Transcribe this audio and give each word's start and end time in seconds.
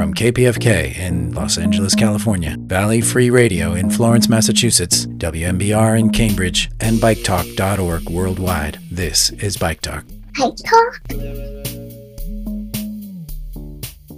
From 0.00 0.14
KPFK 0.14 0.96
in 0.96 1.34
Los 1.34 1.58
Angeles, 1.58 1.94
California, 1.94 2.56
Valley 2.60 3.02
Free 3.02 3.28
Radio 3.28 3.74
in 3.74 3.90
Florence, 3.90 4.30
Massachusetts, 4.30 5.04
WMBR 5.04 5.98
in 5.98 6.08
Cambridge, 6.08 6.70
and 6.80 6.96
BikeTalk.org 6.96 8.08
worldwide, 8.08 8.78
this 8.90 9.28
is 9.28 9.58
Bike 9.58 9.82
Talk. 9.82 10.06
Bike 10.38 10.56
Talk. 10.64 11.02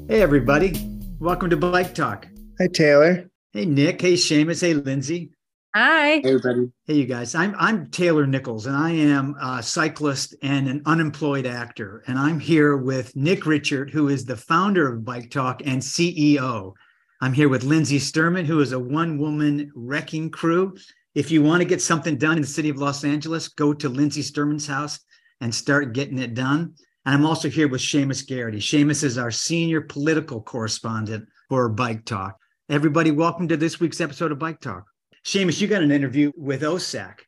Hey, 0.06 0.22
everybody. 0.22 0.72
Welcome 1.18 1.50
to 1.50 1.56
Bike 1.56 1.96
Talk. 1.96 2.28
Hi, 2.60 2.68
Taylor. 2.72 3.28
Hey, 3.52 3.64
Nick. 3.64 4.00
Hey, 4.00 4.12
Seamus. 4.12 4.60
Hey, 4.60 4.74
Lindsay. 4.74 5.32
Hi. 5.74 6.16
Hey, 6.16 6.22
everybody. 6.24 6.70
Hey, 6.84 6.94
you 6.96 7.06
guys. 7.06 7.34
I'm 7.34 7.54
I'm 7.58 7.86
Taylor 7.86 8.26
Nichols, 8.26 8.66
and 8.66 8.76
I 8.76 8.90
am 8.90 9.34
a 9.40 9.62
cyclist 9.62 10.34
and 10.42 10.68
an 10.68 10.82
unemployed 10.84 11.46
actor. 11.46 12.04
And 12.06 12.18
I'm 12.18 12.38
here 12.38 12.76
with 12.76 13.16
Nick 13.16 13.46
Richard, 13.46 13.90
who 13.90 14.08
is 14.08 14.26
the 14.26 14.36
founder 14.36 14.92
of 14.92 15.02
Bike 15.02 15.30
Talk 15.30 15.62
and 15.64 15.80
CEO. 15.80 16.74
I'm 17.22 17.32
here 17.32 17.48
with 17.48 17.64
Lindsay 17.64 17.98
Sturman, 17.98 18.44
who 18.44 18.60
is 18.60 18.72
a 18.72 18.78
one-woman 18.78 19.72
wrecking 19.74 20.28
crew. 20.28 20.76
If 21.14 21.30
you 21.30 21.42
want 21.42 21.62
to 21.62 21.68
get 21.68 21.80
something 21.80 22.18
done 22.18 22.36
in 22.36 22.42
the 22.42 22.48
city 22.48 22.68
of 22.68 22.76
Los 22.76 23.02
Angeles, 23.02 23.48
go 23.48 23.72
to 23.72 23.88
Lindsay 23.88 24.22
Sturman's 24.22 24.66
house 24.66 25.00
and 25.40 25.54
start 25.54 25.94
getting 25.94 26.18
it 26.18 26.34
done. 26.34 26.74
And 27.06 27.14
I'm 27.14 27.24
also 27.24 27.48
here 27.48 27.68
with 27.68 27.80
Seamus 27.80 28.26
Garrity. 28.26 28.58
Seamus 28.58 29.02
is 29.02 29.16
our 29.16 29.30
senior 29.30 29.80
political 29.80 30.42
correspondent 30.42 31.26
for 31.48 31.70
Bike 31.70 32.04
Talk. 32.04 32.36
Everybody, 32.68 33.10
welcome 33.10 33.48
to 33.48 33.56
this 33.56 33.80
week's 33.80 34.02
episode 34.02 34.32
of 34.32 34.38
Bike 34.38 34.60
Talk. 34.60 34.84
Seamus, 35.24 35.60
you 35.60 35.68
got 35.68 35.82
an 35.82 35.92
interview 35.92 36.32
with 36.36 36.62
OSAC. 36.62 37.20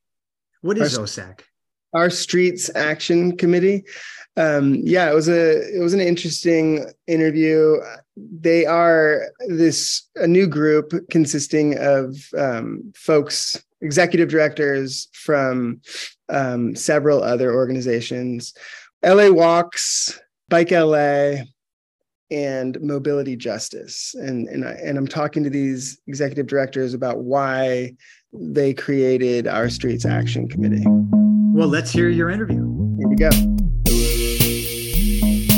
What 0.62 0.78
is 0.78 0.98
Our- 0.98 1.04
OSAC? 1.04 1.40
Our 1.92 2.10
Streets 2.10 2.70
Action 2.74 3.36
Committee. 3.36 3.84
Um, 4.36 4.74
yeah, 4.82 5.08
it 5.08 5.14
was 5.14 5.28
a 5.28 5.76
it 5.76 5.80
was 5.80 5.94
an 5.94 6.00
interesting 6.00 6.90
interview. 7.06 7.76
They 8.16 8.66
are 8.66 9.28
this 9.46 10.08
a 10.16 10.26
new 10.26 10.48
group 10.48 10.92
consisting 11.08 11.78
of 11.78 12.16
um, 12.36 12.92
folks, 12.96 13.64
executive 13.80 14.28
directors 14.28 15.08
from 15.12 15.80
um, 16.28 16.74
several 16.74 17.22
other 17.22 17.54
organizations, 17.54 18.54
LA 19.04 19.30
Walks, 19.30 20.18
Bike 20.48 20.72
LA, 20.72 21.44
and 22.34 22.80
Mobility 22.80 23.36
Justice. 23.36 24.14
And 24.18 24.48
and 24.48 24.66
I, 24.66 24.72
and 24.72 24.98
I'm 24.98 25.06
talking 25.06 25.44
to 25.44 25.50
these 25.50 26.00
executive 26.08 26.46
directors 26.48 26.92
about 26.92 27.20
why 27.20 27.94
they 28.32 28.74
created 28.74 29.46
our 29.46 29.68
Streets 29.68 30.04
Action 30.04 30.48
Committee. 30.48 30.84
Well, 31.54 31.68
let's 31.68 31.92
hear 31.92 32.08
your 32.08 32.30
interview. 32.30 32.62
Here 32.98 33.08
we 33.08 33.14
go. 33.16 33.30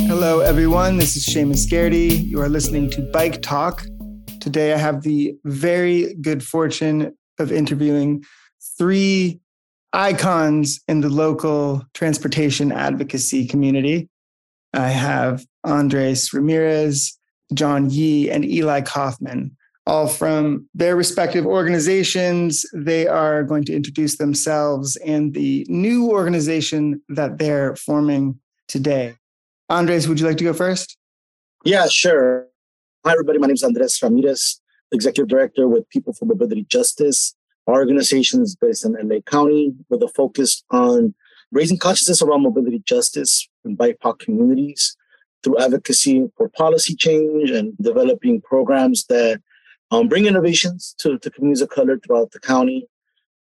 Hello, 0.06 0.40
everyone. 0.40 0.98
This 0.98 1.16
is 1.16 1.26
Seamus 1.26 1.68
Garrity. 1.68 2.08
You 2.08 2.40
are 2.42 2.48
listening 2.48 2.90
to 2.90 3.02
Bike 3.10 3.40
Talk. 3.40 3.86
Today, 4.40 4.74
I 4.74 4.76
have 4.76 5.02
the 5.02 5.34
very 5.44 6.14
good 6.20 6.44
fortune 6.44 7.16
of 7.38 7.50
interviewing 7.50 8.22
three 8.78 9.40
icons 9.94 10.80
in 10.88 11.00
the 11.00 11.08
local 11.08 11.82
transportation 11.94 12.70
advocacy 12.70 13.46
community. 13.46 14.10
I 14.74 14.88
have 14.88 15.46
Andres 15.66 16.32
Ramirez, 16.32 17.18
John 17.52 17.90
Yi, 17.90 18.30
and 18.30 18.44
Eli 18.44 18.80
Kaufman, 18.80 19.56
all 19.86 20.08
from 20.08 20.68
their 20.74 20.96
respective 20.96 21.46
organizations. 21.46 22.64
They 22.72 23.06
are 23.06 23.42
going 23.42 23.64
to 23.64 23.74
introduce 23.74 24.18
themselves 24.18 24.96
and 24.96 25.34
the 25.34 25.66
new 25.68 26.10
organization 26.10 27.02
that 27.08 27.38
they're 27.38 27.76
forming 27.76 28.38
today. 28.68 29.16
Andres, 29.68 30.08
would 30.08 30.20
you 30.20 30.26
like 30.26 30.38
to 30.38 30.44
go 30.44 30.52
first? 30.52 30.96
Yeah, 31.64 31.86
sure. 31.88 32.46
Hi, 33.04 33.12
everybody. 33.12 33.38
My 33.38 33.48
name 33.48 33.54
is 33.54 33.62
Andres 33.62 34.00
Ramirez, 34.02 34.60
Executive 34.92 35.28
Director 35.28 35.68
with 35.68 35.88
People 35.90 36.12
for 36.12 36.24
Mobility 36.24 36.64
Justice. 36.68 37.34
Our 37.66 37.74
organization 37.74 38.42
is 38.42 38.54
based 38.54 38.84
in 38.84 38.92
LA 38.92 39.20
County 39.20 39.72
with 39.88 40.02
a 40.02 40.08
focus 40.08 40.62
on 40.70 41.14
raising 41.50 41.78
consciousness 41.78 42.22
around 42.22 42.42
mobility 42.42 42.80
justice 42.84 43.48
in 43.64 43.76
BIPOC 43.76 44.18
communities 44.18 44.96
through 45.46 45.62
advocacy 45.62 46.28
for 46.36 46.48
policy 46.48 46.96
change 46.96 47.50
and 47.52 47.76
developing 47.78 48.40
programs 48.40 49.06
that 49.06 49.40
um, 49.92 50.08
bring 50.08 50.26
innovations 50.26 50.92
to, 50.98 51.18
to 51.20 51.30
communities 51.30 51.62
of 51.62 51.68
color 51.68 52.00
throughout 52.00 52.32
the 52.32 52.40
county. 52.40 52.88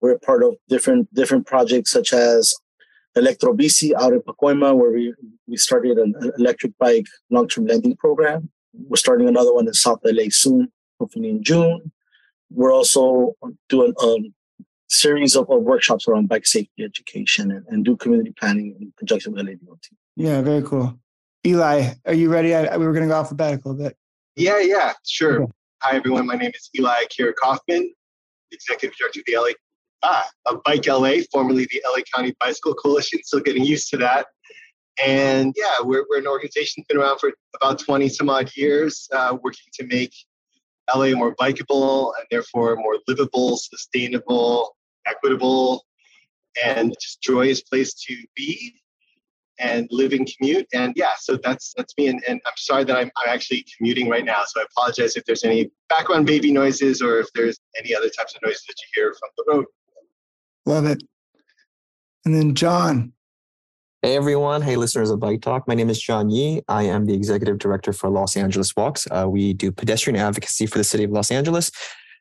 We're 0.02 0.20
part 0.20 0.44
of 0.44 0.54
different 0.70 1.12
different 1.16 1.48
projects 1.48 1.90
such 1.90 2.14
as 2.14 2.54
Electrobici 3.18 3.94
out 4.00 4.14
in 4.14 4.22
Pacoima, 4.22 4.78
where 4.78 4.92
we, 4.92 5.16
we 5.48 5.58
started 5.58 5.98
an 5.98 6.14
electric 6.38 6.78
bike 6.78 7.08
long-term 7.32 7.66
lending 7.66 7.96
program. 7.96 8.50
We're 8.74 8.98
starting 8.98 9.28
another 9.28 9.54
one 9.54 9.68
in 9.68 9.74
South 9.74 10.00
LA 10.06 10.26
soon, 10.30 10.72
hopefully 11.00 11.30
in 11.30 11.42
June. 11.42 11.92
We're 12.52 12.74
also 12.74 13.34
doing 13.68 13.94
a 14.00 14.16
series 14.90 15.36
of, 15.36 15.50
of 15.50 15.64
workshops 15.64 16.08
around 16.08 16.30
bike 16.30 16.46
safety 16.46 16.84
education 16.84 17.50
and, 17.50 17.66
and 17.70 17.84
do 17.84 17.96
community 17.96 18.34
planning 18.38 18.76
in 18.80 18.94
conjunction 19.00 19.34
with 19.34 19.48
LADOT. 19.48 19.88
Yeah, 20.16 20.42
very 20.44 20.62
cool. 20.62 21.00
Eli, 21.46 21.94
are 22.08 22.14
you 22.14 22.30
ready? 22.30 22.56
I, 22.56 22.76
we 22.76 22.88
were 22.88 22.92
going 22.92 23.04
to 23.04 23.10
go 23.10 23.16
alphabetical, 23.16 23.76
but 23.76 23.96
Yeah, 24.36 24.60
yeah, 24.60 24.94
sure. 25.06 25.44
Okay. 25.44 25.52
Hi, 25.84 25.96
everyone. 25.96 26.26
My 26.26 26.34
name 26.34 26.52
is 26.56 26.72
Eli 26.76 27.04
Kier 27.12 27.34
Kaufman, 27.40 27.94
Executive 28.52 28.98
Director 28.98 29.20
of 29.20 29.26
the 29.28 29.38
LA, 29.38 29.50
ah, 30.02 30.28
of 30.48 30.64
Bike 30.64 30.88
LA, 30.88 31.18
formerly 31.32 31.68
the 31.72 31.84
LA 31.88 32.02
County 32.16 32.34
Bicycle 32.40 32.74
Coalition. 32.74 33.20
Still 33.24 33.42
getting 33.42 33.64
used 33.64 33.90
to 33.92 33.98
that. 33.98 34.26
And 35.06 35.54
yeah, 35.56 35.76
we're, 35.84 36.04
we're 36.10 36.18
an 36.18 36.26
organization 36.26 36.82
that's 36.82 36.88
been 36.88 36.98
around 36.98 37.20
for 37.20 37.32
about 37.62 37.78
20 37.78 38.10
some 38.10 38.28
odd 38.28 38.50
years, 38.56 39.08
uh, 39.14 39.38
working 39.44 39.68
to 39.74 39.86
make 39.86 40.14
LA 40.96 41.12
more 41.12 41.36
bikeable 41.36 42.12
and 42.18 42.26
therefore 42.32 42.76
more 42.78 42.98
livable, 43.08 43.58
sustainable, 43.58 44.76
equitable, 45.06 45.86
and 46.66 46.96
just 47.00 47.22
joyous 47.22 47.62
place 47.62 47.94
to 47.94 48.18
be 48.36 48.82
and 49.60 49.88
live 49.92 50.14
and 50.14 50.30
commute. 50.38 50.68
And 50.74 50.94
yeah, 50.96 51.12
so 51.20 51.38
that's 51.44 51.74
that's 51.78 51.94
me. 51.98 52.08
And, 52.08 52.22
and 52.28 52.42
I'm 52.46 52.54
sorry 52.58 52.84
that 52.86 52.98
I'm, 52.98 53.12
I'm 53.18 53.34
actually 53.34 53.66
commuting 53.78 54.10
right 54.10 54.26
now. 54.26 54.44
So 54.48 54.62
I 54.62 54.66
apologize 54.72 55.16
if 55.16 55.26
there's 55.26 55.44
any 55.44 55.72
background 55.90 56.26
baby 56.26 56.52
noises 56.52 57.02
or 57.02 57.20
if 57.20 57.28
there's 57.34 57.60
any 57.78 57.96
other 57.96 58.10
types 58.10 58.36
of 58.36 58.42
noises 58.44 58.64
that 58.68 58.76
you 58.82 58.88
hear 59.02 59.14
from 59.14 59.30
the 59.38 59.54
road. 59.54 59.66
love 60.66 60.86
it. 60.86 61.04
And 62.26 62.36
then 62.36 62.56
John. 62.56 63.14
Hey 64.02 64.16
everyone, 64.16 64.62
hey 64.62 64.76
listeners 64.76 65.10
of 65.10 65.20
Bike 65.20 65.42
Talk. 65.42 65.68
My 65.68 65.74
name 65.74 65.90
is 65.90 66.00
John 66.00 66.30
Yi. 66.30 66.62
I 66.68 66.84
am 66.84 67.08
the 67.08 67.16
executive 67.16 67.58
director 67.58 67.92
for 67.92 68.08
Los 68.08 68.38
Angeles 68.38 68.76
Walks. 68.76 69.08
Uh, 69.10 69.26
we 69.28 69.54
do 69.54 69.72
pedestrian 69.72 70.16
advocacy 70.16 70.68
for 70.68 70.78
the 70.78 70.84
city 70.84 71.06
of 71.06 71.12
Los 71.12 71.32
Angeles. 71.32 71.72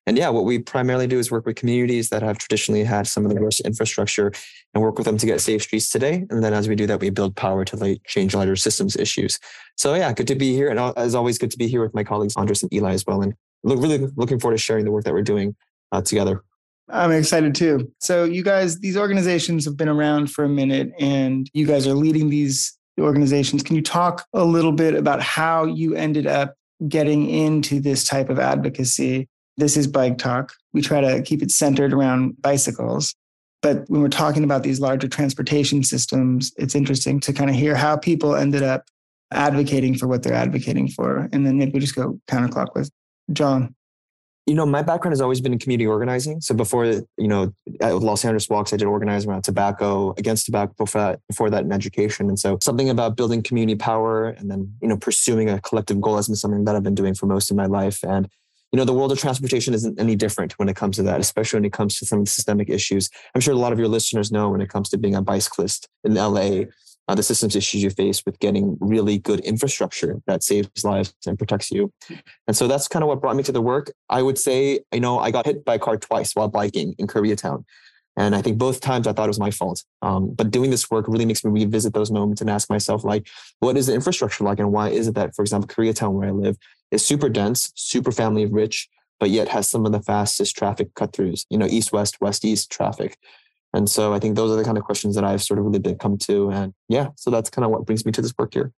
And 0.06 0.18
yeah, 0.18 0.28
what 0.28 0.44
we 0.44 0.58
primarily 0.58 1.06
do 1.06 1.18
is 1.18 1.30
work 1.30 1.46
with 1.46 1.56
communities 1.56 2.10
that 2.10 2.22
have 2.22 2.36
traditionally 2.38 2.84
had 2.84 3.06
some 3.06 3.24
of 3.24 3.34
the 3.34 3.40
worst 3.40 3.60
infrastructure 3.60 4.32
and 4.74 4.82
work 4.82 4.98
with 4.98 5.06
them 5.06 5.16
to 5.16 5.26
get 5.26 5.40
safe 5.40 5.62
streets 5.62 5.88
today. 5.88 6.26
And 6.28 6.44
then 6.44 6.52
as 6.52 6.68
we 6.68 6.74
do 6.74 6.86
that, 6.86 7.00
we 7.00 7.10
build 7.10 7.36
power 7.36 7.64
to 7.64 7.76
like 7.76 8.02
change 8.06 8.34
larger 8.34 8.56
systems 8.56 8.96
issues. 8.96 9.38
So 9.76 9.94
yeah, 9.94 10.12
good 10.12 10.26
to 10.28 10.34
be 10.34 10.54
here. 10.54 10.68
And 10.68 10.78
as 10.98 11.14
always, 11.14 11.38
good 11.38 11.50
to 11.52 11.58
be 11.58 11.68
here 11.68 11.82
with 11.82 11.94
my 11.94 12.04
colleagues 12.04 12.36
Andres 12.36 12.62
and 12.62 12.72
Eli 12.72 12.92
as 12.92 13.06
well. 13.06 13.22
And 13.22 13.34
look, 13.62 13.80
really 13.80 14.06
looking 14.16 14.38
forward 14.38 14.56
to 14.56 14.62
sharing 14.62 14.84
the 14.84 14.90
work 14.90 15.04
that 15.04 15.14
we're 15.14 15.22
doing 15.22 15.56
uh, 15.90 16.02
together. 16.02 16.44
I'm 16.90 17.12
excited 17.12 17.54
too. 17.54 17.90
So, 18.00 18.24
you 18.24 18.42
guys, 18.42 18.78
these 18.80 18.96
organizations 18.96 19.64
have 19.64 19.76
been 19.76 19.88
around 19.88 20.30
for 20.30 20.44
a 20.44 20.48
minute 20.50 20.92
and 21.00 21.48
you 21.54 21.66
guys 21.66 21.86
are 21.86 21.94
leading 21.94 22.28
these 22.28 22.76
organizations. 23.00 23.62
Can 23.62 23.74
you 23.74 23.82
talk 23.82 24.26
a 24.34 24.44
little 24.44 24.72
bit 24.72 24.94
about 24.94 25.22
how 25.22 25.64
you 25.64 25.94
ended 25.94 26.26
up 26.26 26.54
getting 26.86 27.28
into 27.28 27.80
this 27.80 28.04
type 28.04 28.28
of 28.28 28.38
advocacy? 28.38 29.28
This 29.56 29.76
is 29.76 29.86
Bike 29.86 30.18
Talk. 30.18 30.52
We 30.72 30.82
try 30.82 31.00
to 31.00 31.22
keep 31.22 31.42
it 31.42 31.50
centered 31.50 31.92
around 31.92 32.40
bicycles. 32.42 33.14
But 33.62 33.88
when 33.88 34.02
we're 34.02 34.08
talking 34.08 34.44
about 34.44 34.62
these 34.62 34.80
larger 34.80 35.08
transportation 35.08 35.82
systems, 35.82 36.52
it's 36.56 36.74
interesting 36.74 37.20
to 37.20 37.32
kind 37.32 37.48
of 37.48 37.56
hear 37.56 37.74
how 37.74 37.96
people 37.96 38.34
ended 38.34 38.62
up 38.62 38.84
advocating 39.32 39.96
for 39.96 40.06
what 40.06 40.22
they're 40.22 40.34
advocating 40.34 40.88
for. 40.88 41.28
And 41.32 41.46
then 41.46 41.56
maybe 41.56 41.72
we 41.72 41.80
just 41.80 41.94
go 41.94 42.20
counterclockwise. 42.28 42.90
John. 43.32 43.74
you 44.46 44.54
know, 44.54 44.66
my 44.66 44.82
background 44.82 45.12
has 45.12 45.22
always 45.22 45.40
been 45.40 45.52
in 45.52 45.58
community 45.58 45.86
organizing. 45.86 46.40
So 46.42 46.54
before, 46.54 46.84
you 46.84 47.28
know, 47.28 47.54
at 47.80 47.94
Los 47.94 48.24
Angeles 48.24 48.50
Walks, 48.50 48.74
I 48.74 48.76
did 48.76 48.86
organize 48.86 49.24
around 49.24 49.42
tobacco, 49.42 50.12
against 50.18 50.44
tobacco 50.44 50.74
before 50.76 51.00
that, 51.00 51.20
before 51.28 51.48
that 51.48 51.64
in 51.64 51.72
education. 51.72 52.28
And 52.28 52.38
so 52.38 52.58
something 52.60 52.90
about 52.90 53.16
building 53.16 53.42
community 53.42 53.76
power 53.76 54.28
and 54.28 54.50
then, 54.50 54.74
you 54.82 54.88
know, 54.88 54.98
pursuing 54.98 55.48
a 55.48 55.60
collective 55.60 56.00
goal 56.00 56.16
has 56.16 56.26
been 56.26 56.36
something 56.36 56.64
that 56.64 56.76
I've 56.76 56.82
been 56.82 56.94
doing 56.94 57.14
for 57.14 57.26
most 57.26 57.50
of 57.50 57.56
my 57.56 57.66
life. 57.66 58.02
And, 58.02 58.28
you 58.74 58.76
know, 58.76 58.84
the 58.84 58.92
world 58.92 59.12
of 59.12 59.20
transportation 59.20 59.72
isn't 59.72 60.00
any 60.00 60.16
different 60.16 60.58
when 60.58 60.68
it 60.68 60.74
comes 60.74 60.96
to 60.96 61.04
that, 61.04 61.20
especially 61.20 61.58
when 61.58 61.64
it 61.64 61.72
comes 61.72 61.96
to 61.96 62.04
some 62.04 62.18
of 62.18 62.24
the 62.24 62.30
systemic 62.32 62.68
issues. 62.68 63.08
I'm 63.32 63.40
sure 63.40 63.54
a 63.54 63.56
lot 63.56 63.72
of 63.72 63.78
your 63.78 63.86
listeners 63.86 64.32
know 64.32 64.48
when 64.50 64.60
it 64.60 64.68
comes 64.68 64.88
to 64.88 64.98
being 64.98 65.14
a 65.14 65.22
bicyclist 65.22 65.88
in 66.02 66.14
LA, 66.14 66.62
uh, 67.06 67.14
the 67.14 67.22
systems 67.22 67.54
issues 67.54 67.84
you 67.84 67.90
face 67.90 68.24
with 68.26 68.36
getting 68.40 68.76
really 68.80 69.16
good 69.16 69.38
infrastructure 69.44 70.20
that 70.26 70.42
saves 70.42 70.82
lives 70.82 71.14
and 71.24 71.38
protects 71.38 71.70
you. 71.70 71.92
And 72.48 72.56
so 72.56 72.66
that's 72.66 72.88
kind 72.88 73.04
of 73.04 73.08
what 73.08 73.20
brought 73.20 73.36
me 73.36 73.44
to 73.44 73.52
the 73.52 73.62
work. 73.62 73.92
I 74.10 74.22
would 74.22 74.38
say, 74.38 74.80
you 74.92 74.98
know, 74.98 75.20
I 75.20 75.30
got 75.30 75.46
hit 75.46 75.64
by 75.64 75.76
a 75.76 75.78
car 75.78 75.96
twice 75.96 76.34
while 76.34 76.48
biking 76.48 76.96
in 76.98 77.06
Koreatown. 77.06 77.62
And 78.16 78.34
I 78.34 78.42
think 78.42 78.58
both 78.58 78.80
times 78.80 79.06
I 79.06 79.12
thought 79.12 79.24
it 79.24 79.28
was 79.28 79.40
my 79.40 79.50
fault. 79.50 79.82
Um, 80.02 80.32
but 80.34 80.50
doing 80.50 80.70
this 80.70 80.90
work 80.90 81.08
really 81.08 81.26
makes 81.26 81.44
me 81.44 81.50
revisit 81.50 81.94
those 81.94 82.10
moments 82.10 82.40
and 82.40 82.48
ask 82.48 82.70
myself, 82.70 83.04
like, 83.04 83.26
what 83.58 83.76
is 83.76 83.86
the 83.86 83.94
infrastructure 83.94 84.44
like? 84.44 84.60
And 84.60 84.72
why 84.72 84.90
is 84.90 85.08
it 85.08 85.14
that, 85.16 85.34
for 85.34 85.42
example, 85.42 85.68
Koreatown, 85.68 86.12
where 86.12 86.28
I 86.28 86.30
live, 86.30 86.56
is 86.90 87.04
super 87.04 87.28
dense, 87.28 87.72
super 87.74 88.12
family 88.12 88.46
rich, 88.46 88.88
but 89.18 89.30
yet 89.30 89.48
has 89.48 89.68
some 89.68 89.84
of 89.84 89.92
the 89.92 90.00
fastest 90.00 90.56
traffic 90.56 90.94
cut 90.94 91.12
throughs, 91.12 91.44
you 91.50 91.58
know, 91.58 91.66
east 91.66 91.92
west, 91.92 92.20
west 92.20 92.44
east 92.44 92.70
traffic. 92.70 93.18
And 93.72 93.90
so 93.90 94.14
I 94.14 94.20
think 94.20 94.36
those 94.36 94.52
are 94.52 94.56
the 94.56 94.64
kind 94.64 94.78
of 94.78 94.84
questions 94.84 95.16
that 95.16 95.24
I've 95.24 95.42
sort 95.42 95.58
of 95.58 95.64
really 95.64 95.96
come 95.96 96.16
to. 96.18 96.50
And 96.50 96.74
yeah, 96.88 97.08
so 97.16 97.30
that's 97.30 97.50
kind 97.50 97.64
of 97.64 97.72
what 97.72 97.84
brings 97.84 98.06
me 98.06 98.12
to 98.12 98.22
this 98.22 98.34
work 98.38 98.54
here. 98.54 98.72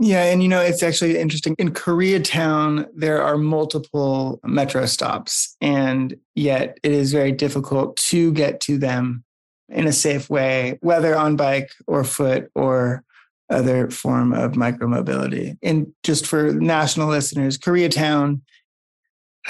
Yeah, 0.00 0.24
and 0.24 0.42
you 0.42 0.48
know, 0.48 0.60
it's 0.60 0.82
actually 0.82 1.18
interesting. 1.18 1.56
In 1.58 1.72
Koreatown, 1.72 2.86
there 2.94 3.20
are 3.22 3.36
multiple 3.36 4.38
metro 4.44 4.86
stops, 4.86 5.56
and 5.60 6.16
yet 6.36 6.78
it 6.84 6.92
is 6.92 7.12
very 7.12 7.32
difficult 7.32 7.96
to 7.96 8.32
get 8.32 8.60
to 8.62 8.78
them 8.78 9.24
in 9.68 9.86
a 9.86 9.92
safe 9.92 10.30
way, 10.30 10.78
whether 10.82 11.16
on 11.16 11.36
bike 11.36 11.72
or 11.86 12.04
foot 12.04 12.50
or 12.54 13.02
other 13.50 13.90
form 13.90 14.32
of 14.32 14.52
micromobility. 14.52 15.56
And 15.62 15.92
just 16.04 16.26
for 16.26 16.52
national 16.52 17.08
listeners, 17.08 17.58
Koreatown 17.58 18.40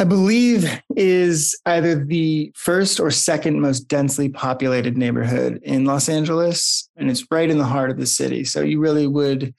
I 0.01 0.05
believe, 0.05 0.81
is 0.97 1.59
either 1.67 2.05
the 2.05 2.53
first 2.55 3.01
or 3.01 3.11
second 3.11 3.61
most 3.61 3.89
densely 3.89 4.29
populated 4.29 4.97
neighborhood 4.97 5.61
in 5.65 5.87
Los 5.87 6.09
Angeles. 6.09 6.89
And 6.97 7.11
it's 7.11 7.27
right 7.33 7.51
in 7.51 7.59
the 7.59 7.65
heart 7.65 7.91
of 7.91 7.97
the 7.97 8.07
city. 8.07 8.45
So 8.45 8.61
you 8.61 8.79
really 8.79 9.09
would 9.09 9.55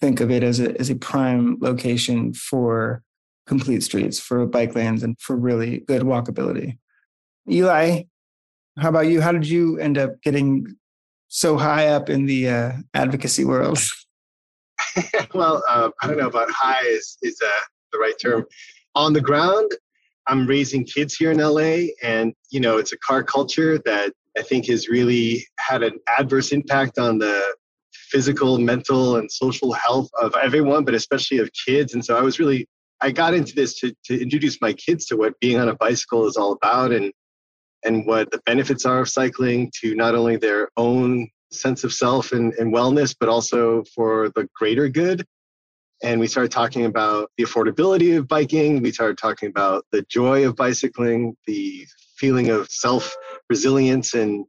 think 0.00 0.20
of 0.20 0.30
it 0.30 0.42
as 0.42 0.60
a, 0.60 0.78
as 0.80 0.90
a 0.90 0.96
prime 0.96 1.58
location 1.60 2.32
for 2.32 3.02
complete 3.46 3.82
streets, 3.82 4.18
for 4.18 4.46
bike 4.46 4.74
lanes, 4.74 5.02
and 5.02 5.18
for 5.20 5.36
really 5.36 5.80
good 5.80 6.02
walkability. 6.02 6.78
Eli, 7.50 8.02
how 8.78 8.88
about 8.88 9.06
you? 9.06 9.20
How 9.20 9.32
did 9.32 9.48
you 9.48 9.78
end 9.78 9.98
up 9.98 10.20
getting 10.22 10.76
so 11.28 11.56
high 11.56 11.88
up 11.88 12.08
in 12.08 12.26
the 12.26 12.48
uh, 12.48 12.72
advocacy 12.94 13.44
world? 13.44 13.78
well, 15.34 15.62
uh, 15.68 15.90
I 16.02 16.06
don't 16.06 16.18
know 16.18 16.28
about 16.28 16.50
high 16.50 16.86
is, 16.86 17.16
is 17.22 17.38
uh, 17.44 17.62
the 17.92 17.98
right 17.98 18.14
term 18.20 18.46
on 18.94 19.12
the 19.12 19.20
ground, 19.20 19.70
I'm 20.26 20.46
raising 20.46 20.84
kids 20.84 21.14
here 21.16 21.30
in 21.32 21.38
LA, 21.38 21.92
and 22.02 22.34
you 22.50 22.60
know, 22.60 22.78
it's 22.78 22.92
a 22.92 22.98
car 22.98 23.22
culture 23.22 23.78
that 23.78 24.12
I 24.36 24.42
think 24.42 24.66
has 24.66 24.88
really 24.88 25.46
had 25.58 25.82
an 25.82 25.98
adverse 26.18 26.52
impact 26.52 26.98
on 26.98 27.18
the 27.18 27.54
physical, 28.10 28.58
mental, 28.58 29.16
and 29.16 29.30
social 29.30 29.72
health 29.72 30.08
of 30.20 30.34
everyone, 30.42 30.84
but 30.84 30.94
especially 30.94 31.38
of 31.38 31.50
kids. 31.66 31.94
And 31.94 32.04
so 32.04 32.16
I 32.16 32.22
was 32.22 32.38
really, 32.38 32.66
I 33.00 33.10
got 33.10 33.34
into 33.34 33.54
this 33.54 33.78
to, 33.80 33.94
to 34.06 34.20
introduce 34.20 34.60
my 34.60 34.72
kids 34.72 35.06
to 35.06 35.16
what 35.16 35.38
being 35.40 35.58
on 35.58 35.68
a 35.68 35.74
bicycle 35.74 36.26
is 36.26 36.36
all 36.36 36.52
about 36.52 36.92
and 36.92 37.12
and 37.82 38.06
what 38.06 38.30
the 38.30 38.40
benefits 38.44 38.84
are 38.84 39.00
of 39.00 39.08
cycling 39.08 39.72
to 39.80 39.94
not 39.94 40.14
only 40.14 40.36
their 40.36 40.68
own 40.76 41.26
sense 41.50 41.82
of 41.82 41.94
self 41.94 42.32
and, 42.32 42.52
and 42.54 42.74
wellness, 42.74 43.16
but 43.18 43.30
also 43.30 43.82
for 43.94 44.28
the 44.36 44.46
greater 44.54 44.86
good 44.86 45.24
and 46.02 46.18
we 46.18 46.26
started 46.26 46.50
talking 46.50 46.86
about 46.86 47.30
the 47.36 47.44
affordability 47.44 48.16
of 48.16 48.26
biking. 48.26 48.80
We 48.80 48.92
started 48.92 49.18
talking 49.18 49.50
about 49.50 49.84
the 49.92 50.02
joy 50.08 50.46
of 50.46 50.56
bicycling, 50.56 51.36
the 51.46 51.86
feeling 52.16 52.50
of 52.50 52.70
self 52.70 53.14
resilience 53.50 54.14
and 54.14 54.46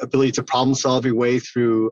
ability 0.00 0.32
to 0.32 0.42
problem 0.42 0.74
solve 0.74 1.06
your 1.06 1.14
way 1.14 1.38
through 1.38 1.90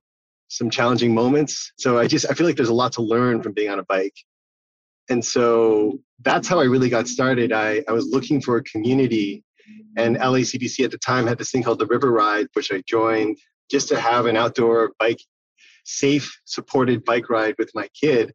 some 0.57 0.71
challenging 0.71 1.15
moments. 1.15 1.73
So 1.79 1.99
I 1.99 2.07
just 2.07 2.27
I 2.31 2.35
feel 2.35 2.47
like 2.47 2.57
there's 2.57 2.69
a 2.69 2.75
lot 2.75 2.93
to 2.93 3.03
learn 3.03 3.43
from 3.43 3.53
being 3.53 3.71
on 3.71 3.79
a 3.79 3.85
bike. 3.85 4.15
And 5.09 5.25
so 5.25 5.99
that's 6.23 6.47
how 6.47 6.61
I 6.61 6.65
really 6.65 6.89
got 6.89 7.09
started. 7.09 7.53
I, 7.53 7.83
I 7.89 7.93
was 7.93 8.07
looking 8.07 8.41
for 8.41 8.57
a 8.57 8.63
community 8.65 9.45
and 9.97 10.17
LACBC 10.17 10.85
at 10.85 10.91
the 10.91 10.99
time 10.99 11.27
had 11.27 11.39
this 11.39 11.51
thing 11.51 11.63
called 11.63 11.79
the 11.79 11.87
River 11.87 12.11
Ride, 12.11 12.47
which 12.55 12.73
I 12.73 12.83
joined 12.87 13.39
just 13.71 13.89
to 13.89 13.99
have 13.99 14.27
an 14.27 14.37
outdoor 14.37 14.93
bike, 14.99 15.21
safe, 15.85 16.41
supported 16.45 17.05
bike 17.05 17.29
ride 17.29 17.57
with 17.59 17.71
my 17.75 17.89
kid 18.01 18.33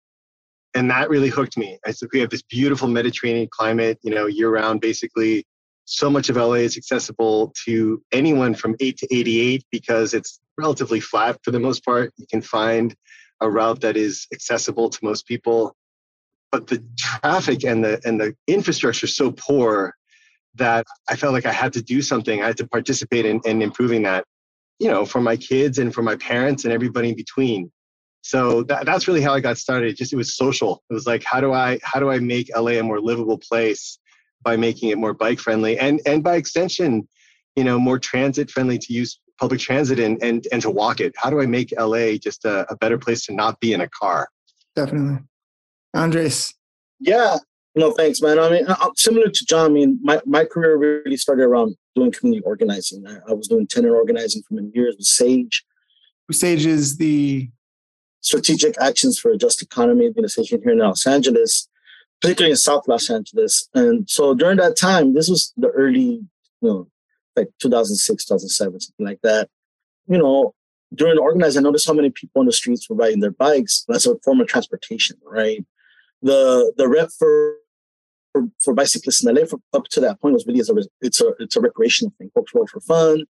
and 0.77 0.91
that 0.91 1.09
really 1.09 1.29
hooked 1.29 1.57
me. 1.57 1.79
I 1.85 1.91
said 1.91 2.09
we 2.13 2.19
have 2.19 2.29
this 2.29 2.43
beautiful 2.43 2.87
Mediterranean 2.87 3.47
climate, 3.51 3.97
you 4.03 4.13
know, 4.13 4.27
year 4.27 4.49
round. 4.49 4.79
Basically, 4.79 5.45
so 5.85 6.09
much 6.09 6.29
of 6.29 6.35
LA 6.35 6.61
is 6.65 6.77
accessible 6.77 7.51
to 7.65 8.01
anyone 8.11 8.53
from 8.53 8.75
eight 8.79 8.97
to 8.97 9.07
eighty-eight 9.13 9.63
because 9.71 10.13
it's 10.13 10.39
relatively 10.57 10.99
flat 10.99 11.39
for 11.43 11.51
the 11.51 11.59
most 11.59 11.83
part. 11.85 12.13
You 12.17 12.25
can 12.29 12.41
find 12.41 12.95
a 13.41 13.49
route 13.49 13.81
that 13.81 13.97
is 13.97 14.27
accessible 14.33 14.89
to 14.89 14.99
most 15.03 15.27
people, 15.27 15.75
but 16.51 16.67
the 16.67 16.83
traffic 16.97 17.63
and 17.63 17.83
the 17.83 18.01
and 18.05 18.19
the 18.19 18.35
infrastructure 18.47 19.05
is 19.05 19.15
so 19.15 19.31
poor 19.31 19.93
that 20.55 20.85
I 21.09 21.15
felt 21.15 21.33
like 21.33 21.45
I 21.45 21.51
had 21.51 21.73
to 21.73 21.81
do 21.81 22.01
something. 22.01 22.41
I 22.41 22.47
had 22.47 22.57
to 22.57 22.67
participate 22.67 23.25
in, 23.25 23.39
in 23.45 23.61
improving 23.61 24.03
that, 24.03 24.25
you 24.79 24.89
know, 24.89 25.05
for 25.05 25.21
my 25.21 25.37
kids 25.37 25.77
and 25.77 25.93
for 25.93 26.01
my 26.01 26.15
parents 26.15 26.63
and 26.63 26.73
everybody 26.73 27.09
in 27.09 27.15
between 27.15 27.71
so 28.27 28.63
that, 28.63 28.85
that's 28.85 29.07
really 29.07 29.21
how 29.21 29.33
i 29.33 29.39
got 29.39 29.57
started 29.57 29.95
just 29.95 30.11
it 30.13 30.17
was 30.17 30.35
social 30.35 30.83
it 30.89 30.93
was 30.93 31.07
like 31.07 31.23
how 31.23 31.39
do 31.39 31.53
i 31.53 31.79
how 31.83 31.99
do 31.99 32.09
i 32.09 32.19
make 32.19 32.49
la 32.55 32.67
a 32.67 32.81
more 32.81 32.99
livable 32.99 33.37
place 33.37 33.99
by 34.43 34.57
making 34.57 34.89
it 34.89 34.97
more 34.97 35.13
bike 35.13 35.39
friendly 35.39 35.77
and 35.79 36.01
and 36.05 36.23
by 36.23 36.35
extension 36.35 37.07
you 37.55 37.63
know 37.63 37.79
more 37.79 37.97
transit 37.97 38.51
friendly 38.51 38.77
to 38.77 38.93
use 38.93 39.19
public 39.39 39.59
transit 39.59 39.99
and 39.99 40.21
and, 40.23 40.47
and 40.51 40.61
to 40.61 40.69
walk 40.69 40.99
it. 40.99 41.13
How 41.17 41.29
do 41.29 41.41
i 41.41 41.45
make 41.45 41.73
la 41.77 42.11
just 42.17 42.45
a, 42.45 42.71
a 42.71 42.75
better 42.77 42.97
place 42.97 43.25
to 43.25 43.33
not 43.33 43.59
be 43.59 43.73
in 43.73 43.81
a 43.81 43.89
car? 43.89 44.29
Definitely. 44.75 45.19
Andres. 45.93 46.53
Yeah. 46.99 47.37
No 47.75 47.91
thanks 47.91 48.21
man. 48.21 48.39
I 48.39 48.49
mean 48.49 48.67
uh, 48.67 48.75
uh, 48.79 48.89
similar 48.95 49.29
to 49.29 49.45
john 49.45 49.71
i 49.71 49.73
mean 49.73 49.99
my, 50.01 50.19
my 50.25 50.45
career 50.45 50.77
really 50.77 51.17
started 51.17 51.43
around 51.43 51.75
doing 51.97 52.11
community 52.11 52.43
organizing. 52.45 53.05
I, 53.07 53.17
I 53.29 53.33
was 53.33 53.47
doing 53.47 53.67
tenant 53.67 53.93
organizing 53.93 54.43
for 54.47 54.53
many 54.53 54.71
years 54.73 54.95
with 54.97 55.07
SAJE. 55.07 55.63
SAJE 56.31 56.65
is 56.65 56.97
the 56.97 57.49
strategic 58.21 58.79
actions 58.79 59.19
for 59.19 59.31
a 59.31 59.37
just 59.37 59.61
economy 59.61 60.05
organization 60.05 60.61
here 60.61 60.73
in 60.73 60.79
Los 60.79 61.07
Angeles, 61.07 61.67
particularly 62.21 62.51
in 62.51 62.57
South 62.57 62.87
Los 62.87 63.09
Angeles. 63.09 63.69
And 63.73 64.09
so 64.09 64.33
during 64.33 64.57
that 64.57 64.77
time, 64.77 65.13
this 65.13 65.29
was 65.29 65.53
the 65.57 65.69
early, 65.69 66.21
you 66.61 66.69
know, 66.69 66.87
like 67.37 67.49
2006, 67.59 68.25
2007, 68.25 68.79
something 68.79 69.05
like 69.05 69.21
that. 69.21 69.49
You 70.07 70.17
know, 70.17 70.53
during 70.93 71.17
organizing, 71.17 71.61
I 71.61 71.63
noticed 71.63 71.87
how 71.87 71.93
many 71.93 72.09
people 72.09 72.39
on 72.39 72.45
the 72.45 72.53
streets 72.53 72.89
were 72.89 72.95
riding 72.95 73.19
their 73.19 73.31
bikes. 73.31 73.85
That's 73.87 74.05
a 74.05 74.17
form 74.19 74.41
of 74.41 74.47
transportation, 74.47 75.17
right? 75.23 75.65
The 76.21 76.73
the 76.77 76.87
rep 76.87 77.09
for 77.17 77.55
for, 78.31 78.47
for 78.59 78.73
bicyclists 78.73 79.23
in 79.23 79.33
LA 79.33 79.45
for, 79.45 79.59
up 79.73 79.85
to 79.85 79.99
that 80.01 80.21
point 80.21 80.33
was 80.33 80.45
really 80.45 80.59
as 80.59 80.69
a 80.69 80.75
it's 81.01 81.21
a 81.21 81.33
it's 81.39 81.55
a 81.55 81.61
recreational 81.61 82.13
thing. 82.17 82.31
Folks 82.33 82.53
rode 82.53 82.69
for 82.69 82.79
fun. 82.81 83.25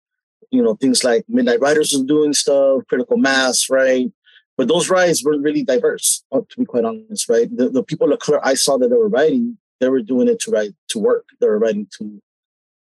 You 0.51 0.63
know, 0.63 0.75
things 0.75 1.03
like 1.03 1.25
Midnight 1.27 1.59
Ridazz 1.59 1.93
was 1.93 2.03
doing 2.03 2.33
stuff, 2.33 2.83
critical 2.87 3.17
mass, 3.17 3.69
right? 3.69 4.09
But 4.55 4.67
those 4.67 4.89
rides 4.89 5.23
were 5.23 5.37
really 5.37 5.63
diverse, 5.63 6.23
uh, 6.31 6.41
to 6.49 6.59
be 6.59 6.65
quite 6.65 6.85
honest, 6.85 7.29
right? 7.29 7.47
The, 7.55 7.69
the 7.69 7.83
people 7.83 8.11
of 8.11 8.19
color 8.19 8.39
I 8.43 8.55
saw 8.55 8.77
that 8.77 8.89
they 8.89 8.95
were 8.95 9.09
riding, 9.09 9.57
they 9.79 9.89
were 9.89 10.01
doing 10.01 10.27
it 10.27 10.39
to 10.41 10.51
ride 10.51 10.73
to 10.89 10.99
work. 10.99 11.25
They 11.39 11.47
were 11.47 11.59
riding 11.59 11.87
to 11.97 12.21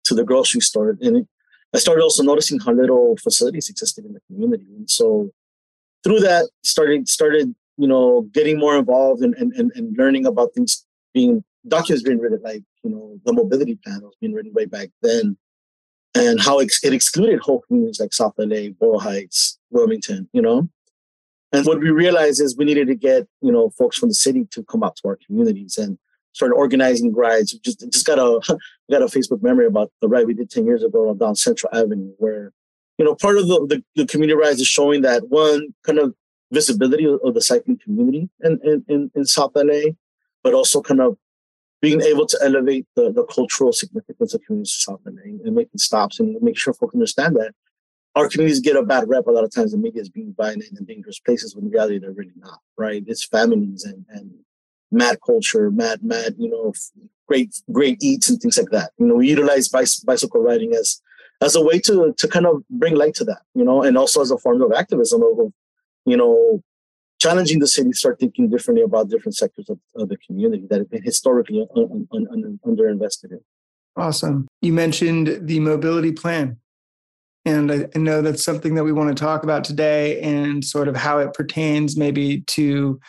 to 0.07 0.15
the 0.15 0.23
grocery 0.23 0.61
store. 0.61 0.97
And 1.01 1.27
I 1.73 1.79
started 1.79 2.01
also 2.01 2.23
noticing 2.23 2.59
how 2.59 2.71
little 2.71 3.17
facilities 3.17 3.69
existed 3.69 4.05
in 4.05 4.13
the 4.13 4.21
community. 4.27 4.65
And 4.75 4.89
so 4.89 5.31
through 6.03 6.19
that, 6.21 6.49
started 6.63 7.07
started, 7.07 7.53
you 7.77 7.87
know, 7.87 8.21
getting 8.33 8.59
more 8.59 8.77
involved 8.77 9.21
and, 9.21 9.35
and, 9.35 9.53
and, 9.53 9.71
and 9.75 9.97
learning 9.97 10.25
about 10.25 10.53
things 10.53 10.85
being 11.13 11.43
documents 11.67 12.03
being 12.03 12.19
written 12.19 12.39
like, 12.43 12.63
you 12.83 12.89
know, 12.89 13.19
the 13.25 13.33
mobility 13.33 13.77
plan 13.83 14.01
was 14.01 14.15
being 14.21 14.33
written 14.33 14.53
way 14.53 14.65
back 14.65 14.89
then 15.01 15.37
and 16.15 16.41
how 16.41 16.59
it, 16.59 16.71
it 16.83 16.93
excluded 16.93 17.39
whole 17.39 17.61
communities 17.61 17.99
like 17.99 18.13
South 18.13 18.33
LA, 18.37 18.69
Boyle 18.69 18.99
Heights, 18.99 19.57
Wilmington, 19.69 20.29
you 20.33 20.41
know. 20.41 20.69
And 21.51 21.65
what 21.65 21.79
we 21.79 21.89
realized 21.89 22.41
is 22.41 22.57
we 22.57 22.65
needed 22.65 22.87
to 22.87 22.95
get, 22.95 23.27
you 23.41 23.51
know, 23.51 23.69
folks 23.71 23.97
from 23.97 24.09
the 24.09 24.15
city 24.15 24.45
to 24.51 24.63
come 24.63 24.83
out 24.83 24.97
to 24.97 25.07
our 25.07 25.19
communities 25.25 25.77
and 25.77 25.97
start 26.37 26.51
organizing 26.55 27.13
rides. 27.13 27.53
Just 27.53 27.79
just 27.91 28.05
got 28.05 28.19
a 28.19 28.39
got 28.91 29.01
a 29.01 29.05
Facebook 29.05 29.41
memory 29.41 29.65
about 29.65 29.91
the 30.01 30.07
ride 30.07 30.27
we 30.27 30.33
did 30.33 30.49
10 30.49 30.65
years 30.65 30.83
ago 30.83 31.13
down 31.15 31.35
Central 31.35 31.73
Avenue, 31.73 32.13
where, 32.17 32.53
you 32.97 33.05
know, 33.05 33.15
part 33.15 33.37
of 33.37 33.47
the, 33.47 33.65
the, 33.71 33.83
the 33.95 34.05
community 34.05 34.37
rides 34.39 34.61
is 34.61 34.67
showing 34.67 35.01
that 35.01 35.27
one 35.29 35.73
kind 35.83 35.99
of 35.99 36.13
visibility 36.51 37.05
of, 37.05 37.33
the 37.33 37.41
cycling 37.41 37.79
community 37.83 38.29
in, 38.41 38.59
in, 38.63 38.85
in, 38.87 39.11
in 39.15 39.25
South 39.25 39.51
LA, 39.55 39.91
but 40.43 40.53
also 40.53 40.81
kind 40.81 41.01
of 41.01 41.17
being 41.81 42.01
able 42.01 42.25
to 42.25 42.39
elevate 42.41 42.85
the, 42.95 43.11
the 43.11 43.25
cultural 43.25 43.73
significance 43.73 44.33
of 44.33 44.41
communities 44.45 44.85
in 44.87 44.93
South 44.93 45.01
LA 45.05 45.43
and 45.43 45.55
making 45.55 45.77
stops 45.77 46.19
and 46.19 46.41
make 46.41 46.57
sure 46.57 46.73
folks 46.73 46.95
understand 46.95 47.35
that 47.35 47.51
our 48.15 48.29
communities 48.29 48.61
get 48.61 48.75
a 48.75 48.81
bad 48.81 49.07
rep 49.07 49.27
a 49.27 49.31
lot 49.31 49.43
of 49.43 49.51
times 49.51 49.71
the 49.71 49.77
media 49.77 50.01
is 50.01 50.09
being 50.09 50.33
violent 50.35 50.63
and 50.75 50.87
dangerous 50.87 51.19
places 51.19 51.55
when 51.55 51.65
in 51.65 51.71
reality 51.71 51.99
they're 51.99 52.13
really 52.13 52.31
not 52.37 52.59
right 52.75 53.03
it's 53.05 53.25
families 53.25 53.83
and, 53.83 54.03
and 54.09 54.31
mad 54.91 55.17
culture 55.25 55.69
mad 55.71 55.99
mad 56.03 56.35
you 56.37 56.49
know 56.49 56.73
great 57.27 57.61
great 57.71 57.97
eats 58.01 58.29
and 58.29 58.39
things 58.41 58.57
like 58.57 58.69
that. 58.71 58.91
You 58.97 59.07
know 59.07 59.15
we 59.15 59.29
utilize 59.29 59.67
bicycle 59.69 60.41
riding 60.41 60.73
as 60.73 61.01
as 61.41 61.55
a 61.55 61.63
way 61.63 61.79
to 61.79 62.13
to 62.17 62.27
kind 62.27 62.45
of 62.45 62.63
bring 62.69 62.95
light 62.95 63.15
to 63.15 63.25
that 63.25 63.41
you 63.53 63.63
know 63.63 63.83
and 63.83 63.97
also 63.97 64.21
as 64.21 64.31
a 64.31 64.37
form 64.37 64.61
of 64.61 64.71
activism 64.71 65.21
of 65.21 65.51
you 66.05 66.17
know 66.17 66.63
challenging 67.19 67.59
the 67.59 67.67
city 67.67 67.91
start 67.91 68.19
thinking 68.19 68.49
differently 68.49 68.83
about 68.83 69.09
different 69.09 69.35
sectors 69.35 69.69
of, 69.69 69.79
of 69.95 70.09
the 70.09 70.17
community 70.17 70.65
that 70.69 70.79
have 70.79 70.89
been 70.89 71.03
historically 71.03 71.67
un, 71.75 72.07
un, 72.11 72.27
un, 72.31 72.59
underinvested 72.65 73.31
in. 73.31 73.39
Awesome. 73.95 74.47
You 74.61 74.73
mentioned 74.73 75.47
the 75.47 75.59
mobility 75.59 76.11
plan. 76.11 76.57
And 77.45 77.71
I, 77.71 77.87
I 77.95 77.97
know 77.97 78.21
that's 78.21 78.43
something 78.43 78.75
that 78.75 78.83
we 78.83 78.91
want 78.91 79.09
to 79.09 79.19
talk 79.19 79.43
about 79.43 79.63
today 79.63 80.21
and 80.21 80.63
sort 80.63 80.87
of 80.87 80.95
how 80.95 81.17
it 81.17 81.33
pertains 81.33 81.97
maybe 81.97 82.41
to 82.41 82.99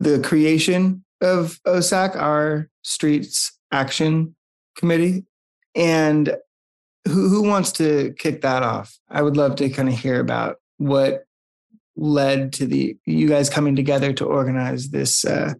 the 0.00 0.20
creation 0.20 1.02
of 1.20 1.60
OSAC, 1.66 2.16
our 2.16 2.68
Streets 2.82 3.58
Action 3.72 4.34
Committee. 4.76 5.24
And 5.74 6.36
who, 7.06 7.28
who 7.28 7.42
wants 7.42 7.72
to 7.72 8.14
kick 8.18 8.42
that 8.42 8.62
off? 8.62 8.98
I 9.08 9.22
would 9.22 9.36
love 9.36 9.56
to 9.56 9.68
kind 9.70 9.88
of 9.88 9.98
hear 9.98 10.20
about 10.20 10.56
what 10.78 11.24
led 11.96 12.52
to 12.54 12.66
the 12.66 12.96
you 13.06 13.28
guys 13.28 13.48
coming 13.48 13.74
together 13.74 14.12
to 14.12 14.24
organize 14.24 14.90
this 14.90 15.24
uh, 15.24 15.54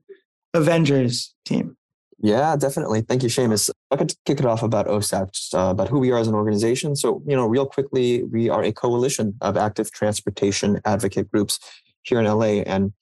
Avengers 0.55 1.35
team. 1.45 1.77
Yeah, 2.19 2.57
definitely. 2.57 3.03
Thank 3.03 3.23
you, 3.23 3.29
Seamus. 3.29 3.71
I 3.91 3.97
could 3.97 4.15
kick 4.25 4.41
it 4.41 4.47
off 4.47 4.63
about 4.63 4.87
OSAC, 4.87 5.33
just, 5.33 5.55
uh, 5.55 5.69
about 5.71 5.89
who 5.89 5.99
we 5.99 6.11
are 6.13 6.19
as 6.19 6.29
an 6.29 6.35
organization. 6.35 6.97
So, 6.97 7.23
you 7.27 7.37
know, 7.37 7.47
real 7.47 7.67
quickly, 7.67 8.25
we 8.25 8.49
are 8.49 8.63
a 8.63 8.73
coalition 8.73 9.37
of 9.43 9.57
active 9.57 9.91
transportation 9.93 10.81
advocate 10.85 11.31
groups 11.31 11.59
here 12.03 12.19
in 12.19 12.25
LA. 12.25 12.63
And 12.63 12.93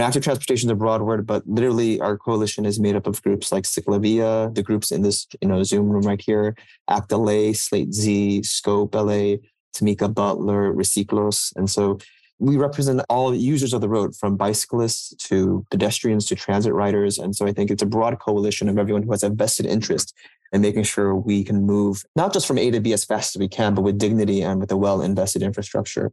active 0.00 0.22
transportation 0.22 0.68
is 0.68 0.72
a 0.72 0.76
broad 0.76 1.02
word, 1.02 1.26
but 1.26 1.46
literally 1.46 2.00
our 2.00 2.16
coalition 2.16 2.64
is 2.64 2.80
made 2.80 2.96
up 2.96 3.06
of 3.06 3.22
groups 3.22 3.52
like 3.52 3.64
Ciclavia, 3.64 4.54
the 4.54 4.62
groups 4.62 4.90
in 4.90 5.02
this, 5.02 5.26
you 5.40 5.48
know, 5.48 5.62
Zoom 5.62 5.90
room 5.90 6.02
right 6.02 6.20
here, 6.20 6.56
ACT 6.88 7.12
LA, 7.12 7.52
Slate 7.52 7.92
Z, 7.92 8.42
Scope 8.44 8.94
LA, 8.94 9.36
Tamika 9.76 10.12
Butler, 10.12 10.72
Reciclos. 10.72 11.52
And 11.56 11.68
so 11.68 11.98
we 12.38 12.56
represent 12.56 13.02
all 13.08 13.34
users 13.34 13.72
of 13.72 13.80
the 13.80 13.88
road 13.88 14.16
from 14.16 14.36
bicyclists 14.36 15.14
to 15.28 15.64
pedestrians 15.70 16.26
to 16.26 16.34
transit 16.34 16.72
riders. 16.72 17.18
And 17.18 17.36
so 17.36 17.46
I 17.46 17.52
think 17.52 17.70
it's 17.70 17.82
a 17.82 17.86
broad 17.86 18.18
coalition 18.18 18.68
of 18.68 18.78
everyone 18.78 19.02
who 19.02 19.12
has 19.12 19.22
a 19.22 19.30
vested 19.30 19.66
interest 19.66 20.14
in 20.52 20.60
making 20.60 20.82
sure 20.82 21.14
we 21.14 21.44
can 21.44 21.64
move 21.64 22.02
not 22.16 22.32
just 22.32 22.46
from 22.46 22.58
A 22.58 22.70
to 22.70 22.80
B 22.80 22.92
as 22.92 23.04
fast 23.04 23.36
as 23.36 23.40
we 23.40 23.48
can, 23.48 23.74
but 23.74 23.82
with 23.82 23.98
dignity 23.98 24.42
and 24.42 24.58
with 24.58 24.72
a 24.72 24.76
well 24.76 25.02
invested 25.02 25.42
infrastructure. 25.42 26.12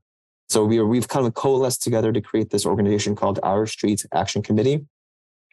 So 0.50 0.66
we 0.66 0.80
are, 0.80 0.86
we've 0.86 1.08
kind 1.08 1.26
of 1.26 1.34
coalesced 1.34 1.84
together 1.84 2.12
to 2.12 2.22
create 2.22 2.50
this 2.50 2.66
organization 2.66 3.16
called 3.16 3.40
Our 3.44 3.66
Streets 3.66 4.06
Action 4.14 4.42
Committee. 4.42 4.86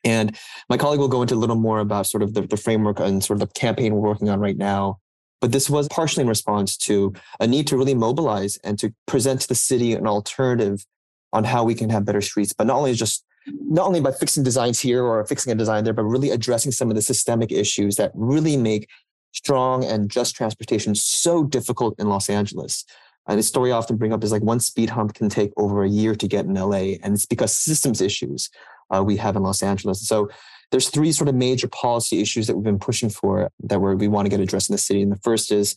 And 0.05 0.37
my 0.69 0.77
colleague 0.77 1.01
will 1.01 1.09
go 1.09 1.23
into 1.23 1.35
a 1.35 1.37
little 1.37 1.57
more 1.57 1.81
about 1.81 2.07
sort 2.07 2.23
of 2.23 2.35
the, 2.35 2.43
the 2.43 2.57
framework 2.57 3.01
and 3.01 3.23
sort 3.23 3.41
of 3.41 3.49
the 3.49 3.61
campaign 3.61 3.95
we're 3.95 4.09
working 4.09 4.29
on 4.29 4.41
right 4.41 4.57
now 4.57 5.01
but 5.41 5.53
this 5.53 5.69
was 5.69 5.89
partially 5.89 6.23
in 6.23 6.29
response 6.29 6.77
to 6.77 7.13
a 7.41 7.47
need 7.47 7.67
to 7.69 7.77
really 7.77 7.95
mobilize 7.95 8.59
and 8.65 8.79
to 8.79 8.93
present 9.07 9.43
to 9.43 9.49
the 9.49 9.55
city 9.55 9.93
an 9.93 10.07
alternative 10.07 10.85
on 11.33 11.45
how 11.45 11.65
we 11.65 11.75
can 11.75 11.91
have 11.91 12.05
better 12.05 12.21
streets, 12.21 12.53
but 12.53 12.67
not 12.67 12.77
only 12.77 12.95
just 12.95 13.25
not 13.47 13.87
only 13.87 14.01
by 14.01 14.11
fixing 14.11 14.43
designs 14.43 14.81
here 14.81 15.05
or 15.05 15.25
fixing 15.25 15.53
a 15.53 15.55
design 15.57 15.85
there, 15.85 15.93
but 15.93 16.03
really 16.03 16.31
addressing 16.31 16.73
some 16.73 16.91
of 16.91 16.97
the 16.97 17.03
systemic 17.03 17.53
issues 17.53 17.95
that 17.95 18.11
really 18.15 18.57
make 18.57 18.89
strong 19.33 19.85
and 19.85 20.11
just 20.11 20.35
transportation 20.35 20.97
so 20.97 21.45
difficult 21.45 21.95
in 22.01 22.09
Los 22.09 22.29
Angeles. 22.29 22.85
And 23.29 23.39
the 23.39 23.43
story 23.43 23.73
I 23.73 23.77
often 23.77 23.97
bring 23.97 24.13
up 24.13 24.23
is 24.23 24.33
like 24.33 24.43
one 24.43 24.61
speed 24.61 24.91
hump 24.91 25.15
can 25.15 25.29
take 25.29 25.53
over 25.57 25.83
a 25.83 25.89
year 25.89 26.15
to 26.15 26.29
get 26.29 26.45
in 26.45 26.55
LA, 26.55 26.97
and 27.03 27.15
it's 27.15 27.27
because 27.27 27.57
systems 27.57 28.01
issues 28.01 28.51
uh, 28.95 29.03
we 29.03 29.17
have 29.17 29.37
in 29.37 29.43
Los 29.43 29.63
Angeles. 29.63 30.07
So 30.07 30.29
there's 30.71 30.89
three 30.89 31.13
sort 31.13 31.29
of 31.29 31.35
major 31.35 31.69
policy 31.69 32.21
issues 32.21 32.47
that 32.47 32.57
we've 32.57 32.65
been 32.65 32.79
pushing 32.79 33.09
for 33.09 33.51
that 33.65 33.79
we 33.79 34.09
want 34.09 34.27
to 34.27 34.31
get 34.31 34.41
addressed 34.41 34.69
in 34.69 34.75
the 34.75 34.79
city. 34.79 35.03
And 35.03 35.13
the 35.13 35.17
first 35.17 35.53
is 35.53 35.77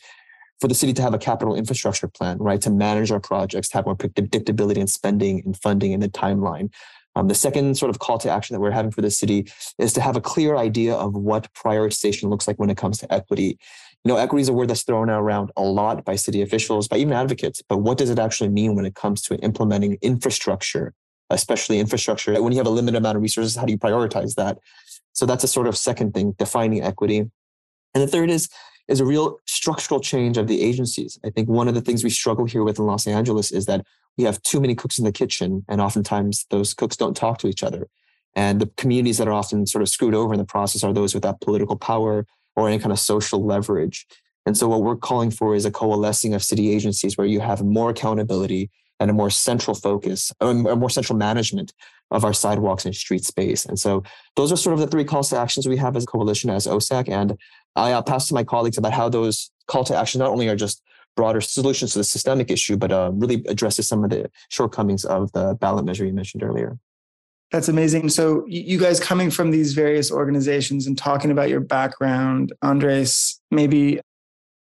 for 0.60 0.68
the 0.68 0.75
city 0.75 0.94
to 0.94 1.01
have 1.01 1.13
a 1.13 1.20
capital 1.20 1.56
infrastructure 1.56 2.08
plan, 2.08 2.38
right, 2.38 2.62
to 2.62 2.70
manage 2.70 3.12
our 3.12 3.20
projects, 3.20 3.70
to 3.70 3.77
have 3.77 3.86
more 3.86 3.96
predictability 3.96 4.77
in 4.77 4.88
spending 4.88 5.41
and 5.46 5.56
funding 5.58 5.94
and 5.94 6.03
the 6.03 6.10
timeline. 6.10 6.72
Um, 7.20 7.28
the 7.28 7.36
second 7.36 7.78
sort 7.78 7.90
of 7.90 8.00
call 8.00 8.18
to 8.20 8.30
action 8.30 8.54
that 8.54 8.62
we're 8.62 8.72
having 8.72 8.92
for 8.92 9.02
the 9.02 9.12
city 9.12 9.52
is 9.78 9.94
to 9.94 10.02
have 10.02 10.16
a 10.16 10.22
clear 10.22 10.56
idea 10.56 10.96
of 10.96 11.14
what 11.16 11.54
prioritization 11.54 12.30
looks 12.30 12.48
like 12.48 12.58
when 12.58 12.70
it 12.70 12.78
comes 12.78 12.98
to 13.00 13.14
equity. 13.14 13.58
You 14.06 14.10
know, 14.14 14.18
equity 14.18 14.42
is 14.42 14.50
a 14.50 14.54
word 14.54 14.70
that's 14.70 14.84
thrown 14.84 15.10
around 15.10 15.52
a 15.58 15.62
lot 15.62 16.06
by 16.06 16.16
city 16.16 16.42
officials, 16.42 16.88
by 16.88 16.98
even 16.98 17.14
advocates. 17.14 17.62
But 17.68 17.80
what 17.80 17.98
does 17.98 18.10
it 18.10 18.20
actually 18.20 18.50
mean 18.50 18.76
when 18.76 18.86
it 18.86 18.96
comes 18.96 19.22
to 19.24 19.36
implementing 19.40 19.98
infrastructure 20.02 20.94
especially 21.30 21.80
infrastructure. 21.80 22.42
When 22.42 22.52
you 22.52 22.58
have 22.58 22.68
a 22.68 22.72
limited 22.72 22.98
amount 22.98 23.16
of 23.18 23.22
resources, 23.22 23.56
how 23.56 23.66
do 23.66 23.72
you 23.72 23.78
prioritize 23.78 24.36
that? 24.36 24.58
So 25.14 25.26
that's 25.26 25.44
a 25.44 25.48
sort 25.48 25.68
of 25.68 25.78
second 25.78 26.14
thing, 26.14 26.34
defining 26.38 26.82
equity. 26.82 27.20
And 27.20 28.04
the 28.04 28.08
third 28.08 28.30
is 28.30 28.50
is 28.89 29.00
a 29.00 29.05
real 29.05 29.39
structural 29.46 30.00
change 30.00 30.38
of 30.38 30.48
the 30.48 30.62
agencies. 30.62 31.19
I 31.24 31.29
think 31.29 31.48
one 31.48 31.67
of 31.67 31.75
the 31.75 31.81
things 31.81 32.03
we 32.03 32.10
struggle 32.10 32.46
here 32.46 32.63
with 32.63 32.79
in 32.79 32.86
Los 32.86 33.08
Angeles 33.08 33.51
is 33.51 33.65
that 33.67 33.86
we 34.17 34.24
have 34.24 34.41
too 34.41 34.60
many 34.60 34.75
cooks 34.75 34.98
in 34.98 35.05
the 35.05 35.12
kitchen, 35.12 35.63
and 35.69 35.79
oftentimes 35.79 36.46
those 36.50 36.74
cooks 36.74 36.98
don't 36.98 37.15
talk 37.15 37.38
to 37.39 37.48
each 37.48 37.63
other. 37.63 37.88
And 38.36 38.60
the 38.60 38.69
communities 38.77 39.17
that 39.19 39.27
are 39.27 39.34
often 39.34 39.65
sort 39.65 39.81
of 39.84 39.89
screwed 39.89 40.15
over 40.15 40.34
in 40.34 40.39
the 40.39 40.46
process 40.46 40.84
are 40.84 40.91
those 40.91 41.13
without 41.13 41.39
political 41.39 41.77
power 41.77 42.25
or 42.55 42.67
any 42.67 42.79
kind 42.79 42.91
of 42.91 43.00
social 43.00 43.46
leverage. 43.46 44.08
And 44.46 44.58
so, 44.58 44.67
what 44.67 44.81
we're 44.81 44.96
calling 44.96 45.31
for 45.31 45.55
is 45.55 45.65
a 45.65 45.72
coalescing 45.72 46.34
of 46.34 46.43
city 46.43 46.74
agencies 46.74 47.17
where 47.17 47.27
you 47.27 47.39
have 47.39 47.63
more 47.63 47.91
accountability, 47.91 48.72
and 49.00 49.10
a 49.10 49.13
more 49.13 49.29
central 49.29 49.75
focus, 49.75 50.31
um, 50.41 50.65
a 50.65 50.75
more 50.75 50.89
central 50.89 51.17
management 51.17 51.74
of 52.12 52.25
our 52.25 52.34
sidewalks 52.34 52.86
and 52.86 52.96
street 52.96 53.24
space. 53.24 53.65
And 53.65 53.79
so 53.79 54.03
those 54.36 54.51
are 54.51 54.58
sort 54.58 54.74
of 54.74 54.79
the 54.79 54.88
three 54.88 55.05
calls 55.05 55.29
to 55.29 55.38
actions 55.38 55.67
we 55.67 55.77
have 55.77 55.96
as 55.96 56.03
a 56.03 56.08
coalition, 56.08 56.50
as 56.50 56.67
OSAC. 56.67 57.08
And 57.10 57.38
I'll 57.80 58.04
pass 58.04 58.28
to 58.28 58.34
my 58.34 58.44
colleagues 58.44 58.78
about 58.78 58.94
how 58.94 59.10
those 59.10 59.52
call 59.68 59.84
to 59.86 59.96
action 59.96 60.20
not 60.20 60.30
only 60.30 60.48
are 60.48 60.56
just 60.56 60.82
broader 61.16 61.42
solutions 61.42 61.94
to 61.94 62.00
the 62.00 62.04
systemic 62.04 62.50
issue, 62.52 62.78
but 62.78 62.92
uh, 62.92 63.12
really 63.14 63.44
addresses 63.48 63.88
some 63.88 64.04
of 64.04 64.10
the 64.10 64.30
shortcomings 64.50 65.06
of 65.06 65.32
the 65.34 65.56
ballot 65.56 65.86
measure 65.86 66.06
you 66.06 66.14
mentioned 66.14 66.44
earlier. 66.44 66.78
That's 67.52 67.68
amazing. 67.68 68.10
So, 68.10 68.46
you 68.48 68.80
guys 68.80 69.00
coming 69.00 69.32
from 69.32 69.50
these 69.50 69.74
various 69.74 70.12
organizations 70.12 70.86
and 70.86 70.98
talking 70.98 71.32
about 71.32 71.50
your 71.50 71.62
background, 71.62 72.54
Andres, 72.62 73.42
maybe 73.50 74.00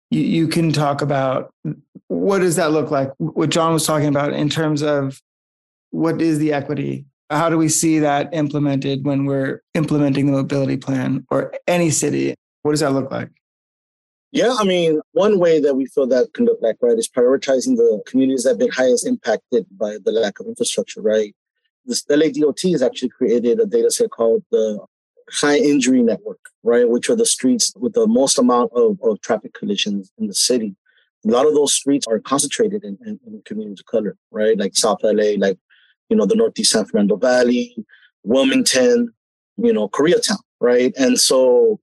you, 0.09 0.21
you 0.21 0.47
can 0.47 0.73
talk 0.73 1.01
about 1.01 1.53
what 2.07 2.39
does 2.39 2.55
that 2.55 2.71
look 2.71 2.89
like? 2.89 3.11
What 3.17 3.51
John 3.51 3.73
was 3.73 3.85
talking 3.85 4.07
about 4.07 4.33
in 4.33 4.49
terms 4.49 4.81
of 4.81 5.21
what 5.91 6.21
is 6.21 6.39
the 6.39 6.51
equity? 6.51 7.05
How 7.29 7.49
do 7.49 7.57
we 7.57 7.69
see 7.69 7.99
that 7.99 8.33
implemented 8.33 9.05
when 9.05 9.25
we're 9.25 9.61
implementing 9.75 10.25
the 10.25 10.31
mobility 10.31 10.77
plan 10.77 11.25
or 11.29 11.53
any 11.67 11.91
city? 11.91 12.33
What 12.61 12.71
does 12.71 12.81
that 12.81 12.93
look 12.93 13.11
like? 13.11 13.29
Yeah, 14.31 14.53
I 14.59 14.63
mean, 14.63 15.01
one 15.13 15.39
way 15.39 15.59
that 15.59 15.75
we 15.75 15.87
feel 15.87 16.05
that 16.07 16.33
can 16.33 16.45
look 16.45 16.59
like, 16.61 16.75
right, 16.81 16.97
is 16.97 17.09
prioritizing 17.09 17.77
the 17.77 18.01
communities 18.05 18.43
that 18.43 18.51
have 18.51 18.59
been 18.59 18.69
highest 18.69 19.07
impacted 19.07 19.65
by 19.71 19.97
the 20.03 20.11
lack 20.11 20.39
of 20.39 20.45
infrastructure, 20.45 21.01
right? 21.01 21.35
This 21.85 22.05
LADOT 22.05 22.71
has 22.71 22.83
actually 22.83 23.09
created 23.09 23.59
a 23.59 23.65
data 23.65 23.89
set 23.89 24.11
called 24.11 24.43
the 24.51 24.79
high 25.31 25.57
injury 25.57 26.03
network, 26.03 26.39
right? 26.61 26.87
Which 26.87 27.09
are 27.09 27.15
the 27.15 27.25
streets 27.25 27.73
with 27.75 27.93
the 27.93 28.05
most 28.05 28.37
amount 28.37 28.71
of, 28.73 28.99
of 29.01 29.19
traffic 29.21 29.53
collisions 29.53 30.11
in 30.19 30.27
the 30.27 30.35
city. 30.35 30.75
A 31.25 31.29
lot 31.29 31.47
of 31.47 31.53
those 31.53 31.73
streets 31.73 32.05
are 32.07 32.19
concentrated 32.19 32.83
in, 32.83 32.97
in, 33.05 33.19
in 33.25 33.41
communities 33.45 33.79
of 33.79 33.87
color, 33.87 34.15
right? 34.31 34.57
Like 34.57 34.75
South 34.75 34.99
LA, 35.01 35.33
like, 35.37 35.57
you 36.09 36.15
know, 36.15 36.25
the 36.25 36.35
Northeast 36.35 36.71
San 36.71 36.85
Fernando 36.85 37.15
Valley, 37.15 37.75
Wilmington, 38.23 39.11
you 39.57 39.73
know, 39.73 39.89
Koreatown, 39.89 40.39
right? 40.59 40.93
And 40.97 41.19
so 41.19 41.79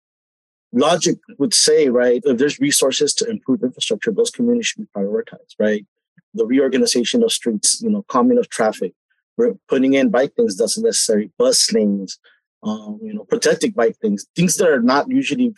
logic 0.72 1.18
would 1.38 1.54
say, 1.54 1.88
right, 1.88 2.20
if 2.24 2.38
there's 2.38 2.60
resources 2.60 3.14
to 3.14 3.28
improve 3.28 3.62
infrastructure, 3.62 4.12
those 4.12 4.30
communities 4.30 4.66
should 4.66 4.82
be 4.82 4.88
prioritized, 4.96 5.54
right? 5.58 5.86
The 6.34 6.46
reorganization 6.46 7.22
of 7.22 7.32
streets, 7.32 7.80
you 7.82 7.90
know, 7.90 8.04
calming 8.08 8.38
of 8.38 8.48
traffic, 8.48 8.92
we're 9.36 9.54
putting 9.68 9.94
in 9.94 10.10
bike 10.10 10.32
lanes 10.36 10.56
doesn't 10.56 10.82
necessary, 10.82 11.30
bus 11.38 11.72
lanes, 11.72 12.18
um, 12.62 12.98
you 13.02 13.12
know, 13.12 13.24
protecting 13.24 13.72
bike 13.72 13.96
things, 14.00 14.26
things 14.34 14.56
that 14.56 14.68
are 14.68 14.82
not 14.82 15.10
usually. 15.10 15.54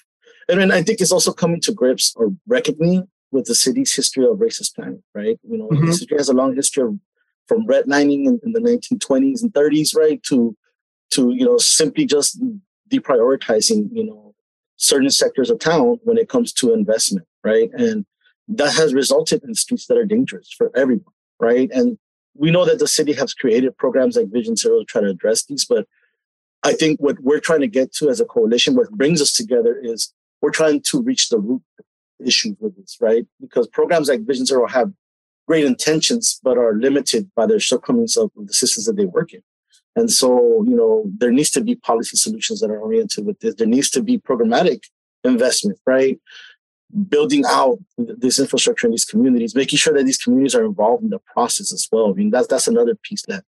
And 0.49 0.61
then 0.61 0.73
I 0.73 0.83
think 0.83 1.01
it's 1.01 1.13
also 1.13 1.33
coming 1.33 1.61
to 1.63 1.73
grips 1.73 2.15
or 2.17 2.33
reckoning 2.47 3.09
with 3.31 3.47
the 3.47 3.55
city's 3.55 3.95
history 3.95 4.25
of 4.25 4.39
racist 4.39 4.75
planning, 4.75 5.03
right? 5.15 5.39
You 5.49 5.59
know, 5.59 5.69
mm-hmm. 5.69 5.87
the 5.87 5.93
city 5.93 6.17
has 6.17 6.29
a 6.29 6.35
long 6.35 6.55
history 6.55 6.85
of 6.85 6.99
from 7.47 7.67
redlining 7.67 8.27
in, 8.27 8.41
in 8.43 8.53
the 8.53 8.61
1920s 8.61 9.43
and 9.43 9.53
30s, 9.53 9.97
right, 9.97 10.23
to 10.25 10.57
to 11.11 11.33
you 11.33 11.45
know 11.45 11.57
simply 11.59 12.05
just 12.05 12.41
deprioritizing, 12.91 13.89
you 13.93 14.05
know, 14.05 14.28
certain 14.79 15.11
sectors 15.11 15.51
of 15.51 15.59
town 15.59 15.99
when 16.05 16.17
it 16.17 16.29
comes 16.29 16.53
to 16.55 16.73
investment, 16.73 17.27
right? 17.45 17.71
And 17.73 18.07
that 18.49 18.73
has 18.75 18.95
resulted 18.95 19.45
in 19.45 19.55
streets 19.55 19.87
that 19.87 19.99
are 19.99 20.07
dangerous 20.07 20.51
for 20.57 20.71
everyone, 20.75 21.13
right? 21.39 21.71
And 21.73 21.99
we 22.35 22.51
know 22.51 22.65
that 22.65 22.79
the 22.79 22.89
city 22.89 23.13
has 23.13 23.35
created 23.35 23.77
programs 23.77 24.17
like 24.17 24.33
Vision 24.33 24.57
Zero 24.57 24.79
to 24.79 24.85
try 24.85 25.03
to 25.03 25.09
address 25.09 25.45
these, 25.45 25.67
but 25.67 25.87
I 26.63 26.73
think 26.73 27.01
what 27.01 27.21
we're 27.21 27.41
trying 27.41 27.61
to 27.61 27.69
get 27.69 27.93
to 27.95 28.09
as 28.09 28.21
a 28.21 28.25
coalition, 28.25 28.75
what 28.75 28.91
brings 28.91 29.21
us 29.21 29.33
together 29.33 29.79
is 29.83 30.13
we're 30.41 30.51
trying 30.51 30.81
to 30.83 31.03
reach 31.03 31.29
the 31.29 31.39
root 31.39 31.63
issues 32.25 32.57
with 32.61 32.77
this, 32.77 32.97
right? 33.01 33.27
Because 33.41 33.67
programs 33.67 34.09
like 34.09 34.27
Vision 34.27 34.47
Zero 34.47 34.67
have 34.67 34.93
great 35.47 35.65
intentions, 35.65 36.41
but 36.43 36.57
are 36.57 36.75
limited 36.75 37.31
by 37.35 37.47
the 37.47 37.59
shortcomings 37.59 38.17
of 38.17 38.31
the 38.37 38.53
systems 38.53 38.87
that 38.87 38.97
they 38.97 39.07
work 39.07 39.33
in. 39.35 39.43
And 39.99 40.13
so, 40.13 40.65
you 40.65 40.77
know, 40.77 41.05
there 41.19 41.33
needs 41.33 41.51
to 41.51 41.61
be 41.61 41.75
policy 41.75 42.17
solutions 42.17 42.61
that 42.61 42.71
are 42.71 42.79
oriented 42.79 43.27
with 43.27 43.41
this. 43.41 43.57
There 43.57 43.67
needs 43.67 43.91
to 43.91 44.01
be 44.01 44.17
programmatic 44.17 44.85
investment, 45.25 45.81
right? 45.87 46.21
Building 47.09 47.43
out 47.49 47.79
this 47.97 48.39
infrastructure 48.39 48.87
in 48.87 48.93
these 48.93 49.05
communities, 49.05 49.57
making 49.57 49.79
sure 49.79 49.93
that 49.95 50.05
these 50.05 50.17
communities 50.17 50.55
are 50.55 50.65
involved 50.65 51.03
in 51.03 51.11
the 51.11 51.19
process 51.35 51.73
as 51.73 51.89
well. 51.91 52.11
I 52.11 52.13
mean, 52.13 52.31
that's 52.31 52.47
that's 52.47 52.69
another 52.69 52.95
piece 52.95 53.23
that 53.27 53.43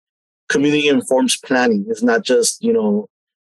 community 0.47 0.87
informs 0.87 1.35
planning 1.35 1.85
is 1.89 2.01
not 2.01 2.23
just, 2.23 2.63
you 2.63 2.71
know, 2.71 3.09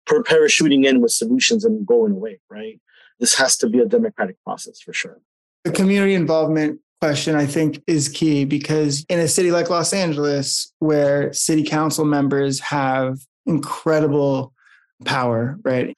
parachuting 0.08 0.86
in 0.86 1.00
with 1.00 1.10
solutions 1.10 1.64
and 1.64 1.84
going 1.84 2.12
away, 2.12 2.38
right? 2.48 2.80
This 3.18 3.34
has 3.34 3.56
to 3.56 3.68
be 3.68 3.80
a 3.80 3.86
democratic 3.86 4.36
process 4.44 4.80
for 4.80 4.92
sure. 4.92 5.18
The 5.64 5.72
community 5.72 6.14
involvement 6.14 6.78
question 7.04 7.37
I 7.37 7.44
think 7.44 7.82
is 7.87 8.08
key 8.08 8.46
because 8.46 9.04
in 9.11 9.20
a 9.20 9.28
city 9.28 9.50
like 9.50 9.68
Los 9.68 9.92
Angeles, 9.92 10.73
where 10.78 11.34
city 11.34 11.62
council 11.62 12.06
members 12.06 12.61
have 12.61 13.18
incredible 13.44 14.54
power, 15.04 15.58
right? 15.64 15.94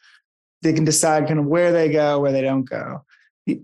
They 0.63 0.73
can 0.73 0.85
decide 0.85 1.29
kind 1.29 1.39
of 1.39 1.47
where 1.47 1.71
they 1.71 1.93
go, 1.93 2.19
where 2.19 2.33
they 2.33 2.43
don't 2.43 2.69
go. 2.69 3.05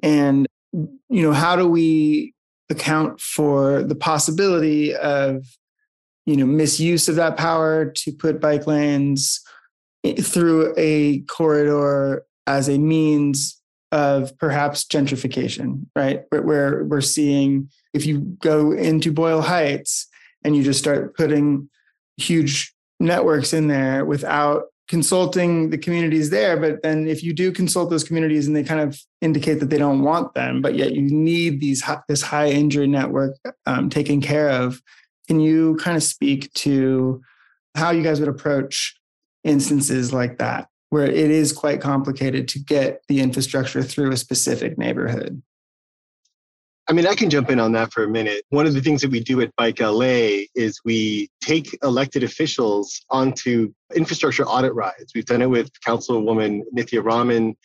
And, 0.04 0.46
you 0.72 1.00
know, 1.10 1.32
how 1.32 1.56
do 1.56 1.66
we 1.66 2.32
account 2.70 3.20
for 3.20 3.82
the 3.82 3.96
possibility 3.96 4.94
of, 4.94 5.44
you 6.24 6.36
know, 6.36 6.46
misuse 6.46 7.08
of 7.08 7.16
that 7.16 7.36
power 7.36 7.86
to 7.86 8.12
put 8.12 8.40
bike 8.40 8.68
lanes 8.68 9.40
eh, 10.04 10.14
through 10.22 10.74
a 10.76 11.22
corridor 11.22 12.24
as 12.46 12.68
a 12.68 12.78
means 12.78 13.60
of 13.92 14.36
perhaps 14.38 14.84
gentrification, 14.84 15.86
right? 15.94 16.24
Where 16.30 16.82
we're 16.84 17.02
seeing 17.02 17.70
if 17.92 18.06
you 18.06 18.20
go 18.40 18.72
into 18.72 19.12
Boyle 19.12 19.42
Heights 19.42 20.08
and 20.42 20.56
you 20.56 20.64
just 20.64 20.80
start 20.80 21.14
putting 21.14 21.68
huge 22.16 22.74
networks 22.98 23.52
in 23.52 23.68
there 23.68 24.04
without 24.04 24.64
consulting 24.88 25.70
the 25.70 25.78
communities 25.78 26.30
there 26.30 26.56
but 26.58 26.82
then 26.82 27.06
if 27.06 27.22
you 27.22 27.32
do 27.32 27.50
consult 27.50 27.88
those 27.88 28.04
communities 28.04 28.46
and 28.46 28.54
they 28.54 28.64
kind 28.64 28.80
of 28.80 29.00
indicate 29.20 29.54
that 29.54 29.70
they 29.70 29.78
don't 29.78 30.02
want 30.02 30.34
them 30.34 30.60
but 30.60 30.74
yet 30.74 30.92
you 30.92 31.00
need 31.00 31.60
these 31.60 31.82
this 32.08 32.20
high 32.20 32.50
injury 32.50 32.86
network 32.86 33.36
um, 33.64 33.88
taken 33.88 34.20
care 34.20 34.50
of 34.50 34.82
can 35.28 35.40
you 35.40 35.76
kind 35.76 35.96
of 35.96 36.02
speak 36.02 36.52
to 36.52 37.22
how 37.74 37.90
you 37.90 38.02
guys 38.02 38.20
would 38.20 38.28
approach 38.28 38.98
instances 39.44 40.12
like 40.12 40.38
that 40.38 40.68
where 40.92 41.06
it 41.06 41.30
is 41.30 41.54
quite 41.54 41.80
complicated 41.80 42.46
to 42.46 42.58
get 42.58 43.00
the 43.08 43.20
infrastructure 43.20 43.82
through 43.82 44.12
a 44.12 44.16
specific 44.18 44.76
neighborhood. 44.76 45.42
I 46.86 46.92
mean, 46.92 47.06
I 47.06 47.14
can 47.14 47.30
jump 47.30 47.48
in 47.48 47.58
on 47.58 47.72
that 47.72 47.94
for 47.94 48.04
a 48.04 48.08
minute. 48.08 48.44
One 48.50 48.66
of 48.66 48.74
the 48.74 48.82
things 48.82 49.00
that 49.00 49.10
we 49.10 49.20
do 49.20 49.40
at 49.40 49.56
Bike 49.56 49.80
LA 49.80 50.44
is 50.54 50.78
we 50.84 51.30
take 51.40 51.78
elected 51.82 52.22
officials 52.22 53.00
onto 53.08 53.72
infrastructure 53.96 54.44
audit 54.44 54.74
rides. 54.74 55.12
We've 55.14 55.24
done 55.24 55.40
it 55.40 55.48
with 55.48 55.70
Councilwoman 55.80 56.60
Nithya 56.76 57.02
Raman, 57.02 57.56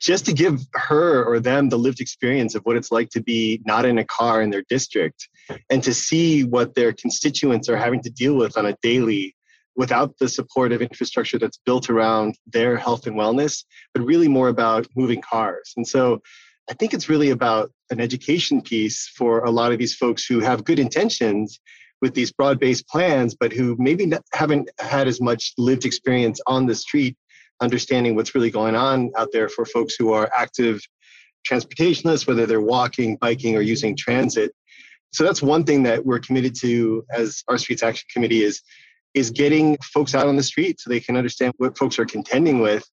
just 0.00 0.26
to 0.26 0.32
give 0.32 0.62
her 0.72 1.22
or 1.22 1.38
them 1.38 1.68
the 1.68 1.78
lived 1.78 2.00
experience 2.00 2.56
of 2.56 2.62
what 2.64 2.76
it's 2.76 2.90
like 2.90 3.10
to 3.10 3.22
be 3.22 3.62
not 3.66 3.84
in 3.84 3.98
a 3.98 4.04
car 4.04 4.42
in 4.42 4.50
their 4.50 4.64
district 4.68 5.28
and 5.70 5.80
to 5.84 5.94
see 5.94 6.42
what 6.42 6.74
their 6.74 6.92
constituents 6.92 7.68
are 7.68 7.76
having 7.76 8.02
to 8.02 8.10
deal 8.10 8.34
with 8.34 8.58
on 8.58 8.66
a 8.66 8.76
daily 8.82 9.36
without 9.76 10.18
the 10.18 10.28
support 10.28 10.72
of 10.72 10.82
infrastructure 10.82 11.38
that's 11.38 11.58
built 11.64 11.88
around 11.88 12.36
their 12.46 12.76
health 12.76 13.06
and 13.06 13.16
wellness, 13.16 13.64
but 13.94 14.04
really 14.04 14.28
more 14.28 14.48
about 14.48 14.86
moving 14.96 15.20
cars. 15.22 15.72
And 15.76 15.86
so 15.86 16.20
I 16.70 16.74
think 16.74 16.94
it's 16.94 17.08
really 17.08 17.30
about 17.30 17.72
an 17.90 18.00
education 18.00 18.60
piece 18.62 19.08
for 19.08 19.40
a 19.40 19.50
lot 19.50 19.72
of 19.72 19.78
these 19.78 19.94
folks 19.94 20.24
who 20.26 20.40
have 20.40 20.64
good 20.64 20.78
intentions 20.78 21.58
with 22.00 22.14
these 22.14 22.32
broad 22.32 22.58
based 22.58 22.86
plans, 22.88 23.34
but 23.34 23.52
who 23.52 23.76
maybe 23.78 24.10
haven't 24.32 24.70
had 24.78 25.08
as 25.08 25.20
much 25.20 25.52
lived 25.56 25.84
experience 25.84 26.40
on 26.46 26.66
the 26.66 26.74
street, 26.74 27.16
understanding 27.60 28.14
what's 28.14 28.34
really 28.34 28.50
going 28.50 28.74
on 28.74 29.10
out 29.16 29.28
there 29.32 29.48
for 29.48 29.64
folks 29.64 29.94
who 29.98 30.12
are 30.12 30.30
active 30.36 30.80
transportationists, 31.48 32.26
whether 32.26 32.46
they're 32.46 32.60
walking, 32.60 33.16
biking, 33.16 33.56
or 33.56 33.60
using 33.60 33.96
transit. 33.96 34.52
So 35.12 35.24
that's 35.24 35.42
one 35.42 35.64
thing 35.64 35.82
that 35.82 36.04
we're 36.06 36.20
committed 36.20 36.54
to 36.60 37.04
as 37.12 37.42
our 37.48 37.58
Streets 37.58 37.82
Action 37.82 38.06
Committee 38.12 38.42
is 38.42 38.62
is 39.14 39.30
getting 39.30 39.76
folks 39.78 40.14
out 40.14 40.26
on 40.26 40.36
the 40.36 40.42
street 40.42 40.80
so 40.80 40.88
they 40.88 41.00
can 41.00 41.16
understand 41.16 41.52
what 41.58 41.76
folks 41.76 41.98
are 41.98 42.04
contending 42.04 42.60
with 42.60 42.84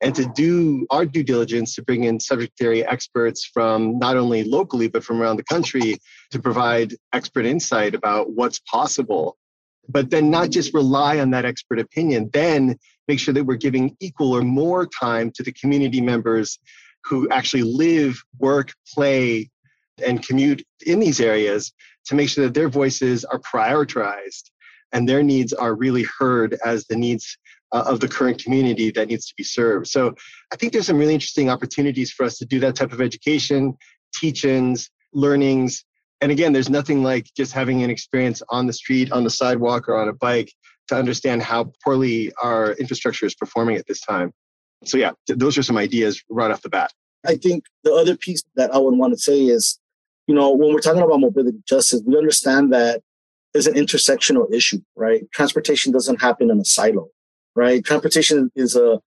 and 0.00 0.14
to 0.14 0.26
do 0.34 0.86
our 0.90 1.06
due 1.06 1.22
diligence 1.22 1.74
to 1.74 1.82
bring 1.82 2.04
in 2.04 2.20
subject 2.20 2.60
area 2.60 2.86
experts 2.88 3.44
from 3.44 3.98
not 3.98 4.16
only 4.16 4.44
locally 4.44 4.88
but 4.88 5.04
from 5.04 5.20
around 5.20 5.36
the 5.36 5.44
country 5.44 5.96
to 6.30 6.38
provide 6.38 6.94
expert 7.12 7.46
insight 7.46 7.94
about 7.94 8.30
what's 8.30 8.58
possible. 8.60 9.36
But 9.88 10.10
then 10.10 10.30
not 10.30 10.50
just 10.50 10.74
rely 10.74 11.20
on 11.20 11.30
that 11.30 11.44
expert 11.44 11.78
opinion 11.78 12.30
then 12.32 12.76
make 13.06 13.18
sure 13.18 13.34
that 13.34 13.44
we're 13.44 13.56
giving 13.56 13.96
equal 14.00 14.32
or 14.32 14.42
more 14.42 14.86
time 14.86 15.30
to 15.32 15.42
the 15.42 15.52
community 15.52 16.00
members 16.00 16.58
who 17.04 17.28
actually 17.28 17.62
live 17.62 18.22
work 18.38 18.72
play 18.94 19.50
and 20.04 20.26
commute 20.26 20.64
in 20.86 21.00
these 21.00 21.20
areas 21.20 21.72
to 22.06 22.14
make 22.14 22.28
sure 22.28 22.44
that 22.44 22.54
their 22.54 22.68
voices 22.68 23.24
are 23.24 23.38
prioritized 23.38 24.50
and 24.92 25.08
their 25.08 25.22
needs 25.22 25.52
are 25.52 25.74
really 25.74 26.06
heard 26.18 26.58
as 26.64 26.86
the 26.86 26.96
needs 26.96 27.36
uh, 27.72 27.84
of 27.86 28.00
the 28.00 28.08
current 28.08 28.42
community 28.42 28.90
that 28.92 29.08
needs 29.08 29.26
to 29.26 29.34
be 29.36 29.44
served. 29.44 29.88
So 29.88 30.14
I 30.52 30.56
think 30.56 30.72
there's 30.72 30.86
some 30.86 30.98
really 30.98 31.14
interesting 31.14 31.50
opportunities 31.50 32.12
for 32.12 32.24
us 32.24 32.38
to 32.38 32.44
do 32.44 32.60
that 32.60 32.76
type 32.76 32.92
of 32.92 33.00
education, 33.00 33.74
teach-ins, 34.14 34.90
learnings. 35.12 35.84
And 36.20 36.30
again, 36.30 36.52
there's 36.52 36.70
nothing 36.70 37.02
like 37.02 37.26
just 37.36 37.52
having 37.52 37.82
an 37.82 37.90
experience 37.90 38.42
on 38.50 38.66
the 38.66 38.72
street, 38.72 39.10
on 39.10 39.24
the 39.24 39.30
sidewalk, 39.30 39.88
or 39.88 39.96
on 39.96 40.08
a 40.08 40.12
bike 40.12 40.52
to 40.88 40.96
understand 40.96 41.42
how 41.42 41.72
poorly 41.82 42.32
our 42.42 42.72
infrastructure 42.72 43.26
is 43.26 43.34
performing 43.34 43.76
at 43.76 43.86
this 43.86 44.00
time. 44.00 44.32
So 44.84 44.98
yeah, 44.98 45.12
those 45.28 45.58
are 45.58 45.62
some 45.62 45.78
ideas 45.78 46.22
right 46.28 46.50
off 46.50 46.62
the 46.62 46.68
bat. 46.68 46.92
I 47.26 47.36
think 47.36 47.64
the 47.84 47.92
other 47.92 48.16
piece 48.16 48.42
that 48.54 48.72
I 48.74 48.78
would 48.78 48.96
want 48.96 49.14
to 49.14 49.18
say 49.18 49.46
is, 49.46 49.78
you 50.26 50.34
know, 50.34 50.50
when 50.52 50.72
we're 50.72 50.80
talking 50.80 51.02
about 51.02 51.20
mobility 51.20 51.58
justice, 51.66 52.02
we 52.06 52.16
understand 52.16 52.72
that 52.72 53.02
is 53.54 53.66
an 53.66 53.74
intersectional 53.74 54.52
issue, 54.52 54.80
right? 54.96 55.30
Transportation 55.32 55.92
doesn't 55.92 56.20
happen 56.20 56.50
in 56.50 56.58
a 56.60 56.64
silo, 56.64 57.08
right? 57.54 57.84
Transportation 57.84 58.50
is 58.54 58.76
a 58.76 59.00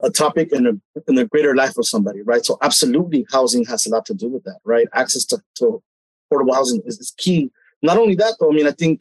a 0.00 0.10
topic 0.10 0.52
in 0.52 0.66
a 0.66 0.72
in 1.08 1.14
the 1.14 1.24
greater 1.26 1.54
life 1.54 1.76
of 1.78 1.86
somebody, 1.86 2.20
right? 2.22 2.44
So 2.44 2.58
absolutely, 2.62 3.26
housing 3.32 3.64
has 3.66 3.86
a 3.86 3.90
lot 3.90 4.04
to 4.06 4.14
do 4.14 4.28
with 4.28 4.44
that, 4.44 4.58
right? 4.64 4.86
Access 4.92 5.24
to, 5.26 5.40
to 5.56 5.82
affordable 6.30 6.54
housing 6.54 6.82
is, 6.84 6.98
is 6.98 7.14
key. 7.16 7.50
Not 7.82 7.96
only 7.96 8.14
that, 8.16 8.36
though, 8.38 8.50
I 8.50 8.54
mean, 8.54 8.66
I 8.66 8.72
think 8.72 9.00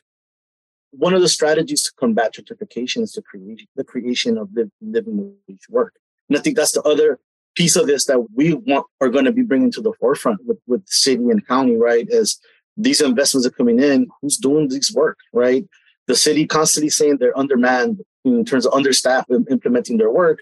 one 0.91 1.13
of 1.13 1.21
the 1.21 1.29
strategies 1.29 1.83
to 1.83 1.91
combat 1.99 2.35
gentrification 2.35 3.01
is 3.01 3.11
to 3.13 3.21
create 3.21 3.67
the 3.75 3.83
creation 3.83 4.37
of 4.37 4.49
live, 4.55 4.69
living 4.81 5.35
wage 5.47 5.67
work, 5.69 5.93
and 6.29 6.37
I 6.37 6.41
think 6.41 6.55
that's 6.55 6.71
the 6.73 6.83
other 6.83 7.19
piece 7.55 7.75
of 7.75 7.85
this 7.87 8.05
that 8.05 8.19
we 8.33 8.53
want 8.53 8.85
are 9.01 9.09
going 9.09 9.25
to 9.25 9.31
be 9.31 9.43
bringing 9.43 9.71
to 9.71 9.81
the 9.81 9.93
forefront 9.99 10.39
with 10.45 10.59
with 10.67 10.87
city 10.87 11.23
and 11.29 11.45
county, 11.47 11.75
right? 11.75 12.07
Is 12.09 12.39
these 12.77 13.01
investments 13.01 13.47
are 13.47 13.51
coming 13.51 13.79
in. 13.79 14.07
Who's 14.21 14.37
doing 14.37 14.67
this 14.67 14.91
work, 14.91 15.17
right? 15.31 15.65
The 16.07 16.15
city 16.15 16.45
constantly 16.45 16.89
saying 16.89 17.17
they're 17.17 17.37
undermanned 17.37 18.01
in 18.25 18.45
terms 18.45 18.65
of 18.65 18.73
understaffed 18.73 19.29
in 19.29 19.45
implementing 19.49 19.97
their 19.97 20.11
work. 20.11 20.39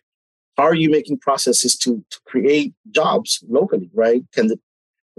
How 0.57 0.63
are 0.63 0.75
you 0.75 0.89
making 0.89 1.19
processes 1.19 1.77
to, 1.77 2.03
to 2.09 2.19
create 2.25 2.73
jobs 2.91 3.43
locally, 3.47 3.89
right? 3.93 4.23
Can 4.33 4.47
the 4.47 4.59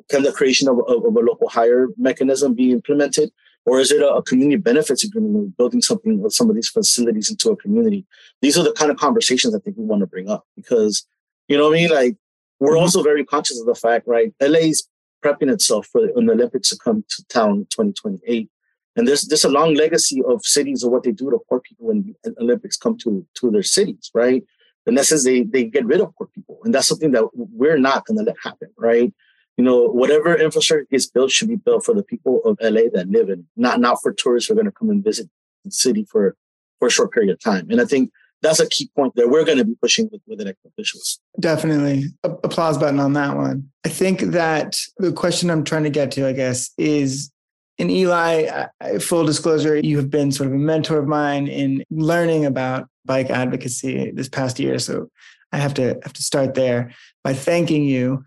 can 0.08 0.22
the 0.22 0.32
creation 0.32 0.68
of, 0.68 0.78
of, 0.88 1.04
of 1.04 1.16
a 1.16 1.20
local 1.20 1.48
hire 1.48 1.88
mechanism 1.96 2.54
be 2.54 2.72
implemented? 2.72 3.30
Or 3.64 3.78
is 3.78 3.92
it 3.92 4.02
a, 4.02 4.14
a 4.14 4.22
community 4.22 4.56
benefits 4.56 5.04
agreement, 5.04 5.56
building 5.56 5.82
something 5.82 6.20
with 6.20 6.32
some 6.32 6.48
of 6.48 6.56
these 6.56 6.68
facilities 6.68 7.30
into 7.30 7.50
a 7.50 7.56
community? 7.56 8.04
These 8.40 8.58
are 8.58 8.64
the 8.64 8.72
kind 8.72 8.90
of 8.90 8.96
conversations 8.96 9.54
I 9.54 9.60
think 9.60 9.76
we 9.76 9.84
want 9.84 10.00
to 10.00 10.06
bring 10.06 10.28
up 10.28 10.44
because, 10.56 11.06
you 11.48 11.56
know 11.56 11.68
what 11.68 11.78
I 11.78 11.80
mean? 11.80 11.90
Like, 11.90 12.16
we're 12.58 12.72
mm-hmm. 12.72 12.82
also 12.82 13.02
very 13.02 13.24
conscious 13.24 13.60
of 13.60 13.66
the 13.66 13.74
fact, 13.74 14.06
right? 14.06 14.32
LA's 14.40 14.88
prepping 15.22 15.52
itself 15.52 15.86
for 15.86 16.06
when 16.12 16.26
the 16.26 16.32
Olympics 16.32 16.70
to 16.70 16.78
come 16.82 17.04
to 17.08 17.24
town 17.28 17.50
in 17.50 17.66
2028. 17.66 18.48
And 18.96 19.08
there's 19.08 19.22
there's 19.22 19.44
a 19.44 19.48
long 19.48 19.74
legacy 19.74 20.22
of 20.26 20.44
cities 20.44 20.82
of 20.82 20.92
what 20.92 21.02
they 21.02 21.12
do 21.12 21.30
to 21.30 21.38
poor 21.48 21.60
people 21.60 21.86
when 21.86 22.14
the 22.24 22.34
Olympics 22.40 22.76
come 22.76 22.96
to 22.98 23.26
to 23.34 23.50
their 23.50 23.62
cities, 23.62 24.10
right? 24.14 24.44
In 24.86 24.98
essence, 24.98 25.24
they 25.24 25.42
they 25.42 25.64
get 25.64 25.86
rid 25.86 26.00
of 26.00 26.14
poor 26.16 26.28
people, 26.34 26.58
and 26.64 26.74
that's 26.74 26.88
something 26.88 27.12
that 27.12 27.24
we're 27.34 27.78
not 27.78 28.04
going 28.04 28.18
to 28.18 28.24
let 28.24 28.36
happen, 28.42 28.68
right? 28.76 29.12
You 29.56 29.64
know, 29.64 29.84
whatever 29.84 30.34
infrastructure 30.34 30.86
gets 30.90 31.06
built 31.06 31.30
should 31.30 31.48
be 31.48 31.56
built 31.56 31.84
for 31.84 31.94
the 31.94 32.02
people 32.02 32.42
of 32.44 32.58
LA 32.60 32.82
that 32.92 33.08
live 33.08 33.30
in, 33.30 33.46
not 33.56 33.80
not 33.80 33.98
for 34.02 34.12
tourists 34.12 34.48
who 34.48 34.54
are 34.54 34.56
going 34.56 34.66
to 34.66 34.72
come 34.72 34.90
and 34.90 35.04
visit 35.04 35.28
the 35.64 35.70
city 35.70 36.04
for 36.10 36.36
for 36.78 36.88
a 36.88 36.90
short 36.90 37.12
period 37.12 37.32
of 37.32 37.40
time. 37.40 37.70
And 37.70 37.80
I 37.80 37.84
think 37.84 38.10
that's 38.42 38.60
a 38.60 38.68
key 38.68 38.90
point 38.96 39.14
that 39.16 39.28
we're 39.28 39.44
going 39.44 39.58
to 39.58 39.64
be 39.64 39.76
pushing 39.80 40.08
with, 40.10 40.20
with 40.26 40.40
elected 40.40 40.70
officials. 40.72 41.20
Definitely. 41.40 42.06
A- 42.24 42.30
applause 42.30 42.76
button 42.76 43.00
on 43.00 43.12
that 43.14 43.36
one. 43.36 43.70
I 43.84 43.88
think 43.88 44.20
that 44.32 44.76
the 44.98 45.12
question 45.12 45.50
I'm 45.50 45.64
trying 45.64 45.84
to 45.84 45.90
get 45.90 46.10
to, 46.12 46.26
I 46.26 46.32
guess, 46.32 46.70
is 46.76 47.30
in 47.78 47.88
Eli, 47.88 48.66
I, 48.80 48.98
full 48.98 49.24
disclosure, 49.24 49.76
you 49.76 49.96
have 49.96 50.10
been 50.10 50.30
sort 50.30 50.48
of 50.48 50.54
a 50.54 50.58
mentor 50.58 50.98
of 50.98 51.08
mine 51.08 51.48
in 51.48 51.84
learning 51.90 52.44
about 52.44 52.88
bike 53.04 53.30
advocacy 53.30 54.10
this 54.12 54.28
past 54.28 54.60
year. 54.60 54.78
So 54.78 55.08
I 55.52 55.58
have 55.58 55.74
to 55.74 55.98
have 56.02 56.12
to 56.12 56.22
start 56.22 56.54
there 56.54 56.92
by 57.24 57.34
thanking 57.34 57.84
you. 57.84 58.24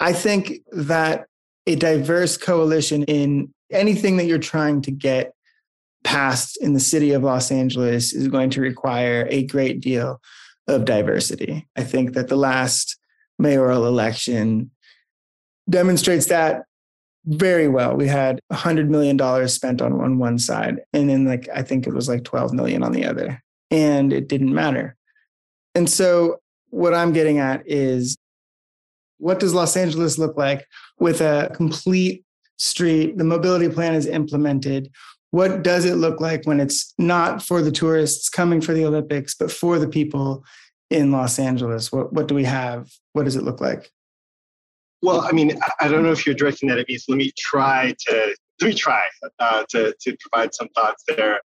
I 0.00 0.12
think 0.12 0.60
that 0.72 1.26
a 1.66 1.74
diverse 1.74 2.36
coalition 2.36 3.02
in 3.04 3.52
anything 3.70 4.16
that 4.18 4.26
you're 4.26 4.38
trying 4.38 4.82
to 4.82 4.90
get 4.90 5.32
passed 6.06 6.56
in 6.62 6.72
the 6.72 6.80
city 6.80 7.10
of 7.10 7.24
Los 7.24 7.50
Angeles 7.50 8.14
is 8.14 8.28
going 8.28 8.48
to 8.50 8.60
require 8.60 9.26
a 9.28 9.44
great 9.44 9.80
deal 9.80 10.20
of 10.68 10.84
diversity. 10.84 11.66
I 11.76 11.82
think 11.82 12.14
that 12.14 12.28
the 12.28 12.36
last 12.36 12.96
mayoral 13.40 13.86
election 13.86 14.70
demonstrates 15.68 16.26
that 16.26 16.62
very 17.24 17.66
well. 17.66 17.96
We 17.96 18.06
had 18.06 18.38
$100 18.52 18.88
million 18.88 19.18
spent 19.48 19.82
on, 19.82 20.00
on 20.00 20.18
one 20.18 20.38
side, 20.38 20.76
and 20.92 21.10
then, 21.10 21.24
like, 21.24 21.48
I 21.52 21.62
think 21.62 21.88
it 21.88 21.92
was 21.92 22.08
like 22.08 22.22
12 22.22 22.52
million 22.52 22.84
on 22.84 22.92
the 22.92 23.04
other, 23.04 23.42
and 23.72 24.12
it 24.12 24.28
didn't 24.28 24.54
matter. 24.54 24.94
And 25.74 25.90
so, 25.90 26.38
what 26.70 26.94
I'm 26.94 27.12
getting 27.12 27.38
at 27.38 27.64
is 27.66 28.16
What 29.18 29.40
does 29.40 29.54
Los 29.54 29.76
Angeles 29.76 30.18
look 30.18 30.36
like 30.36 30.66
with 30.98 31.20
a 31.20 31.50
complete 31.54 32.24
street? 32.58 33.18
The 33.18 33.24
mobility 33.24 33.68
plan 33.68 33.94
is 33.94 34.06
implemented. 34.06 34.90
What 35.36 35.62
does 35.62 35.84
it 35.84 35.96
look 35.96 36.18
like 36.18 36.46
when 36.46 36.60
it's 36.60 36.94
not 36.96 37.42
for 37.42 37.60
the 37.60 37.70
tourists 37.70 38.30
coming 38.30 38.62
for 38.62 38.72
the 38.72 38.86
Olympics, 38.86 39.34
but 39.34 39.52
for 39.52 39.78
the 39.78 39.86
people 39.86 40.46
in 40.88 41.12
Los 41.12 41.38
Angeles? 41.38 41.92
What, 41.92 42.10
what 42.14 42.26
do 42.26 42.34
we 42.34 42.44
have? 42.44 42.88
What 43.12 43.24
does 43.26 43.36
it 43.36 43.42
look 43.42 43.60
like? 43.60 43.92
Well, 45.02 45.20
I 45.20 45.32
mean, 45.32 45.60
I 45.78 45.88
don't 45.88 46.04
know 46.04 46.10
if 46.10 46.24
you're 46.24 46.34
directing 46.34 46.70
that 46.70 46.78
at 46.78 46.88
me, 46.88 46.96
so 46.96 47.12
let 47.12 47.18
me 47.18 47.32
try 47.38 47.94
to 48.08 48.34
let 48.62 48.68
me 48.68 48.72
try 48.72 49.02
uh, 49.38 49.64
to 49.72 49.94
to 50.00 50.16
provide 50.22 50.54
some 50.54 50.68
thoughts 50.74 51.04
there. 51.06 51.42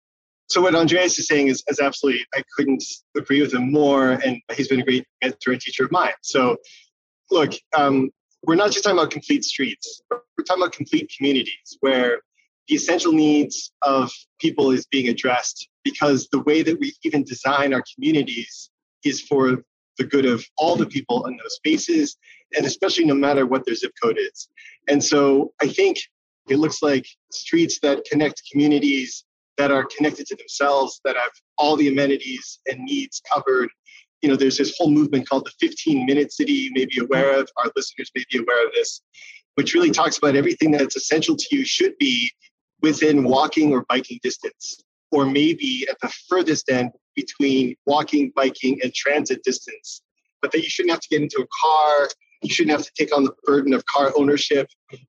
So 0.49 0.59
what 0.59 0.75
Andreas 0.75 1.17
is 1.17 1.25
saying 1.29 1.47
is, 1.47 1.63
is 1.69 1.79
absolutely, 1.79 2.25
I 2.35 2.43
couldn't 2.57 2.83
agree 3.15 3.39
with 3.39 3.53
him 3.53 3.71
more, 3.71 4.11
and 4.11 4.41
he's 4.53 4.67
been 4.67 4.81
a 4.81 4.83
great 4.83 5.05
mentor 5.23 5.53
and 5.53 5.61
teacher 5.61 5.85
of 5.85 5.93
mine. 5.93 6.11
So, 6.23 6.57
look, 7.31 7.53
um, 7.73 8.09
we're 8.45 8.55
not 8.55 8.71
just 8.71 8.83
talking 8.83 8.99
about 8.99 9.11
complete 9.11 9.45
streets; 9.45 10.01
we're 10.11 10.43
talking 10.45 10.61
about 10.61 10.73
complete 10.73 11.09
communities 11.17 11.77
where 11.79 12.19
the 12.67 12.75
essential 12.75 13.11
needs 13.11 13.71
of 13.81 14.11
people 14.39 14.71
is 14.71 14.85
being 14.87 15.09
addressed. 15.09 15.67
Because 15.83 16.27
the 16.31 16.41
way 16.41 16.63
that 16.63 16.79
we 16.79 16.93
even 17.03 17.23
design 17.23 17.73
our 17.73 17.83
communities 17.95 18.69
is 19.03 19.21
for 19.21 19.63
the 19.97 20.03
good 20.03 20.25
of 20.25 20.45
all 20.57 20.75
the 20.75 20.85
people 20.85 21.25
in 21.27 21.37
those 21.37 21.55
spaces, 21.55 22.17
and 22.55 22.65
especially 22.65 23.05
no 23.05 23.15
matter 23.15 23.45
what 23.45 23.65
their 23.65 23.75
zip 23.75 23.93
code 24.01 24.17
is. 24.19 24.49
And 24.87 25.03
so 25.03 25.53
I 25.61 25.67
think 25.67 25.97
it 26.49 26.57
looks 26.57 26.81
like 26.81 27.05
streets 27.31 27.79
that 27.81 28.05
connect 28.09 28.41
communities 28.51 29.25
that 29.57 29.71
are 29.71 29.85
connected 29.97 30.27
to 30.27 30.35
themselves, 30.35 31.01
that 31.03 31.15
have 31.15 31.31
all 31.57 31.75
the 31.75 31.87
amenities 31.87 32.59
and 32.67 32.79
needs 32.79 33.21
covered. 33.31 33.69
You 34.21 34.29
know, 34.29 34.35
there's 34.35 34.57
this 34.57 34.75
whole 34.77 34.91
movement 34.91 35.27
called 35.27 35.45
the 35.45 35.67
15 35.67 36.05
minute 36.05 36.31
city 36.31 36.53
you 36.53 36.71
may 36.73 36.85
be 36.85 36.99
aware 37.01 37.39
of. 37.39 37.49
Our 37.57 37.71
listeners 37.75 38.11
may 38.15 38.23
be 38.31 38.39
aware 38.39 38.65
of 38.67 38.73
this, 38.73 39.01
which 39.55 39.73
really 39.73 39.91
talks 39.91 40.17
about 40.17 40.35
everything 40.35 40.71
that's 40.71 40.95
essential 40.95 41.35
to 41.35 41.55
you 41.55 41.65
should 41.65 41.97
be 41.97 42.31
within 42.81 43.23
walking 43.23 43.73
or 43.73 43.85
biking 43.89 44.19
distance, 44.23 44.83
or 45.11 45.25
maybe 45.25 45.85
at 45.89 45.97
the 46.01 46.09
furthest 46.27 46.69
end 46.69 46.91
between 47.15 47.75
walking, 47.85 48.31
biking, 48.35 48.79
and 48.83 48.93
transit 48.93 49.43
distance. 49.43 50.01
But 50.41 50.51
that 50.51 50.59
you 50.59 50.69
shouldn't 50.69 50.91
have 50.91 51.01
to 51.01 51.07
get 51.09 51.21
into 51.21 51.41
a 51.41 51.47
car, 51.61 52.09
you 52.43 52.53
shouldn't 52.53 52.77
have 52.77 52.85
to 52.85 52.91
take 52.97 53.15
on 53.15 53.23
the 53.23 53.33
burden 53.43 53.73
of 53.73 53.83
car 53.85 54.13
ownership. 54.15 54.67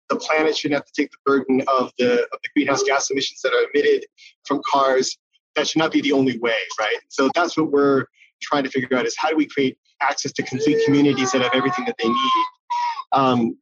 The 0.09 0.17
planet 0.17 0.57
shouldn't 0.57 0.79
have 0.79 0.87
to 0.87 0.93
take 0.97 1.11
the 1.11 1.19
burden 1.27 1.63
of 1.69 1.93
the, 1.99 2.23
of 2.23 2.39
the 2.43 2.49
greenhouse 2.55 2.83
gas 2.83 3.11
emissions 3.11 3.41
that 3.43 3.53
are 3.53 3.67
emitted 3.75 4.07
from 4.47 4.61
cars. 4.69 5.19
That 5.55 5.69
should 5.69 5.79
not 5.79 5.93
be 5.93 6.01
the 6.01 6.13
only 6.13 6.39
way, 6.39 6.57
right? 6.81 6.97
So 7.09 7.31
that's 7.35 7.57
what 7.57 7.71
we're 7.71 8.07
trying 8.41 8.65
to 8.65 8.71
figure 8.71 8.97
out 8.97 9.07
is 9.07 9.17
how 9.19 9.29
do 9.29 9.37
we 9.37 9.47
create 9.47 9.77
access 10.01 10.33
to 10.33 10.43
complete 10.43 10.83
communities 10.85 11.33
that 11.33 11.43
have 11.43 11.51
everything 11.55 11.85
that 11.85 11.97
they 11.99 12.09
need. 12.09 12.45
Um, 13.13 13.59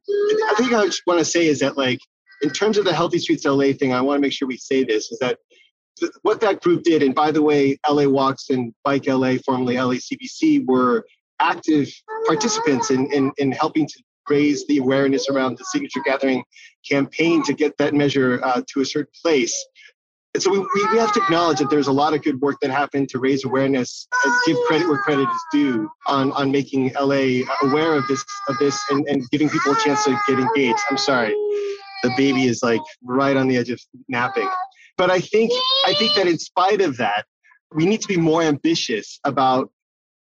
I 0.49 0.53
think 0.57 0.73
I 0.73 0.85
just 0.85 1.01
want 1.07 1.19
to 1.19 1.25
say 1.25 1.47
is 1.47 1.59
that 1.59 1.77
like 1.77 1.99
in 2.41 2.49
terms 2.51 2.77
of 2.77 2.85
the 2.85 2.93
Healthy 2.93 3.19
Streets 3.19 3.45
LA 3.45 3.73
thing, 3.73 3.93
I 3.93 4.01
want 4.01 4.17
to 4.17 4.21
make 4.21 4.33
sure 4.33 4.47
we 4.47 4.57
say 4.57 4.83
this 4.83 5.11
is 5.11 5.19
that 5.19 5.39
th- 5.99 6.11
what 6.21 6.39
that 6.41 6.61
group 6.61 6.83
did, 6.83 7.03
and 7.03 7.15
by 7.15 7.31
the 7.31 7.41
way, 7.41 7.77
LA 7.89 8.07
Walks 8.07 8.49
and 8.49 8.73
Bike 8.83 9.07
LA, 9.07 9.35
formerly 9.45 9.77
LA 9.77 9.95
LACBC, 9.95 10.65
were 10.65 11.05
active 11.39 11.89
participants 12.25 12.91
in, 12.91 13.11
in, 13.13 13.31
in 13.37 13.51
helping 13.51 13.87
to 13.87 14.03
raise 14.29 14.65
the 14.67 14.77
awareness 14.77 15.29
around 15.29 15.57
the 15.57 15.63
signature 15.65 16.01
gathering 16.03 16.43
campaign 16.87 17.43
to 17.43 17.53
get 17.53 17.77
that 17.77 17.93
measure 17.93 18.43
uh, 18.43 18.61
to 18.73 18.81
a 18.81 18.85
certain 18.85 19.11
place. 19.23 19.55
And 20.33 20.43
so 20.43 20.51
we, 20.51 20.59
we 20.91 20.97
have 20.99 21.11
to 21.13 21.21
acknowledge 21.23 21.59
that 21.59 21.69
there's 21.69 21.87
a 21.87 21.91
lot 21.91 22.13
of 22.13 22.21
good 22.21 22.39
work 22.41 22.57
that 22.61 22.69
happened 22.69 23.09
to 23.09 23.19
raise 23.19 23.43
awareness 23.43 24.07
and 24.23 24.33
give 24.45 24.57
credit 24.67 24.87
where 24.87 24.99
credit 24.99 25.27
is 25.27 25.41
due 25.51 25.89
on, 26.05 26.31
on 26.33 26.51
making 26.51 26.93
LA 26.93 27.43
aware 27.63 27.93
of 27.93 28.05
this 28.07 28.23
of 28.47 28.57
this 28.59 28.79
and, 28.91 29.07
and 29.07 29.27
giving 29.31 29.49
people 29.49 29.71
a 29.71 29.75
chance 29.77 30.03
to 30.03 30.15
get 30.27 30.37
engaged. 30.37 30.79
I'm 30.91 30.97
sorry. 30.97 31.33
The 32.03 32.13
baby 32.15 32.45
is 32.45 32.61
like 32.63 32.81
right 33.03 33.35
on 33.35 33.47
the 33.47 33.57
edge 33.57 33.69
of 33.69 33.79
napping. 34.07 34.49
But 34.97 35.11
I 35.11 35.19
think 35.19 35.51
I 35.85 35.93
think 35.93 36.15
that 36.15 36.27
in 36.27 36.37
spite 36.37 36.81
of 36.81 36.97
that, 36.97 37.25
we 37.73 37.85
need 37.85 38.01
to 38.01 38.07
be 38.07 38.17
more 38.17 38.41
ambitious 38.41 39.19
about 39.23 39.71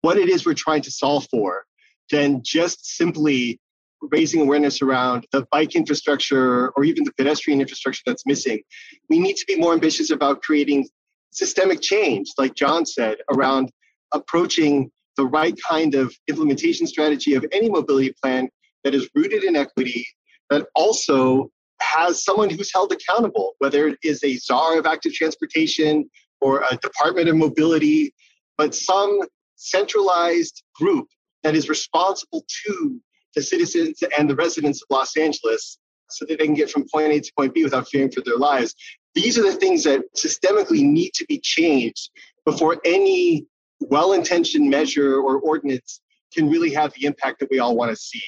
what 0.02 0.18
it 0.18 0.30
is 0.30 0.46
we're 0.46 0.54
trying 0.54 0.82
to 0.84 0.92
solve 0.92 1.28
for 1.32 1.66
than 2.12 2.42
just 2.44 2.86
simply 2.86 3.60
raising 4.02 4.42
awareness 4.42 4.82
around 4.82 5.26
the 5.32 5.46
bike 5.52 5.76
infrastructure 5.76 6.70
or 6.72 6.84
even 6.84 7.04
the 7.04 7.14
pedestrian 7.14 7.62
infrastructure 7.62 8.04
that's 8.06 8.26
missing. 8.26 8.62
We 9.10 9.20
need 9.20 9.36
to 9.38 9.46
be 9.48 9.56
more 9.56 9.74
ambitious 9.74 10.12
about 10.12 10.42
creating 10.42 10.88
systemic 11.32 11.82
change, 11.82 12.28
like 12.38 12.56
John 12.56 12.86
said, 12.86 13.18
around 13.34 13.72
approaching 14.14 14.92
the 15.18 15.26
right 15.26 15.56
kind 15.68 15.96
of 15.96 16.14
implementation 16.28 16.88
strategy 16.88 17.34
of 17.34 17.46
any 17.52 17.70
mobility 17.70 18.14
plan 18.22 18.50
that 18.84 18.94
is 18.94 19.10
rooted 19.16 19.44
in 19.44 19.56
equity, 19.56 20.06
that 20.50 20.68
also 20.76 21.50
has 21.82 22.24
someone 22.24 22.50
who's 22.50 22.72
held 22.74 22.92
accountable, 22.92 23.54
whether 23.60 23.88
it 23.88 23.98
is 24.04 24.24
a 24.24 24.38
czar 24.38 24.78
of 24.78 24.86
active 24.86 25.14
transportation 25.14 26.10
or 26.42 26.64
a 26.70 26.78
department 26.78 27.30
of 27.30 27.36
mobility, 27.36 28.14
but 28.58 28.76
some 28.76 29.20
centralized 29.56 30.64
group 30.76 31.08
that 31.44 31.56
is 31.56 31.70
responsible 31.70 32.46
to 32.66 33.00
the 33.36 33.42
citizens 33.42 34.02
and 34.18 34.30
the 34.30 34.36
residents 34.36 34.82
of 34.82 34.88
Los 34.90 35.16
Angeles 35.18 35.78
so 36.10 36.26
that 36.26 36.40
they 36.40 36.46
can 36.46 36.54
get 36.54 36.70
from 36.70 36.86
point 36.92 37.12
A 37.12 37.20
to 37.20 37.32
point 37.38 37.54
B 37.54 37.64
without 37.64 37.88
fearing 37.88 38.12
for 38.12 38.22
their 38.22 38.38
lives. 38.38 38.74
These 39.14 39.38
are 39.38 39.44
the 39.44 39.54
things 39.54 39.84
that 39.84 40.02
systemically 40.16 40.84
need 40.84 41.14
to 41.16 41.26
be 41.26 41.40
changed 41.40 42.10
before 42.46 42.78
any 42.86 43.46
well 43.80 44.14
intentioned 44.14 44.70
measure 44.70 45.16
or 45.20 45.40
ordinance 45.40 46.02
can 46.34 46.50
really 46.50 46.72
have 46.74 46.94
the 46.94 47.06
impact 47.06 47.40
that 47.40 47.50
we 47.50 47.60
all 47.60 47.76
want 47.76 47.92
to 47.92 47.96
see. 47.96 48.24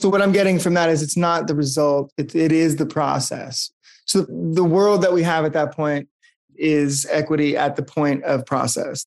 So, 0.00 0.08
what 0.08 0.22
I'm 0.22 0.32
getting 0.32 0.58
from 0.58 0.74
that 0.74 0.90
is 0.90 1.02
it's 1.02 1.16
not 1.16 1.46
the 1.46 1.54
result, 1.54 2.12
it, 2.16 2.34
it 2.34 2.52
is 2.52 2.76
the 2.76 2.86
process. 2.86 3.70
So, 4.04 4.26
the 4.28 4.64
world 4.64 5.02
that 5.02 5.12
we 5.12 5.22
have 5.22 5.44
at 5.44 5.52
that 5.54 5.72
point 5.72 6.08
is 6.56 7.06
equity 7.10 7.56
at 7.56 7.76
the 7.76 7.82
point 7.82 8.24
of 8.24 8.44
process. 8.46 9.04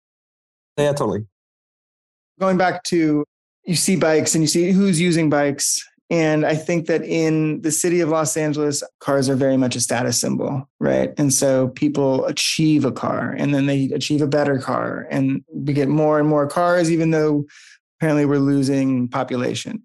Yeah, 0.77 0.93
totally 0.93 1.25
going 2.41 2.58
back 2.58 2.84
to 2.84 3.23
you 3.65 3.75
see 3.75 3.95
bikes 3.95 4.34
and 4.36 4.43
you 4.43 4.47
see 4.47 4.71
who's 4.71 4.99
using 4.99 5.30
bikes. 5.30 5.88
And 6.10 6.45
I 6.45 6.56
think 6.56 6.88
that 6.88 7.04
in 7.06 7.62
the 7.62 7.71
city 7.71 8.01
of 8.01 8.10
Los 8.10 8.36
Angeles, 8.36 8.84
cars 8.99 9.30
are 9.30 9.36
very 9.36 9.56
much 9.56 9.77
a 9.77 9.80
status 9.80 10.19
symbol, 10.19 10.67
right? 10.80 11.13
And 11.17 11.34
so 11.34 11.69
people 11.69 12.25
achieve 12.25 12.84
a 12.84 12.91
car 12.91 13.34
and 13.38 13.54
then 13.54 13.67
they 13.67 13.86
achieve 13.93 14.21
a 14.21 14.27
better 14.27 14.58
car 14.58 15.08
and 15.10 15.41
we 15.54 15.71
get 15.71 15.88
more 15.88 16.19
and 16.19 16.27
more 16.27 16.47
cars, 16.47 16.91
even 16.91 17.12
though 17.12 17.45
apparently 17.97 18.25
we're 18.25 18.39
losing 18.39 19.08
population. 19.08 19.84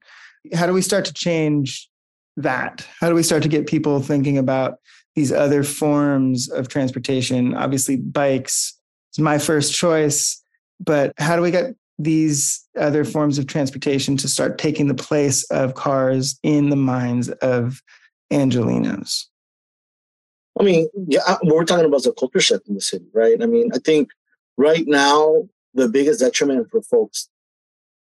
How 0.54 0.66
do 0.66 0.72
we 0.72 0.82
start 0.82 1.04
to 1.06 1.12
change 1.12 1.88
that? 2.36 2.86
How 3.00 3.08
do 3.08 3.14
we 3.14 3.22
start 3.22 3.42
to 3.42 3.48
get 3.48 3.66
people 3.66 4.00
thinking 4.00 4.38
about 4.38 4.78
these 5.14 5.32
other 5.32 5.62
forms 5.62 6.50
of 6.50 6.68
transportation? 6.68 7.54
Obviously, 7.54 7.96
bikes 7.96 8.78
is 9.14 9.18
my 9.18 9.38
first 9.38 9.74
choice, 9.74 10.42
but 10.80 11.12
how 11.18 11.36
do 11.36 11.42
we 11.42 11.50
get 11.50 11.74
these 11.98 12.62
other 12.78 13.04
forms 13.04 13.38
of 13.38 13.46
transportation 13.46 14.16
to 14.18 14.28
start 14.28 14.58
taking 14.58 14.86
the 14.88 14.94
place 14.94 15.44
of 15.44 15.74
cars 15.74 16.38
in 16.42 16.68
the 16.68 16.76
minds 16.76 17.30
of 17.30 17.80
Angelenos? 18.30 19.24
I 20.58 20.62
mean, 20.62 20.88
yeah, 21.06 21.36
we're 21.42 21.64
talking 21.64 21.84
about 21.84 22.02
the 22.02 22.12
culture 22.12 22.40
shift 22.40 22.68
in 22.68 22.74
the 22.74 22.80
city, 22.80 23.06
right? 23.12 23.42
I 23.42 23.46
mean, 23.46 23.70
I 23.74 23.78
think 23.78 24.08
right 24.56 24.86
now 24.86 25.48
the 25.74 25.88
biggest 25.88 26.20
detriment 26.20 26.70
for 26.70 26.82
folks 26.82 27.28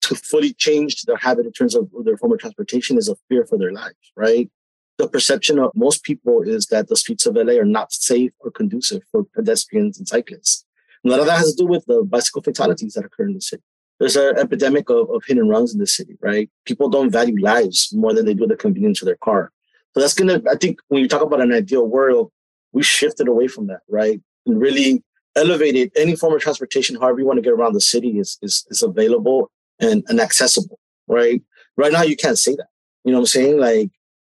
to 0.07 0.15
fully 0.15 0.53
change 0.55 1.03
their 1.03 1.17
habit 1.17 1.47
in 1.47 1.53
terms 1.53 1.75
of 1.75 1.89
their 2.05 2.17
form 2.17 2.33
of 2.33 2.39
transportation 2.39 2.99
is 2.99 3.09
a 3.09 3.17
fear 3.29 3.45
for 3.45 3.59
their 3.59 3.73
lives, 3.73 4.13
right? 4.17 4.51
The 4.99 5.09
perception 5.09 5.59
of 5.59 5.71
most 5.75 6.03
people 6.03 6.43
is 6.43 6.67
that 6.67 6.89
the 6.89 6.97
streets 6.97 7.27
of 7.27 7.37
LA 7.37 7.55
are 7.55 7.65
not 7.65 7.93
safe 7.93 8.33
or 8.41 8.51
conducive 8.51 9.03
for 9.13 9.25
pedestrians 9.25 9.99
and 9.99 10.09
cyclists. 10.09 10.65
a 11.05 11.09
lot 11.09 11.21
of 11.21 11.27
that 11.27 11.39
has 11.39 11.55
to 11.55 11.63
do 11.63 11.67
with 11.67 11.85
the 11.87 12.03
bicycle 12.03 12.43
fatalities 12.43 12.95
that 12.95 13.05
occur 13.05 13.27
in 13.27 13.35
the 13.35 13.41
city 13.41 13.63
there's 13.99 14.17
an 14.17 14.37
epidemic 14.37 14.91
of, 14.91 15.11
of 15.11 15.23
hit 15.27 15.39
and 15.39 15.49
runs 15.49 15.73
in 15.73 15.81
the 15.81 15.87
city, 15.87 16.17
right? 16.21 16.51
People 16.65 16.89
don't 16.89 17.11
value 17.11 17.41
lives 17.41 17.91
more 17.95 18.13
than 18.13 18.27
they 18.27 18.35
do 18.35 18.47
the 18.47 18.57
convenience 18.57 19.01
of 19.01 19.07
their 19.07 19.17
car. 19.17 19.51
So 19.95 20.01
that's 20.01 20.15
gonna, 20.15 20.43
I 20.51 20.57
think 20.57 20.81
when 20.89 21.01
you 21.01 21.09
talk 21.09 21.23
about 21.23 21.41
an 21.41 21.53
ideal 21.53 21.87
world, 21.87 22.31
we 22.73 22.83
shifted 22.83 23.29
away 23.29 23.49
from 23.49 23.69
that, 23.69 23.81
right? 23.89 24.21
And 24.45 24.61
really 24.61 25.03
elevated 25.35 25.93
any 25.97 26.17
form 26.17 26.35
of 26.35 26.41
transportation, 26.41 26.97
however 26.97 27.21
you 27.21 27.27
want 27.27 27.39
to 27.39 27.43
get 27.43 27.53
around 27.53 27.73
the 27.73 27.81
city 27.81 28.19
is 28.19 28.39
is, 28.43 28.67
is 28.71 28.83
available 28.83 29.51
and, 29.81 30.05
and 30.09 30.21
accessible, 30.21 30.79
right? 31.09 31.43
Right 31.77 31.93
now 31.93 32.03
you 32.03 32.17
can't 32.17 32.39
say 32.39 32.55
that. 32.57 32.69
You 33.05 33.13
know 33.13 33.19
what 33.19 33.23
I'm 33.23 33.27
saying? 33.27 33.59
Like, 33.59 33.91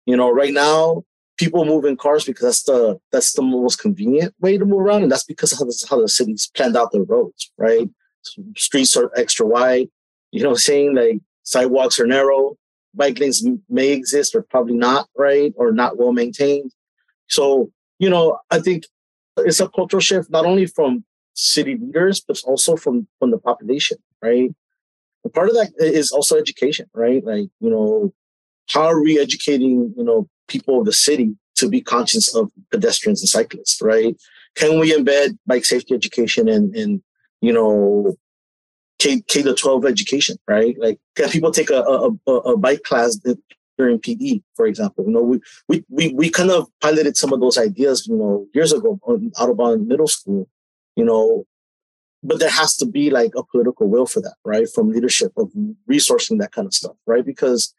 you 0.06 0.16
know, 0.16 0.32
right 0.32 0.54
now 0.54 1.04
people 1.38 1.66
move 1.66 1.86
in 1.86 1.98
cars 1.98 2.24
because 2.26 2.44
that's 2.44 2.64
the 2.64 3.00
that's 3.12 3.34
the 3.34 3.42
most 3.42 3.78
convenient 3.78 4.34
way 4.40 4.58
to 4.58 4.66
move 4.66 4.82
around, 4.82 5.04
and 5.04 5.12
that's 5.12 5.24
because 5.24 5.52
of 5.52 5.60
how, 5.60 5.66
the, 5.66 5.86
how 5.90 6.02
the 6.02 6.08
city's 6.08 6.52
planned 6.56 6.78
out 6.78 6.92
their 6.92 7.04
roads, 7.04 7.52
right? 7.58 7.90
streets 8.56 8.96
are 8.96 9.12
extra 9.18 9.46
wide. 9.46 9.88
You 10.32 10.44
know 10.44 10.50
what 10.50 10.56
I'm 10.56 10.60
saying? 10.60 10.96
Like 10.96 11.20
sidewalks 11.44 12.00
are 12.00 12.08
narrow. 12.08 12.56
Bike 12.94 13.20
lanes 13.20 13.44
may 13.70 13.90
exist 13.90 14.36
or 14.36 14.44
probably 14.44 14.76
not, 14.76 15.08
right? 15.18 15.54
Or 15.56 15.72
not 15.72 15.98
well 15.98 16.12
maintained. 16.12 16.72
So, 17.28 17.72
you 18.00 18.10
know, 18.10 18.40
I 18.50 18.60
think 18.60 18.84
it's 19.38 19.62
a 19.62 19.70
cultural 19.70 20.02
shift, 20.02 20.30
not 20.30 20.46
only 20.46 20.66
from 20.66 21.06
city 21.34 21.78
leaders, 21.78 22.22
but 22.22 22.42
also 22.44 22.76
from, 22.76 23.08
from 23.20 23.32
the 23.32 23.38
population, 23.38 23.98
right? 24.22 24.54
And 25.24 25.34
part 25.34 25.50
of 25.50 25.56
that 25.56 25.72
is 25.78 26.12
also 26.12 26.38
education, 26.38 26.90
right? 26.94 27.24
Like, 27.24 27.50
you 27.60 27.70
know, 27.70 28.14
how 28.70 28.84
are 28.84 29.02
we 29.02 29.20
educating, 29.20 29.94
you 29.98 30.04
know, 30.04 30.28
people 30.48 30.80
of 30.80 30.86
the 30.86 30.94
city 30.94 31.36
to 31.56 31.70
be 31.70 31.82
conscious 31.82 32.34
of 32.36 32.52
pedestrians 32.72 33.22
and 33.22 33.30
cyclists, 33.30 33.82
right? 33.82 34.16
Can 34.56 34.80
we 34.80 34.94
embed 34.94 35.38
bike 35.46 35.66
safety 35.66 35.94
education 35.94 36.48
in, 36.48 36.74
in 36.76 37.04
you 37.42 37.54
know, 37.54 38.16
K, 39.00 39.22
K 39.28 39.42
to 39.42 39.54
12 39.54 39.86
education, 39.86 40.38
right? 40.48 40.76
Like, 40.78 41.00
can 41.16 41.30
people 41.30 41.52
take 41.52 41.70
a, 41.72 41.82
a, 41.82 42.32
a 42.32 42.58
bike 42.58 42.84
class 42.84 43.20
during 43.78 44.00
PE, 44.00 44.42
for 44.56 44.68
example? 44.68 45.06
You 45.06 45.12
know, 45.12 45.24
we, 45.24 45.40
we, 45.68 45.84
we, 45.90 46.14
we 46.14 46.30
kind 46.30 46.52
of 46.52 46.68
piloted 46.82 47.18
some 47.18 47.34
of 47.34 47.40
those 47.40 47.58
ideas, 47.58 48.08
you 48.08 48.16
know, 48.16 48.46
years 48.54 48.72
ago 48.72 49.00
on 49.04 49.32
Audubon 49.40 49.88
Middle 49.88 50.08
School, 50.08 50.48
you 50.96 51.04
know, 51.04 51.46
but 52.24 52.40
there 52.40 52.50
has 52.50 52.76
to 52.78 52.86
be 52.86 53.10
like 53.10 53.32
a 53.36 53.44
political 53.44 53.88
will 53.88 54.06
for 54.06 54.22
that, 54.22 54.36
right? 54.46 54.68
From 54.70 54.92
leadership 54.92 55.32
of 55.38 55.52
resourcing 55.90 56.40
that 56.40 56.52
kind 56.52 56.68
of 56.68 56.74
stuff, 56.74 56.96
right? 57.08 57.26
Because 57.26 57.74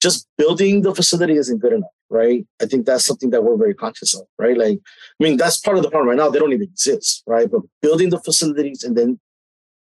just 0.00 0.28
building 0.36 0.82
the 0.82 0.94
facility 0.94 1.34
isn't 1.34 1.58
good 1.58 1.72
enough, 1.72 1.90
right? 2.08 2.46
I 2.62 2.66
think 2.66 2.86
that's 2.86 3.04
something 3.04 3.30
that 3.30 3.42
we're 3.42 3.56
very 3.56 3.74
conscious 3.74 4.14
of, 4.14 4.26
right? 4.38 4.56
Like, 4.56 4.78
I 4.78 5.24
mean, 5.24 5.36
that's 5.36 5.58
part 5.58 5.76
of 5.76 5.82
the 5.82 5.90
problem 5.90 6.08
right 6.08 6.16
now. 6.16 6.30
They 6.30 6.38
don't 6.38 6.52
even 6.52 6.68
exist, 6.68 7.24
right? 7.26 7.50
But 7.50 7.62
building 7.82 8.10
the 8.10 8.20
facilities 8.20 8.84
and 8.84 8.96
then 8.96 9.18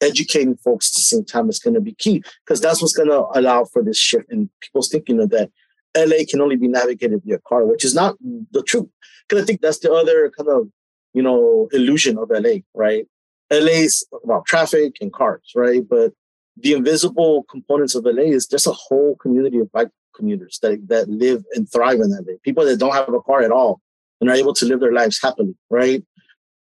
educating 0.02 0.56
folks 0.58 0.92
at 0.92 0.96
the 0.96 1.02
same 1.02 1.26
time 1.26 1.50
is 1.50 1.60
going 1.60 1.74
to 1.74 1.82
be 1.82 1.94
key 1.94 2.24
because 2.46 2.62
that's 2.62 2.82
what's 2.82 2.94
going 2.94 3.10
to 3.10 3.26
allow 3.34 3.66
for 3.66 3.84
this 3.84 3.98
shift 3.98 4.32
in 4.32 4.50
people's 4.62 4.90
thinking 4.90 5.20
of 5.20 5.30
that 5.30 5.52
LA 5.96 6.24
can 6.30 6.42
only 6.42 6.56
be 6.56 6.68
navigated 6.68 7.22
via 7.24 7.40
car, 7.48 7.66
which 7.66 7.84
is 7.84 7.96
not 7.96 8.16
the 8.52 8.64
truth. 8.64 8.88
Because 9.28 9.44
I 9.44 9.46
think 9.46 9.62
that's 9.62 9.80
the 9.80 9.92
other 9.92 10.32
kind 10.36 10.50
of, 10.50 10.70
you 11.14 11.22
know, 11.22 11.68
illusion 11.72 12.18
of 12.18 12.30
LA, 12.30 12.60
right? 12.74 13.08
LA 13.52 13.84
is 13.86 14.06
about 14.24 14.46
traffic 14.46 14.98
and 15.02 15.14
cars, 15.14 15.52
right? 15.56 15.82
But 15.88 16.14
the 16.58 16.74
invisible 16.74 17.46
components 17.50 17.96
of 17.96 18.06
LA 18.06 18.24
is 18.24 18.48
just 18.48 18.68
a 18.68 18.72
whole 18.72 19.16
community 19.18 19.60
of 19.60 19.72
bike 19.72 19.90
commuters 20.16 20.60
that, 20.62 20.88
that 20.88 21.08
live 21.08 21.44
and 21.54 21.72
thrive 21.72 22.00
in 22.00 22.12
LA. 22.12 22.34
People 22.44 22.66
that 22.66 22.80
don't 22.80 22.94
have 22.94 23.14
a 23.14 23.22
car 23.22 23.42
at 23.42 23.52
all 23.52 23.80
and 24.20 24.30
are 24.30 24.36
able 24.36 24.54
to 24.54 24.66
live 24.66 24.80
their 24.80 24.92
lives 24.92 25.20
happily, 25.22 25.56
right? 25.70 26.04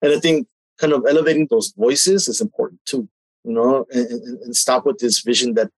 And 0.01 0.13
I 0.13 0.19
think 0.19 0.47
kind 0.79 0.93
of 0.93 1.05
elevating 1.07 1.47
those 1.49 1.73
voices 1.77 2.27
is 2.27 2.41
important 2.41 2.79
too, 2.86 3.07
you 3.43 3.53
know, 3.53 3.86
and, 3.91 4.07
and, 4.07 4.41
and 4.41 4.55
stop 4.55 4.86
with 4.86 4.97
this 4.97 5.21
vision 5.21 5.53
that, 5.55 5.69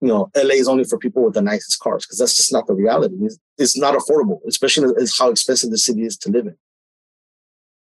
you 0.00 0.08
know, 0.08 0.30
LA 0.36 0.54
is 0.54 0.68
only 0.68 0.84
for 0.84 0.98
people 0.98 1.24
with 1.24 1.34
the 1.34 1.42
nicest 1.42 1.80
cars 1.80 2.04
because 2.04 2.18
that's 2.18 2.36
just 2.36 2.52
not 2.52 2.66
the 2.66 2.74
reality. 2.74 3.16
It's, 3.20 3.38
it's 3.58 3.76
not 3.76 3.94
affordable, 3.94 4.40
especially 4.46 4.88
as 5.00 5.16
how 5.18 5.30
expensive 5.30 5.70
the 5.70 5.78
city 5.78 6.02
is 6.02 6.16
to 6.18 6.30
live 6.30 6.46
in. 6.46 6.56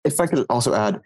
If 0.04 0.20
I 0.20 0.26
could 0.26 0.46
also 0.48 0.74
add, 0.74 1.00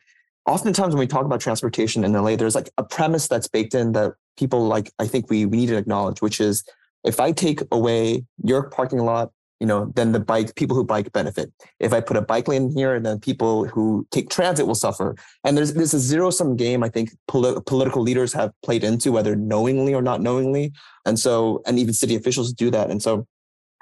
oftentimes 0.49 0.95
when 0.95 1.01
we 1.01 1.07
talk 1.07 1.25
about 1.25 1.41
transportation 1.41 2.03
in 2.05 2.13
LA, 2.13 2.35
there's 2.35 2.55
like 2.55 2.71
a 2.79 2.83
premise 2.83 3.29
that's 3.29 3.47
baked 3.47 3.75
in 3.75 3.93
that 3.93 4.15
people 4.37 4.67
like 4.67 4.91
I 4.99 5.07
think 5.07 5.31
we 5.31 5.47
we 5.47 5.59
need 5.59 5.67
to 5.67 5.77
acknowledge, 5.77 6.23
which 6.23 6.41
is 6.41 6.65
if 7.05 7.21
I 7.21 7.33
take 7.33 7.61
away 7.71 8.25
your 8.43 8.71
parking 8.71 9.01
lot, 9.01 9.31
you 9.61 9.67
know, 9.67 9.93
then 9.95 10.13
the 10.13 10.21
bike 10.21 10.55
people 10.55 10.75
who 10.75 10.85
bike 10.85 11.13
benefit. 11.13 11.53
If 11.79 11.93
I 11.93 12.01
put 12.01 12.17
a 12.17 12.23
bike 12.23 12.49
lane 12.49 12.71
here, 12.75 12.95
and 12.95 13.05
then 13.05 13.21
people 13.21 13.67
who 13.67 14.07
take 14.11 14.31
transit 14.31 14.67
will 14.67 14.75
suffer. 14.75 15.17
And 15.45 15.57
there's 15.57 15.75
there's 15.75 15.95
a 15.95 16.01
zero 16.01 16.31
sum 16.31 16.57
game. 16.57 16.83
I 16.83 16.89
think 16.89 17.11
poli- 17.29 17.61
political 17.67 18.03
leaders 18.03 18.33
have 18.33 18.53
played 18.63 18.85
into 18.85 19.13
whether 19.13 19.37
knowingly 19.37 19.95
or 19.95 20.03
not 20.03 20.23
knowingly, 20.23 20.73
and 21.05 21.19
so 21.19 21.63
and 21.67 21.79
even 21.79 21.93
city 21.93 22.17
officials 22.17 22.53
do 22.53 22.71
that. 22.71 22.91
And 22.91 23.03
so 23.03 23.27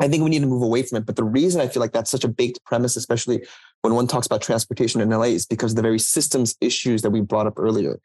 I 0.01 0.09
think 0.09 0.23
we 0.23 0.31
need 0.31 0.41
to 0.41 0.47
move 0.47 0.63
away 0.63 0.83
from 0.83 0.99
it. 0.99 1.07
But 1.07 1.17
the 1.17 1.25
reason 1.25 1.61
I 1.61 1.69
feel 1.69 1.81
like 1.81 1.93
that's 1.93 2.11
such 2.11 2.25
a 2.25 2.29
baked 2.29 2.63
premise, 2.65 2.97
especially 2.97 3.45
when 3.87 3.95
one 3.95 4.09
talks 4.09 4.27
about 4.27 4.43
transportation 4.43 5.01
in 5.01 5.11
LA, 5.11 5.27
is 5.27 5.47
because 5.47 5.73
of 5.73 5.77
the 5.77 5.83
very 5.83 6.01
systems 6.01 6.57
issues 6.61 7.03
that 7.03 7.11
we 7.11 7.21
brought 7.21 7.47
up 7.47 7.57
earlier. 7.57 8.01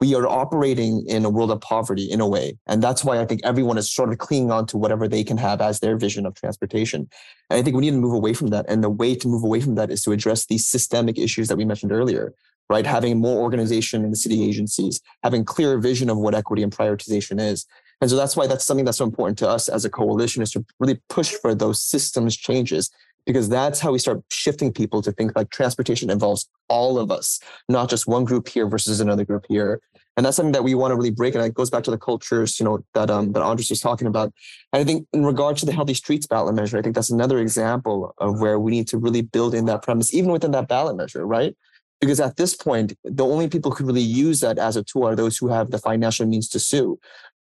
We 0.00 0.14
are 0.14 0.28
operating 0.28 1.04
in 1.08 1.24
a 1.24 1.30
world 1.30 1.50
of 1.50 1.60
poverty 1.60 2.04
in 2.04 2.20
a 2.20 2.28
way. 2.28 2.56
And 2.68 2.80
that's 2.80 3.04
why 3.04 3.18
I 3.18 3.26
think 3.26 3.40
everyone 3.42 3.76
is 3.76 3.90
sort 3.90 4.12
of 4.12 4.18
clinging 4.18 4.52
on 4.52 4.66
to 4.66 4.76
whatever 4.76 5.08
they 5.08 5.24
can 5.24 5.36
have 5.38 5.60
as 5.60 5.80
their 5.80 5.96
vision 5.96 6.24
of 6.24 6.34
transportation. 6.34 7.08
And 7.50 7.58
I 7.58 7.62
think 7.62 7.74
we 7.74 7.80
need 7.80 7.90
to 7.90 7.96
move 7.96 8.12
away 8.12 8.32
from 8.32 8.48
that. 8.48 8.66
And 8.68 8.84
the 8.84 8.90
way 8.90 9.16
to 9.16 9.26
move 9.26 9.42
away 9.42 9.60
from 9.60 9.74
that 9.74 9.90
is 9.90 10.02
to 10.04 10.12
address 10.12 10.46
these 10.46 10.68
systemic 10.68 11.18
issues 11.18 11.48
that 11.48 11.56
we 11.56 11.64
mentioned 11.64 11.90
earlier, 11.90 12.32
right? 12.70 12.86
Having 12.86 13.18
more 13.18 13.42
organization 13.42 14.04
in 14.04 14.10
the 14.10 14.16
city 14.16 14.48
agencies, 14.48 15.00
having 15.24 15.44
clearer 15.44 15.78
vision 15.78 16.10
of 16.10 16.18
what 16.18 16.36
equity 16.36 16.62
and 16.62 16.70
prioritization 16.70 17.40
is, 17.40 17.66
and 18.00 18.10
so 18.10 18.16
that's 18.16 18.36
why 18.36 18.46
that's 18.46 18.64
something 18.64 18.84
that's 18.84 18.98
so 18.98 19.04
important 19.04 19.38
to 19.38 19.48
us 19.48 19.68
as 19.68 19.84
a 19.84 19.90
coalition 19.90 20.42
is 20.42 20.50
to 20.52 20.64
really 20.78 21.00
push 21.08 21.32
for 21.32 21.54
those 21.54 21.82
systems 21.82 22.36
changes 22.36 22.90
because 23.26 23.48
that's 23.48 23.80
how 23.80 23.92
we 23.92 23.98
start 23.98 24.22
shifting 24.30 24.72
people 24.72 25.02
to 25.02 25.12
think 25.12 25.32
like 25.34 25.50
transportation 25.50 26.10
involves 26.10 26.48
all 26.68 26.98
of 26.98 27.10
us, 27.10 27.40
not 27.68 27.88
just 27.88 28.06
one 28.06 28.24
group 28.24 28.48
here 28.48 28.68
versus 28.68 29.00
another 29.00 29.24
group 29.24 29.46
here. 29.48 29.80
And 30.16 30.24
that's 30.24 30.36
something 30.36 30.52
that 30.52 30.62
we 30.62 30.74
want 30.74 30.92
to 30.92 30.96
really 30.96 31.10
break. 31.10 31.34
And 31.34 31.44
it 31.44 31.54
goes 31.54 31.70
back 31.70 31.82
to 31.84 31.90
the 31.90 31.98
cultures, 31.98 32.60
you 32.60 32.64
know, 32.64 32.84
that 32.94 33.10
um 33.10 33.32
that 33.32 33.42
Andres 33.42 33.70
was 33.70 33.80
talking 33.80 34.06
about. 34.06 34.32
And 34.72 34.80
I 34.80 34.84
think 34.84 35.06
in 35.12 35.24
regard 35.26 35.56
to 35.58 35.66
the 35.66 35.72
healthy 35.72 35.94
streets 35.94 36.26
ballot 36.26 36.54
measure, 36.54 36.78
I 36.78 36.82
think 36.82 36.94
that's 36.94 37.10
another 37.10 37.38
example 37.38 38.14
of 38.18 38.40
where 38.40 38.60
we 38.60 38.70
need 38.70 38.88
to 38.88 38.98
really 38.98 39.22
build 39.22 39.54
in 39.54 39.64
that 39.66 39.82
premise, 39.82 40.14
even 40.14 40.30
within 40.30 40.52
that 40.52 40.68
ballot 40.68 40.96
measure, 40.96 41.26
right? 41.26 41.56
Because 42.00 42.20
at 42.20 42.36
this 42.36 42.54
point, 42.54 42.92
the 43.04 43.24
only 43.24 43.48
people 43.48 43.70
who 43.70 43.84
really 43.86 44.00
use 44.02 44.40
that 44.40 44.58
as 44.58 44.76
a 44.76 44.84
tool 44.84 45.06
are 45.06 45.16
those 45.16 45.38
who 45.38 45.48
have 45.48 45.70
the 45.70 45.78
financial 45.78 46.26
means 46.26 46.48
to 46.50 46.60
sue 46.60 46.98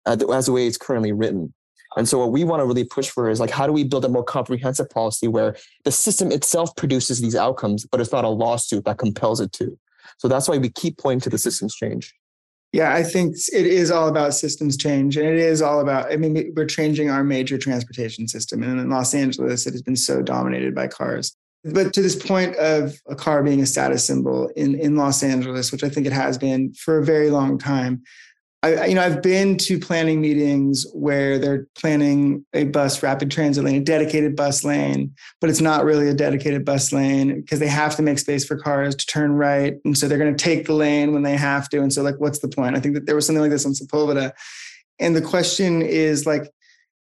uh, 0.05 0.17
as 0.31 0.45
the 0.45 0.51
way 0.51 0.67
it's 0.67 0.77
currently 0.77 1.11
written. 1.11 1.53
And 1.97 2.07
so 2.07 2.19
what 2.19 2.31
we 2.31 2.43
want 2.43 2.61
to 2.61 2.65
really 2.65 2.83
push 2.83 3.09
for 3.09 3.29
is 3.29 3.39
like, 3.39 3.49
how 3.49 3.65
do 3.65 3.73
we 3.73 3.83
build 3.83 4.05
a 4.05 4.09
more 4.09 4.23
comprehensive 4.23 4.89
policy 4.89 5.27
where 5.27 5.55
the 5.85 5.91
system 5.91 6.31
itself 6.31 6.75
produces 6.75 7.19
these 7.19 7.35
outcomes, 7.35 7.85
but 7.85 7.99
it's 7.99 8.11
not 8.11 8.25
a 8.25 8.29
lawsuit 8.29 8.85
that 8.85 8.97
compels 8.97 9.39
it 9.39 9.51
to. 9.53 9.77
So 10.17 10.27
that's 10.27 10.47
why 10.47 10.57
we 10.57 10.69
keep 10.69 10.97
pointing 10.97 11.21
to 11.21 11.29
the 11.29 11.37
systems 11.37 11.75
change. 11.75 12.13
Yeah, 12.71 12.93
I 12.93 13.01
think 13.01 13.35
it 13.51 13.65
is 13.65 13.89
all 13.89 14.07
about 14.07 14.35
systems 14.35 14.77
change. 14.77 15.17
And 15.17 15.27
it 15.27 15.39
is 15.39 15.61
all 15.61 15.79
about, 15.79 16.11
I 16.11 16.17
mean, 16.17 16.53
we're 16.55 16.67
changing 16.67 17.09
our 17.09 17.23
major 17.23 17.57
transportation 17.57 18.27
system. 18.27 18.61
And 18.61 18.79
in 18.79 18.89
Los 18.89 19.15
Angeles, 19.15 19.65
it 19.65 19.71
has 19.71 19.81
been 19.81 19.95
so 19.95 20.21
dominated 20.21 20.75
by 20.75 20.87
cars. 20.87 21.35
But 21.63 21.93
to 21.93 22.01
this 22.01 22.15
point 22.15 22.55
of 22.55 22.95
a 23.07 23.15
car 23.15 23.43
being 23.43 23.61
a 23.61 23.65
status 23.65 24.05
symbol 24.05 24.49
in, 24.55 24.79
in 24.79 24.95
Los 24.95 25.23
Angeles, 25.23 25.71
which 25.71 25.83
I 25.83 25.89
think 25.89 26.05
it 26.05 26.13
has 26.13 26.37
been 26.37 26.73
for 26.73 26.99
a 26.99 27.03
very 27.03 27.31
long 27.31 27.57
time, 27.57 28.03
I, 28.61 28.87
you 28.87 28.95
know, 28.95 29.01
I've 29.01 29.21
been 29.21 29.57
to 29.59 29.79
planning 29.79 30.19
meetings 30.19 30.85
where 30.93 31.39
they're 31.39 31.67
planning 31.75 32.45
a 32.53 32.65
bus 32.65 33.01
rapid 33.01 33.31
transit 33.31 33.63
lane, 33.63 33.81
a 33.81 33.85
dedicated 33.85 34.35
bus 34.35 34.65
lane, 34.65 35.15
but 35.39 35.49
it's 35.49 35.61
not 35.61 35.85
really 35.85 36.09
a 36.09 36.13
dedicated 36.13 36.65
bus 36.65 36.91
lane 36.91 37.39
because 37.39 37.59
they 37.59 37.67
have 37.67 37.95
to 37.95 38.01
make 38.01 38.19
space 38.19 38.45
for 38.45 38.57
cars 38.57 38.95
to 38.95 39.05
turn 39.05 39.31
right. 39.31 39.75
And 39.85 39.97
so 39.97 40.07
they're 40.09 40.17
going 40.17 40.35
to 40.35 40.43
take 40.43 40.65
the 40.65 40.73
lane 40.73 41.13
when 41.13 41.23
they 41.23 41.37
have 41.37 41.69
to. 41.69 41.81
And 41.81 41.93
so, 41.93 42.01
like, 42.01 42.19
what's 42.19 42.39
the 42.39 42.49
point? 42.49 42.75
I 42.75 42.81
think 42.81 42.95
that 42.95 43.05
there 43.05 43.15
was 43.15 43.25
something 43.25 43.41
like 43.41 43.51
this 43.51 43.65
on 43.65 43.71
Sepulveda. 43.71 44.33
And 44.99 45.15
the 45.15 45.21
question 45.21 45.81
is 45.81 46.25
like 46.25 46.51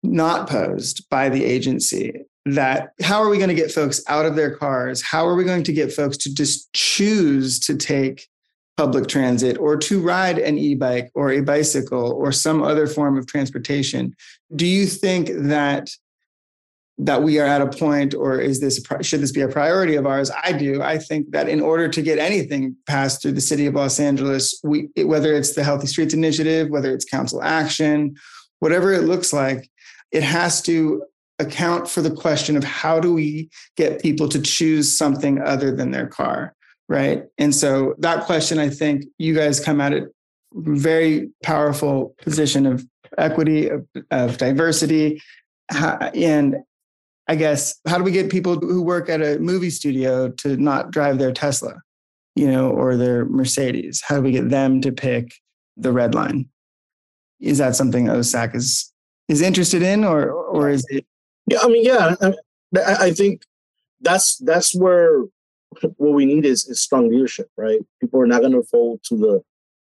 not 0.04 0.48
posed 0.48 1.08
by 1.10 1.28
the 1.28 1.44
agency 1.44 2.22
that 2.46 2.92
how 3.02 3.20
are 3.20 3.28
we 3.28 3.36
going 3.36 3.48
to 3.48 3.54
get 3.54 3.72
folks 3.72 4.02
out 4.08 4.24
of 4.24 4.36
their 4.36 4.54
cars? 4.56 5.02
How 5.02 5.26
are 5.26 5.34
we 5.34 5.44
going 5.44 5.64
to 5.64 5.72
get 5.72 5.92
folks 5.92 6.16
to 6.18 6.32
just 6.32 6.72
choose 6.72 7.58
to 7.60 7.76
take 7.76 8.28
public 8.80 9.06
transit 9.08 9.58
or 9.58 9.76
to 9.76 10.00
ride 10.00 10.38
an 10.38 10.56
e-bike 10.56 11.10
or 11.14 11.30
a 11.30 11.42
bicycle 11.42 12.12
or 12.12 12.32
some 12.32 12.62
other 12.62 12.86
form 12.86 13.18
of 13.18 13.26
transportation 13.26 14.16
do 14.56 14.64
you 14.64 14.86
think 14.86 15.28
that 15.54 15.90
that 16.96 17.22
we 17.22 17.38
are 17.38 17.46
at 17.46 17.60
a 17.60 17.66
point 17.66 18.14
or 18.14 18.40
is 18.40 18.60
this 18.60 18.82
should 19.02 19.20
this 19.20 19.32
be 19.32 19.42
a 19.42 19.48
priority 19.48 19.96
of 19.96 20.06
ours? 20.06 20.30
I 20.44 20.52
do. 20.52 20.82
I 20.82 20.96
think 20.98 21.30
that 21.32 21.48
in 21.48 21.60
order 21.60 21.88
to 21.88 22.00
get 22.02 22.18
anything 22.18 22.76
passed 22.86 23.20
through 23.20 23.32
the 23.32 23.40
city 23.50 23.66
of 23.66 23.74
los 23.74 24.00
angeles 24.00 24.58
we 24.64 24.88
whether 25.12 25.34
it's 25.34 25.54
the 25.54 25.64
healthy 25.64 25.86
streets 25.86 26.14
initiative 26.14 26.70
whether 26.70 26.90
it's 26.94 27.04
council 27.04 27.42
action 27.42 28.14
whatever 28.60 28.92
it 28.94 29.04
looks 29.12 29.30
like 29.32 29.70
it 30.10 30.22
has 30.22 30.62
to 30.62 31.02
account 31.38 31.88
for 31.88 32.00
the 32.02 32.16
question 32.24 32.56
of 32.56 32.64
how 32.64 32.98
do 32.98 33.12
we 33.12 33.50
get 33.76 34.02
people 34.02 34.28
to 34.28 34.40
choose 34.40 34.86
something 35.02 35.34
other 35.52 35.70
than 35.78 35.90
their 35.90 36.06
car 36.06 36.54
right? 36.90 37.22
And 37.38 37.54
so 37.54 37.94
that 37.98 38.24
question, 38.26 38.58
I 38.58 38.68
think 38.68 39.04
you 39.16 39.32
guys 39.32 39.60
come 39.60 39.80
at 39.80 39.94
it 39.94 40.12
very 40.54 41.30
powerful 41.44 42.16
position 42.22 42.66
of 42.66 42.84
equity, 43.16 43.68
of, 43.68 43.86
of 44.10 44.36
diversity, 44.36 45.22
and 45.70 46.56
I 47.28 47.36
guess 47.36 47.80
how 47.86 47.96
do 47.96 48.02
we 48.02 48.10
get 48.10 48.28
people 48.28 48.56
who 48.56 48.82
work 48.82 49.08
at 49.08 49.22
a 49.22 49.38
movie 49.38 49.70
studio 49.70 50.30
to 50.30 50.56
not 50.56 50.90
drive 50.90 51.18
their 51.18 51.30
Tesla, 51.30 51.80
you 52.34 52.50
know, 52.50 52.70
or 52.70 52.96
their 52.96 53.24
Mercedes? 53.24 54.02
How 54.04 54.16
do 54.16 54.22
we 54.22 54.32
get 54.32 54.50
them 54.50 54.80
to 54.80 54.90
pick 54.90 55.34
the 55.76 55.92
red 55.92 56.12
line? 56.12 56.48
Is 57.38 57.58
that 57.58 57.76
something 57.76 58.06
OSAC 58.06 58.56
is 58.56 58.92
is 59.28 59.40
interested 59.40 59.82
in, 59.82 60.02
or 60.02 60.32
or 60.32 60.68
is 60.68 60.84
it? 60.90 61.06
Yeah, 61.46 61.58
I 61.62 61.68
mean, 61.68 61.84
yeah, 61.84 62.16
I, 62.20 62.34
I 62.74 63.10
think 63.12 63.42
that's 64.00 64.36
that's 64.38 64.74
where 64.74 65.22
what 65.96 66.12
we 66.12 66.26
need 66.26 66.44
is, 66.44 66.66
is 66.66 66.82
strong 66.82 67.08
leadership, 67.08 67.48
right? 67.56 67.80
People 68.00 68.20
are 68.20 68.26
not 68.26 68.40
going 68.40 68.52
to 68.52 68.62
fold 68.62 69.00
to 69.04 69.16
the, 69.16 69.42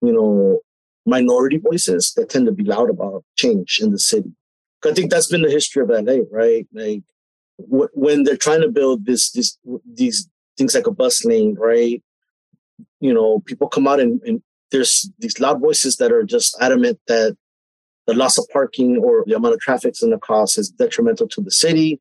you 0.03 0.13
know, 0.13 0.61
minority 1.05 1.59
voices 1.59 2.13
that 2.15 2.29
tend 2.29 2.47
to 2.47 2.53
be 2.53 2.65
loud 2.65 2.91
about 2.91 3.25
change 3.37 3.79
in 3.81 3.93
the 3.93 3.99
city. 3.99 4.33
I 4.85 4.93
think 4.93 5.11
that's 5.11 5.29
been 5.29 5.43
the 5.43 5.51
history 5.51 5.83
of 5.83 5.91
LA, 5.91 6.19
right? 6.31 6.67
Like 6.73 7.03
when 7.59 8.23
they're 8.23 8.37
trying 8.37 8.61
to 8.61 8.69
build 8.69 9.07
this, 9.07 9.31
this, 9.33 9.59
these 9.85 10.29
things 10.57 10.75
like 10.75 10.87
a 10.87 10.93
bus 10.93 11.25
lane, 11.25 11.57
right? 11.59 12.03
You 13.01 13.13
know, 13.13 13.41
people 13.41 13.69
come 13.69 13.89
out 13.89 14.01
and, 14.01 14.21
and 14.23 14.43
there's 14.71 15.11
these 15.19 15.41
loud 15.41 15.61
voices 15.61 15.97
that 15.97 16.13
are 16.13 16.25
just 16.25 16.57
adamant 16.61 17.01
that 17.09 17.37
the 18.07 18.15
loss 18.15 18.39
of 18.39 18.49
parking 18.53 18.99
or 18.99 19.25
the 19.27 19.35
amount 19.35 19.55
of 19.55 19.61
traffic 19.61 19.95
in 20.03 20.11
the 20.11 20.19
cost 20.19 20.59
is 20.59 20.71
detrimental 20.71 21.29
to 21.29 21.41
the 21.41 21.51
city 21.51 22.01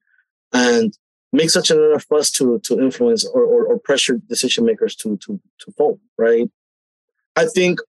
and 0.54 0.98
make 1.36 1.50
such 1.50 1.72
an 1.72 1.82
enough 1.84 2.06
fuss 2.06 2.32
to 2.32 2.60
to 2.60 2.80
influence 2.80 3.26
or, 3.26 3.44
or, 3.44 3.66
or 3.66 3.80
pressure 3.80 4.20
decision 4.30 4.66
makers 4.66 4.96
to 4.98 5.18
to 5.18 5.40
to 5.60 5.74
vote, 5.78 6.00
right? 6.18 6.50
I 7.36 7.46
think 7.46 7.80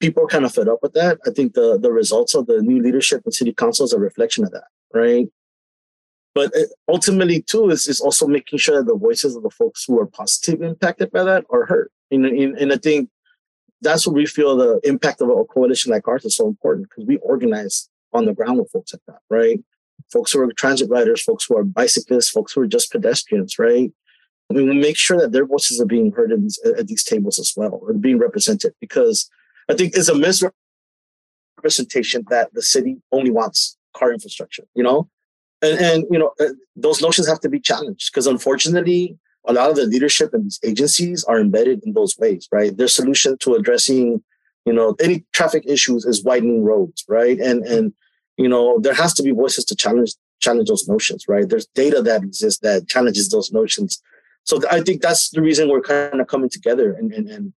people 0.00 0.24
are 0.24 0.28
kind 0.28 0.44
of 0.44 0.54
fed 0.54 0.68
up 0.68 0.80
with 0.82 0.94
that. 0.94 1.18
I 1.26 1.30
think 1.30 1.54
the 1.54 1.78
the 1.78 1.92
results 1.92 2.34
of 2.34 2.46
the 2.46 2.62
new 2.62 2.82
leadership 2.82 3.22
in 3.24 3.32
city 3.32 3.52
council 3.52 3.84
is 3.84 3.92
a 3.92 3.98
reflection 3.98 4.44
of 4.44 4.50
that, 4.52 4.68
right? 4.94 5.28
But 6.34 6.52
ultimately, 6.86 7.42
too, 7.42 7.70
is, 7.70 7.88
is 7.88 8.00
also 8.00 8.26
making 8.28 8.60
sure 8.60 8.76
that 8.76 8.86
the 8.86 8.96
voices 8.96 9.34
of 9.34 9.42
the 9.42 9.50
folks 9.50 9.84
who 9.84 9.98
are 9.98 10.06
positively 10.06 10.68
impacted 10.68 11.10
by 11.10 11.24
that 11.24 11.44
are 11.50 11.66
heard. 11.66 11.90
And, 12.12 12.24
and, 12.26 12.56
and 12.56 12.72
I 12.72 12.76
think 12.76 13.10
that's 13.80 14.06
what 14.06 14.14
we 14.14 14.24
feel 14.26 14.56
the 14.56 14.80
impact 14.84 15.20
of 15.20 15.30
a 15.30 15.44
coalition 15.46 15.90
like 15.90 16.06
ours 16.06 16.24
is 16.24 16.36
so 16.36 16.46
important 16.46 16.88
because 16.88 17.06
we 17.06 17.16
organize 17.18 17.88
on 18.12 18.24
the 18.24 18.34
ground 18.34 18.58
with 18.58 18.70
folks 18.70 18.92
like 18.92 19.02
that, 19.08 19.18
right? 19.28 19.60
Folks 20.12 20.32
who 20.32 20.40
are 20.40 20.52
transit 20.52 20.90
riders, 20.90 21.22
folks 21.22 21.46
who 21.46 21.56
are 21.56 21.64
bicyclists, 21.64 22.30
folks 22.30 22.52
who 22.52 22.62
are 22.62 22.66
just 22.66 22.90
pedestrians, 22.90 23.58
right? 23.58 23.92
I 24.50 24.54
mean, 24.54 24.68
we 24.68 24.74
make 24.74 24.96
sure 24.96 25.20
that 25.20 25.32
their 25.32 25.44
voices 25.44 25.78
are 25.80 25.86
being 25.86 26.12
heard 26.12 26.32
these, 26.40 26.58
at 26.64 26.86
these 26.86 27.04
tables 27.04 27.38
as 27.38 27.52
well, 27.56 27.82
and 27.88 28.00
being 28.00 28.18
represented, 28.18 28.72
because 28.80 29.28
I 29.68 29.74
think 29.74 29.94
it's 29.94 30.08
a 30.08 30.14
misrepresentation 30.14 32.24
that 32.30 32.54
the 32.54 32.62
city 32.62 32.96
only 33.12 33.30
wants 33.30 33.76
car 33.94 34.10
infrastructure, 34.12 34.64
you 34.74 34.82
know? 34.82 35.08
And, 35.60 35.78
and 35.80 36.04
you 36.10 36.18
know, 36.18 36.32
uh, 36.40 36.54
those 36.76 37.02
notions 37.02 37.28
have 37.28 37.40
to 37.40 37.48
be 37.48 37.60
challenged 37.60 38.12
because 38.12 38.26
unfortunately, 38.26 39.18
a 39.46 39.52
lot 39.52 39.70
of 39.70 39.76
the 39.76 39.86
leadership 39.86 40.34
in 40.34 40.42
these 40.44 40.58
agencies 40.64 41.24
are 41.24 41.40
embedded 41.40 41.82
in 41.84 41.94
those 41.94 42.16
ways, 42.18 42.48
right? 42.52 42.76
Their 42.76 42.88
solution 42.88 43.38
to 43.38 43.54
addressing, 43.54 44.22
you 44.64 44.72
know, 44.72 44.94
any 45.00 45.24
traffic 45.32 45.64
issues 45.66 46.04
is 46.04 46.22
widening 46.22 46.62
roads, 46.64 47.04
right? 47.08 47.40
And 47.40 47.66
and 47.66 47.92
you 48.38 48.48
know, 48.48 48.78
there 48.80 48.94
has 48.94 49.12
to 49.14 49.22
be 49.22 49.32
voices 49.32 49.64
to 49.66 49.76
challenge 49.76 50.12
challenge 50.40 50.68
those 50.68 50.86
notions, 50.88 51.24
right? 51.28 51.48
There's 51.48 51.66
data 51.74 52.00
that 52.02 52.22
exists 52.22 52.60
that 52.60 52.88
challenges 52.88 53.28
those 53.28 53.52
notions. 53.52 54.00
So 54.44 54.60
I 54.70 54.80
think 54.80 55.02
that's 55.02 55.30
the 55.30 55.42
reason 55.42 55.68
we're 55.68 55.80
kind 55.80 56.20
of 56.20 56.28
coming 56.28 56.48
together 56.48 56.92
and, 56.92 57.12
and, 57.12 57.28
and 57.28 57.52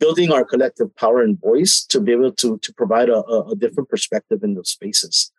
building 0.00 0.32
our 0.32 0.44
collective 0.44 0.94
power 0.96 1.22
and 1.22 1.40
voice 1.40 1.84
to 1.88 2.00
be 2.00 2.12
able 2.12 2.32
to 2.32 2.58
to 2.58 2.72
provide 2.74 3.08
a, 3.08 3.20
a 3.52 3.56
different 3.56 3.88
perspective 3.88 4.42
in 4.42 4.54
those 4.54 4.70
spaces 4.70 5.32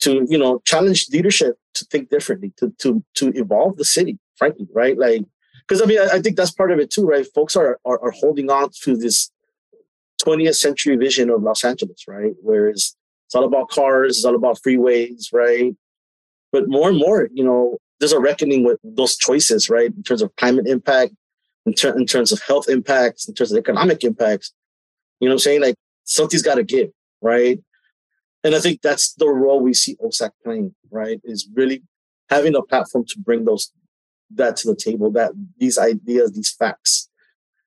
to 0.00 0.26
you 0.28 0.38
know 0.38 0.60
challenge 0.64 1.08
leadership 1.10 1.56
to 1.74 1.84
think 1.86 2.10
differently 2.10 2.52
to 2.56 2.72
to 2.78 3.02
to 3.14 3.28
evolve 3.34 3.76
the 3.76 3.84
city 3.84 4.18
frankly 4.36 4.66
right 4.74 4.98
like 4.98 5.22
because 5.62 5.80
i 5.80 5.86
mean 5.86 5.98
I, 5.98 6.16
I, 6.16 6.20
think 6.20 6.36
that's 6.36 6.50
part 6.50 6.72
of 6.72 6.78
it 6.78 6.90
too 6.90 7.06
right 7.06 7.26
folks 7.34 7.56
are, 7.56 7.78
are 7.84 7.98
are 8.02 8.10
holding 8.10 8.50
on 8.50 8.70
to 8.82 8.96
this 8.96 9.30
20th 10.22 10.56
century 10.56 10.96
vision 10.96 11.30
of 11.30 11.42
los 11.42 11.64
angeles 11.64 12.04
right 12.06 12.34
whereas 12.42 12.96
it's 13.26 13.34
all 13.34 13.44
about 13.44 13.68
cars 13.68 14.16
it's 14.16 14.24
all 14.24 14.34
about 14.34 14.58
freeways 14.66 15.32
right? 15.32 15.74
But 16.52 16.68
more 16.68 16.88
and 16.88 16.98
more 16.98 17.28
you 17.32 17.44
know 17.44 17.78
there's 17.98 18.12
a 18.12 18.20
reckoning 18.20 18.64
with 18.64 18.78
those 18.82 19.16
choices 19.16 19.68
right? 19.70 19.92
In 19.94 20.02
terms 20.02 20.22
of 20.22 20.34
climate 20.36 20.66
impact 20.66 21.12
in, 21.66 21.74
ter- 21.74 21.96
in 21.96 22.06
terms 22.06 22.32
of 22.32 22.40
health 22.42 22.68
impacts 22.68 23.28
in 23.28 23.34
terms 23.34 23.52
of 23.52 23.58
economic 23.58 24.04
impacts. 24.04 24.52
You 25.20 25.28
know 25.28 25.34
i'm 25.34 25.38
saying? 25.38 25.62
Like 25.62 25.76
something's 26.04 26.42
got 26.42 26.56
to 26.56 26.64
give 26.64 26.90
right? 27.22 27.58
And 28.44 28.54
I 28.54 28.60
think 28.60 28.82
that's 28.82 29.14
the 29.14 29.28
role 29.28 29.60
we 29.60 29.74
see 29.74 29.96
OSAC 29.96 30.30
playing, 30.44 30.74
right? 30.90 31.20
Is 31.24 31.48
really 31.54 31.82
having 32.30 32.54
a 32.54 32.62
platform 32.62 33.04
to 33.08 33.18
bring 33.18 33.44
those 33.44 33.72
that 34.34 34.56
to 34.58 34.68
the 34.68 34.76
table, 34.76 35.10
that 35.12 35.32
these 35.58 35.78
ideas, 35.78 36.32
these 36.32 36.50
facts, 36.50 37.08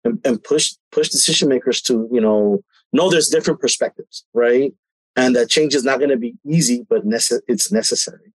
and, 0.04 0.20
and 0.26 0.44
push 0.44 0.74
push 0.92 1.10
decision 1.10 1.50
makers 1.50 1.82
to, 1.84 2.08
you 2.12 2.22
know, 2.22 2.64
know 2.94 3.10
there's 3.10 3.30
different 3.30 3.60
perspectives, 3.60 4.26
right? 4.34 4.74
And 5.20 5.36
that 5.36 5.50
change 5.50 5.76
is 5.76 5.84
not 5.84 6.00
going 6.00 6.10
to 6.10 6.18
be 6.18 6.36
easy, 6.46 6.86
but 6.90 7.06
nece- 7.06 7.42
it's 7.48 7.72
necessary 7.72 8.34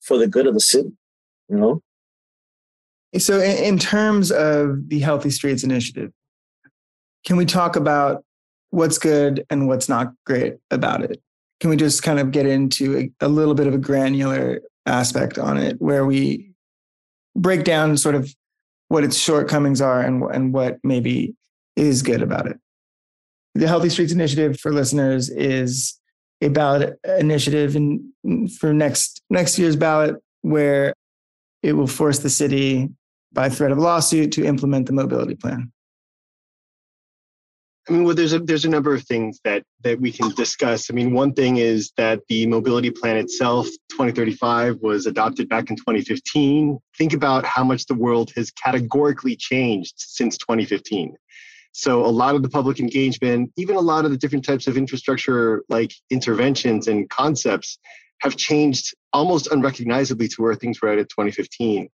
for 0.00 0.18
the 0.18 0.26
good 0.26 0.46
of 0.46 0.54
the 0.54 0.60
city, 0.60 0.92
you 1.48 1.56
know? 1.56 1.82
So, 3.18 3.40
in, 3.40 3.56
in 3.64 3.78
terms 3.78 4.30
of 4.30 4.88
the 4.88 5.00
Healthy 5.00 5.30
Streets 5.30 5.64
Initiative, 5.64 6.12
can 7.24 7.36
we 7.36 7.46
talk 7.46 7.76
about 7.76 8.24
what's 8.70 8.98
good 8.98 9.44
and 9.48 9.68
what's 9.68 9.88
not 9.88 10.12
great 10.26 10.56
about 10.70 11.02
it? 11.02 11.20
can 11.60 11.70
we 11.70 11.76
just 11.76 12.02
kind 12.02 12.18
of 12.18 12.30
get 12.30 12.46
into 12.46 12.98
a, 12.98 13.26
a 13.26 13.28
little 13.28 13.54
bit 13.54 13.66
of 13.66 13.74
a 13.74 13.78
granular 13.78 14.60
aspect 14.84 15.38
on 15.38 15.56
it 15.56 15.80
where 15.80 16.04
we 16.04 16.50
break 17.34 17.64
down 17.64 17.96
sort 17.96 18.14
of 18.14 18.34
what 18.88 19.04
its 19.04 19.18
shortcomings 19.18 19.80
are 19.80 20.00
and, 20.00 20.22
and 20.34 20.52
what 20.52 20.78
maybe 20.84 21.34
is 21.74 22.02
good 22.02 22.22
about 22.22 22.46
it. 22.46 22.58
The 23.54 23.66
Healthy 23.66 23.88
Streets 23.88 24.12
Initiative 24.12 24.60
for 24.60 24.72
listeners 24.72 25.30
is 25.30 25.98
a 26.40 26.48
ballot 26.48 26.98
initiative 27.18 27.76
in, 27.76 28.12
for 28.58 28.72
next 28.72 29.22
next 29.30 29.58
year's 29.58 29.76
ballot 29.76 30.16
where 30.42 30.92
it 31.62 31.72
will 31.72 31.86
force 31.86 32.18
the 32.18 32.30
city 32.30 32.88
by 33.32 33.48
threat 33.48 33.72
of 33.72 33.78
lawsuit 33.78 34.32
to 34.32 34.44
implement 34.44 34.86
the 34.86 34.92
mobility 34.92 35.34
plan. 35.34 35.72
I 37.88 37.92
mean, 37.92 38.04
well, 38.04 38.16
there's 38.16 38.32
a 38.32 38.40
there's 38.40 38.64
a 38.64 38.68
number 38.68 38.92
of 38.92 39.04
things 39.04 39.40
that 39.44 39.62
that 39.84 40.00
we 40.00 40.10
can 40.10 40.30
discuss. 40.30 40.90
I 40.90 40.94
mean, 40.94 41.12
one 41.12 41.32
thing 41.32 41.58
is 41.58 41.92
that 41.96 42.20
the 42.28 42.46
mobility 42.46 42.90
plan 42.90 43.16
itself, 43.16 43.66
2035, 43.90 44.78
was 44.80 45.06
adopted 45.06 45.48
back 45.48 45.70
in 45.70 45.76
2015. 45.76 46.78
Think 46.98 47.12
about 47.12 47.44
how 47.44 47.62
much 47.62 47.86
the 47.86 47.94
world 47.94 48.32
has 48.34 48.50
categorically 48.50 49.36
changed 49.36 49.94
since 49.98 50.36
2015. 50.36 51.14
So 51.78 52.06
a 52.06 52.08
lot 52.08 52.34
of 52.34 52.42
the 52.42 52.48
public 52.48 52.80
engagement, 52.80 53.52
even 53.58 53.76
a 53.76 53.80
lot 53.80 54.06
of 54.06 54.10
the 54.10 54.16
different 54.16 54.46
types 54.46 54.66
of 54.66 54.78
infrastructure 54.78 55.62
like 55.68 55.92
interventions 56.08 56.88
and 56.88 57.08
concepts 57.10 57.78
have 58.20 58.34
changed 58.34 58.94
almost 59.12 59.48
unrecognizably 59.48 60.26
to 60.28 60.36
where 60.42 60.54
things 60.54 60.80
were 60.80 60.88
at 60.88 60.98
in 60.98 61.04
2015. 61.04 61.90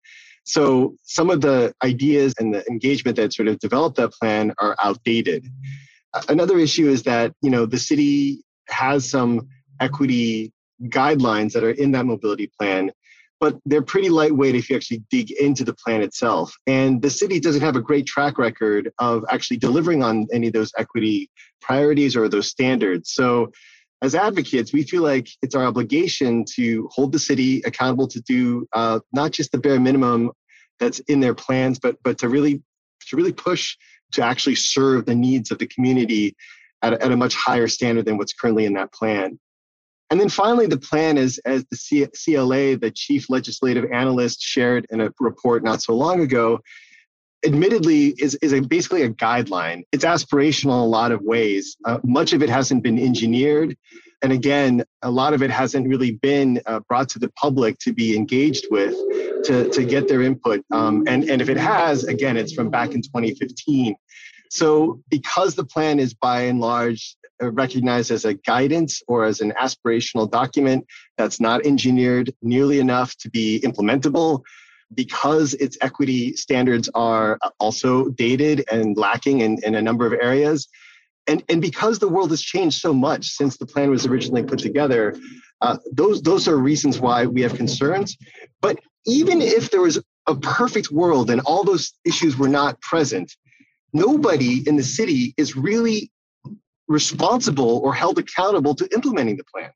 So 0.44 0.98
some 1.04 1.30
of 1.30 1.40
the 1.40 1.74
ideas 1.82 2.34
and 2.40 2.54
the 2.54 2.68
engagement 2.70 3.16
that 3.16 3.32
sort 3.34 3.48
of 3.48 3.58
developed 3.60 3.96
that 3.96 4.12
plan 4.12 4.54
are 4.60 4.76
outdated. 4.84 5.48
Another 6.28 6.60
issue 6.60 6.90
is 6.90 7.04
that, 7.04 7.32
you 7.42 7.50
know, 7.50 7.66
the 7.66 7.80
city 7.80 8.44
has 8.68 9.10
some 9.10 9.48
equity 9.80 10.52
guidelines 10.88 11.54
that 11.54 11.64
are 11.64 11.72
in 11.72 11.92
that 11.92 12.06
mobility 12.06 12.52
plan, 12.60 12.92
but 13.40 13.58
they're 13.66 13.82
pretty 13.82 14.10
lightweight 14.10 14.56
if 14.56 14.70
you 14.70 14.76
actually 14.76 15.04
dig 15.10 15.32
into 15.32 15.64
the 15.64 15.74
plan 15.74 16.02
itself. 16.02 16.54
And 16.68 17.02
the 17.02 17.10
city 17.10 17.40
doesn't 17.40 17.62
have 17.62 17.76
a 17.76 17.82
great 17.82 18.06
track 18.06 18.38
record 18.38 18.92
of 19.00 19.24
actually 19.30 19.58
delivering 19.58 20.04
on 20.04 20.28
any 20.34 20.48
of 20.48 20.54
those 20.54 20.72
equity 20.78 21.30
priorities 21.62 22.16
or 22.16 22.28
those 22.28 22.50
standards. 22.50 23.14
So 23.14 23.52
as 24.02 24.16
advocates, 24.16 24.74
we 24.74 24.84
feel 24.84 25.04
like 25.04 25.30
it's 25.42 25.56
our 25.56 25.66
obligation 25.66 26.46
to 26.56 26.90
hold 26.92 27.12
the 27.12 27.20
city 27.20 27.62
accountable 27.66 28.08
to 28.08 28.22
do 28.22 28.68
uh, 28.74 29.00
not 29.12 29.32
just 29.32 29.52
the 29.52 29.58
bare 29.58 29.80
minimum 29.80 30.32
that's 30.80 31.00
in 31.00 31.20
their 31.20 31.36
plans, 31.36 31.80
but 31.80 31.98
but 32.04 32.18
to 32.20 32.30
really 32.30 32.62
to 33.08 33.16
really 33.16 33.34
push 33.34 33.76
to 34.14 34.24
actually 34.24 34.56
serve 34.56 35.06
the 35.06 35.16
needs 35.16 35.52
of 35.52 35.60
the 35.60 35.68
community 35.68 36.36
at 36.82 36.94
a, 36.94 37.04
at 37.04 37.12
a 37.12 37.18
much 37.18 37.36
higher 37.36 37.68
standard 37.68 38.06
than 38.06 38.18
what's 38.18 38.34
currently 38.34 38.66
in 38.66 38.74
that 38.74 38.92
plan. 38.94 39.38
And 40.10 40.20
then 40.20 40.30
finally, 40.30 40.66
the 40.66 40.80
plan 40.80 41.18
is, 41.18 41.40
as 41.46 41.66
the 41.66 42.08
CLA, 42.08 42.78
the 42.78 42.92
chief 42.92 43.30
legislative 43.30 43.92
analyst, 43.92 44.42
shared 44.42 44.88
in 44.90 45.02
a 45.02 45.12
report 45.20 45.64
not 45.64 45.82
so 45.82 45.94
long 45.94 46.22
ago, 46.22 46.62
admittedly 47.46 48.16
is, 48.18 48.36
is 48.42 48.54
a, 48.54 48.62
basically 48.62 49.04
a 49.04 49.10
guideline. 49.10 49.84
It's 49.92 50.04
aspirational 50.04 50.74
in 50.74 50.80
a 50.80 50.86
lot 50.86 51.12
of 51.12 51.22
ways. 51.22 51.78
Uh, 51.86 52.00
much 52.04 52.34
of 52.34 52.42
it 52.42 52.50
hasn't 52.50 52.84
been 52.84 53.00
engineered. 53.00 53.78
And 54.22 54.34
again, 54.34 54.84
a 55.02 55.12
lot 55.12 55.34
of 55.34 55.42
it 55.42 55.52
hasn't 55.52 55.88
really 55.88 56.12
been 56.12 56.62
uh, 56.66 56.82
brought 56.90 57.10
to 57.10 57.20
the 57.20 57.30
public 57.34 57.78
to 57.80 57.94
be 57.94 58.18
engaged 58.18 58.66
with 58.70 58.94
to, 59.46 59.70
to 59.70 59.86
get 59.86 60.08
their 60.08 60.22
input. 60.22 60.66
Um, 60.72 61.06
and, 61.08 61.30
and 61.30 61.42
if 61.42 61.50
it 61.50 61.58
has, 61.58 62.04
again, 62.04 62.36
it's 62.36 62.54
from 62.54 62.70
back 62.70 62.92
in 62.92 63.02
2015. 63.02 63.96
So 64.52 65.02
because 65.10 65.56
the 65.56 65.64
plan 65.64 66.00
is 66.00 66.14
by 66.14 66.42
and 66.42 66.60
large 66.60 67.16
recognized 67.42 68.12
as 68.12 68.26
a 68.26 68.34
guidance 68.34 69.02
or 69.08 69.26
as 69.26 69.42
an 69.42 69.54
aspirational 69.60 70.30
document 70.30 70.86
that's 71.18 71.40
not 71.40 71.66
engineered 71.66 72.34
nearly 72.42 72.80
enough 72.80 73.16
to 73.18 73.30
be 73.30 73.62
implementable, 73.64 74.42
because 74.94 75.54
its 75.56 75.78
equity 75.82 76.36
standards 76.36 76.90
are 76.96 77.38
also 77.60 78.10
dated 78.10 78.66
and 78.72 78.98
lacking 78.98 79.42
in, 79.42 79.58
in 79.64 79.76
a 79.76 79.82
number 79.82 80.06
of 80.06 80.14
areas, 80.14 80.68
and, 81.28 81.44
and 81.48 81.62
because 81.62 82.00
the 82.00 82.10
world 82.10 82.32
has 82.32 82.42
changed 82.42 82.80
so 82.80 82.92
much 82.92 83.28
since 83.28 83.58
the 83.58 83.66
plan 83.66 83.92
was 83.92 84.08
originally 84.08 84.42
put 84.42 84.58
together, 84.58 85.16
uh, 85.62 85.78
those, 85.92 86.24
those 86.24 86.48
are 86.48 86.58
reasons 86.58 87.00
why 87.00 87.28
we 87.28 87.42
have 87.42 87.54
concerns. 87.54 88.18
But 88.62 88.80
even 89.06 89.42
if 89.42 89.70
there 89.70 89.82
was 89.82 90.02
a 90.26 90.36
perfect 90.36 90.90
world 90.92 91.30
and 91.30 91.42
all 91.42 91.64
those 91.64 91.94
issues 92.04 92.36
were 92.36 92.50
not 92.50 92.82
present, 92.82 93.32
nobody 93.94 94.68
in 94.68 94.76
the 94.76 94.84
city 94.84 95.36
is 95.38 95.56
really 95.56 96.12
responsible 96.90 97.78
or 97.78 97.94
held 97.94 98.20
accountable 98.20 98.76
to 98.76 98.90
implementing 98.94 99.38
the 99.38 99.44
plan. 99.46 99.70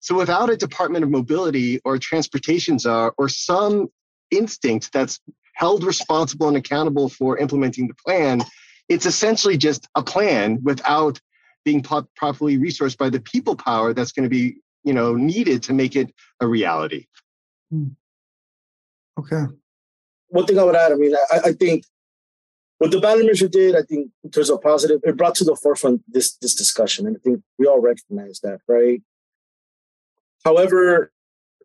So 0.00 0.16
without 0.16 0.50
a 0.50 0.56
Department 0.56 1.04
of 1.04 1.10
Mobility 1.10 1.80
or 1.84 1.98
Transportation 1.98 2.78
czar 2.78 3.14
or 3.18 3.28
some 3.28 3.88
instinct 4.30 4.92
that's 4.92 5.20
held 5.54 5.84
responsible 5.84 6.48
and 6.48 6.56
accountable 6.56 7.08
for 7.08 7.38
implementing 7.38 7.86
the 7.88 7.94
plan, 7.94 8.42
it's 8.88 9.06
essentially 9.06 9.56
just 9.56 9.88
a 9.94 10.02
plan 10.02 10.60
without 10.62 11.20
being 11.64 11.82
properly 11.82 12.58
resourced 12.58 12.96
by 12.96 13.10
the 13.10 13.20
people 13.20 13.56
power 13.56 13.92
that's 13.92 14.12
going 14.12 14.22
to 14.22 14.30
be 14.30 14.56
you 14.84 14.92
know 14.92 15.14
needed 15.14 15.62
to 15.64 15.72
make 15.72 15.96
it 15.96 16.12
a 16.40 16.46
reality. 16.46 17.06
Hmm. 17.70 17.88
Okay. 19.18 19.44
One 20.28 20.46
thing 20.46 20.58
I 20.58 20.64
would 20.64 20.76
add, 20.76 20.92
I 20.92 20.94
mean, 20.96 21.14
I, 21.32 21.40
I 21.46 21.52
think 21.52 21.84
what 22.78 22.90
the 22.90 23.00
ballot 23.00 23.26
measure 23.26 23.48
did, 23.48 23.74
I 23.74 23.82
think 23.82 24.10
there's 24.22 24.50
a 24.50 24.58
positive. 24.58 25.00
It 25.02 25.16
brought 25.16 25.34
to 25.36 25.44
the 25.44 25.56
forefront 25.56 26.02
this 26.08 26.36
this 26.36 26.54
discussion, 26.54 27.06
and 27.06 27.16
I 27.16 27.20
think 27.20 27.42
we 27.58 27.66
all 27.66 27.80
recognize 27.80 28.40
that, 28.40 28.60
right? 28.68 29.02
However, 30.44 31.10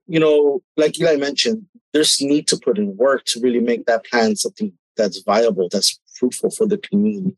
you 0.07 0.19
know, 0.19 0.61
like 0.77 0.99
Eli 0.99 1.17
mentioned, 1.17 1.65
there's 1.93 2.21
need 2.21 2.47
to 2.47 2.57
put 2.57 2.77
in 2.77 2.97
work 2.97 3.25
to 3.25 3.39
really 3.41 3.59
make 3.59 3.85
that 3.85 4.05
plan 4.05 4.35
something 4.35 4.73
that's 4.97 5.21
viable, 5.21 5.69
that's 5.71 5.99
fruitful 6.17 6.51
for 6.51 6.65
the 6.65 6.77
community. 6.77 7.35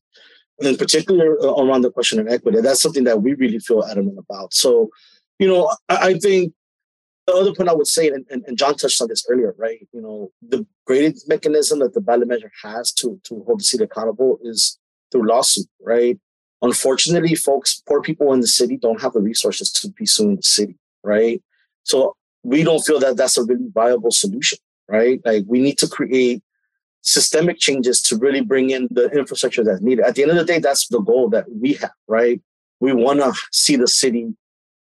And 0.60 0.68
in 0.68 0.78
particular, 0.78 1.38
uh, 1.42 1.54
around 1.54 1.82
the 1.82 1.92
question 1.92 2.20
of 2.20 2.28
equity, 2.28 2.62
that's 2.62 2.82
something 2.82 3.04
that 3.06 3.22
we 3.22 3.34
really 3.34 3.60
feel 3.60 3.84
adamant 3.84 4.20
about. 4.20 4.54
So, 4.54 4.90
you 5.40 5.48
know, 5.48 5.76
I, 5.90 6.10
I 6.10 6.14
think 6.20 6.54
the 7.26 7.34
other 7.34 7.54
point 7.54 7.70
I 7.70 7.74
would 7.74 7.88
say, 7.88 8.10
and, 8.10 8.26
and, 8.30 8.58
John 8.58 8.76
touched 8.76 9.02
on 9.02 9.08
this 9.08 9.26
earlier, 9.30 9.56
right? 9.58 9.88
You 9.94 10.02
know, 10.02 10.32
the 10.42 10.66
greatest 10.86 11.30
mechanism 11.30 11.80
that 11.80 11.94
the 11.94 12.02
ballot 12.02 12.28
measure 12.28 12.52
has 12.64 12.92
to 12.94 13.20
to 13.26 13.44
hold 13.46 13.60
the 13.60 13.64
city 13.64 13.84
accountable 13.84 14.40
is 14.44 14.78
through 15.12 15.28
lawsuit, 15.28 15.68
right? 15.82 16.20
Unfortunately, 16.62 17.36
folks, 17.36 17.82
poor 17.88 18.02
people 18.02 18.34
in 18.34 18.42
the 18.42 18.48
city 18.48 18.78
don't 18.78 19.02
have 19.02 19.14
the 19.14 19.22
resources 19.22 19.72
to 19.74 19.90
be 19.90 20.06
suing 20.06 20.38
the 20.38 20.44
city, 20.44 20.78
right? 21.04 21.42
So 21.84 22.16
we 22.44 22.64
don't 22.64 22.86
feel 22.86 23.00
that 23.00 23.18
that's 23.18 23.38
a 23.38 23.44
really 23.44 23.68
viable 23.74 24.12
solution, 24.12 24.58
right? 24.88 25.22
Like 25.24 25.44
we 25.48 25.60
need 25.60 25.78
to 25.80 25.88
create 25.88 26.44
systemic 27.02 27.60
changes 27.60 28.02
to 28.02 28.18
really 28.18 28.42
bring 28.42 28.70
in 28.70 28.88
the 28.92 29.10
infrastructure 29.12 29.64
that's 29.64 29.82
needed. 29.82 30.06
At 30.06 30.16
the 30.16 30.24
end 30.24 30.32
of 30.32 30.38
the 30.38 30.46
day, 30.46 30.60
that's 30.60 30.88
the 30.88 31.00
goal 31.00 31.30
that 31.30 31.46
we 31.52 31.74
have, 31.74 31.92
right? 32.08 32.42
We 32.80 32.94
want 32.94 33.20
to 33.20 33.34
see 33.52 33.76
the 33.76 33.88
city 33.88 34.34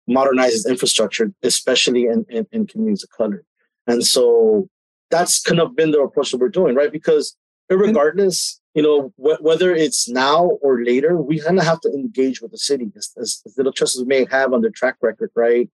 modernize 0.10 0.54
its 0.54 0.68
infrastructure, 0.68 1.32
especially 1.44 2.06
in, 2.06 2.26
in, 2.30 2.48
in 2.52 2.68
communities 2.68 3.04
of 3.04 3.10
color. 3.12 3.44
And 3.88 4.06
so 4.06 4.68
that's 5.10 5.42
kind 5.42 5.60
of 5.60 5.76
been 5.76 5.92
the 5.92 6.02
approach 6.02 6.32
that 6.32 6.38
we're 6.38 6.50
doing, 6.50 6.76
right? 6.76 6.92
Because 6.92 7.36
regardless, 7.70 8.60
you 8.74 8.82
know, 8.82 9.14
wh- 9.16 9.42
whether 9.42 9.74
it's 9.74 10.10
now 10.10 10.46
or 10.62 10.84
later, 10.84 11.18
we 11.18 11.40
kind 11.40 11.60
of 11.60 11.66
have 11.66 11.82
to 11.82 11.90
engage 11.90 12.42
with 12.42 12.52
the 12.52 12.58
city 12.58 12.92
as, 12.96 13.12
as, 13.20 13.42
as 13.46 13.58
little 13.58 13.74
trust 13.74 13.96
as 13.96 14.02
we 14.02 14.08
may 14.08 14.26
have 14.30 14.54
on 14.54 14.62
their 14.62 14.72
track 14.72 14.96
record, 15.02 15.32
right? 15.36 15.70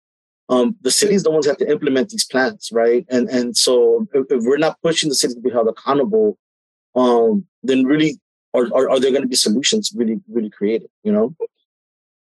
Um, 0.48 0.76
the 0.82 0.90
cities 0.90 1.22
the 1.22 1.30
ones 1.30 1.46
that 1.46 1.52
have 1.52 1.66
to 1.66 1.70
implement 1.70 2.10
these 2.10 2.26
plans, 2.26 2.70
right? 2.72 3.06
And 3.08 3.28
and 3.30 3.56
so 3.56 4.06
if, 4.12 4.26
if 4.28 4.42
we're 4.44 4.58
not 4.58 4.76
pushing 4.82 5.08
the 5.08 5.14
city 5.14 5.34
to 5.34 5.40
be 5.40 5.50
held 5.50 5.68
accountable, 5.68 6.36
um, 6.94 7.46
then 7.62 7.84
really 7.84 8.20
are, 8.52 8.66
are, 8.74 8.90
are 8.90 9.00
there 9.00 9.12
going 9.12 9.22
to 9.22 9.28
be 9.28 9.36
solutions 9.36 9.92
really 9.94 10.20
really 10.28 10.50
created? 10.50 10.90
You 11.04 11.12
know 11.12 11.34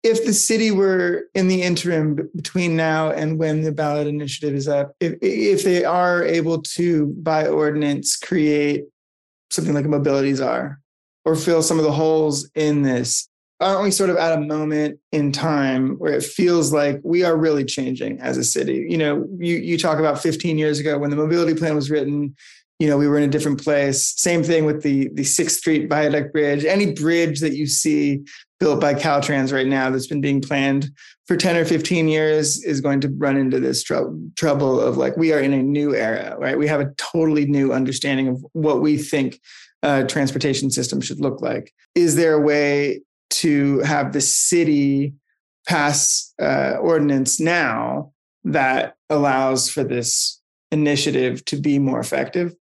if 0.08 0.26
the 0.26 0.34
city 0.34 0.72
were 0.72 1.26
in 1.36 1.48
the 1.48 1.62
interim 1.62 2.30
between 2.36 2.76
now 2.76 3.12
and 3.12 3.38
when 3.38 3.62
the 3.62 3.72
ballot 3.72 4.08
initiative 4.08 4.56
is 4.56 4.68
up, 4.68 4.94
if 5.00 5.16
if 5.22 5.64
they 5.64 5.84
are 5.84 6.24
able 6.24 6.62
to 6.62 7.08
by 7.18 7.48
ordinance 7.48 8.16
create 8.16 8.86
something 9.52 9.74
like 9.74 9.86
a 9.86 9.90
mobility 9.90 10.34
czar 10.34 10.80
or 11.26 11.36
fill 11.36 11.62
some 11.62 11.78
of 11.78 11.84
the 11.84 11.92
holes 11.92 12.50
in 12.56 12.82
this, 12.82 13.28
aren't 13.60 13.84
we 13.84 13.92
sort 13.92 14.10
of 14.10 14.18
at 14.18 14.38
a 14.38 14.42
moment 14.42 15.00
in 15.12 15.32
time 15.32 15.98
where 15.98 16.14
it 16.14 16.24
feels 16.24 16.72
like 16.72 17.00
we 17.04 17.24
are 17.24 17.36
really 17.36 17.66
changing 17.66 18.20
as 18.22 18.38
a 18.38 18.44
city? 18.44 18.88
You 18.90 18.98
know, 18.98 19.28
you 19.38 19.58
you 19.58 19.78
talk 19.78 20.00
about 20.00 20.22
15 20.22 20.58
years 20.58 20.80
ago 20.80 20.98
when 20.98 21.10
the 21.10 21.18
mobility 21.18 21.54
plan 21.54 21.76
was 21.76 21.92
written, 21.92 22.36
you 22.80 22.88
know, 22.88 22.98
we 22.98 23.08
were 23.08 23.18
in 23.18 23.24
a 23.24 23.32
different 23.32 23.64
place. 23.64 24.14
Same 24.18 24.44
thing 24.44 24.66
with 24.66 24.84
the 24.84 25.10
the 25.14 25.24
Sixth 25.24 25.58
Street 25.58 25.90
Viaduct 25.90 26.32
Bridge. 26.32 26.64
Any 26.64 26.94
bridge 26.94 27.40
that 27.42 27.56
you 27.56 27.68
see 27.68 28.24
built 28.60 28.82
by 28.82 28.94
Caltrans 28.94 29.54
right 29.54 29.68
now 29.68 29.90
that's 29.90 30.08
been 30.08 30.22
being 30.22 30.42
planned 30.42 30.90
for 31.28 31.38
10 31.38 31.58
or 31.58 31.66
15 31.66 32.08
years 32.08 32.64
is 32.64 32.82
going 32.82 33.02
to 33.02 33.10
run 33.10 33.38
into 33.38 33.60
this 33.60 33.84
tr- 33.84 34.10
trouble 34.36 34.80
of 34.80 34.98
like 34.98 35.16
we 35.16 35.32
are 35.34 35.40
in 35.40 35.54
a 35.54 35.62
new 35.62 35.94
era, 35.94 36.36
right? 36.40 36.58
We 36.58 36.68
have 36.68 36.80
a 36.80 36.92
totally 36.98 37.46
new 37.46 37.72
understanding 37.72 38.28
of 38.28 38.44
what 38.54 38.82
we 38.82 38.98
think 38.98 39.40
transportation 40.08 40.72
system 40.72 41.02
should 41.02 41.20
look 41.20 41.42
like. 41.42 41.74
Is 41.96 42.16
there 42.16 42.34
a 42.34 42.42
way 42.42 43.02
to 43.30 43.80
have 43.80 44.14
the 44.14 44.22
city 44.22 45.14
pass 45.68 46.34
uh, 46.42 46.78
ordinance 46.80 47.40
now 47.40 48.12
that 48.44 48.96
allows 49.10 49.70
for 49.70 49.84
this 49.84 50.42
initiative 50.72 51.44
to 51.46 51.58
be 51.58 51.80
more 51.80 52.00
effective? 52.00 52.56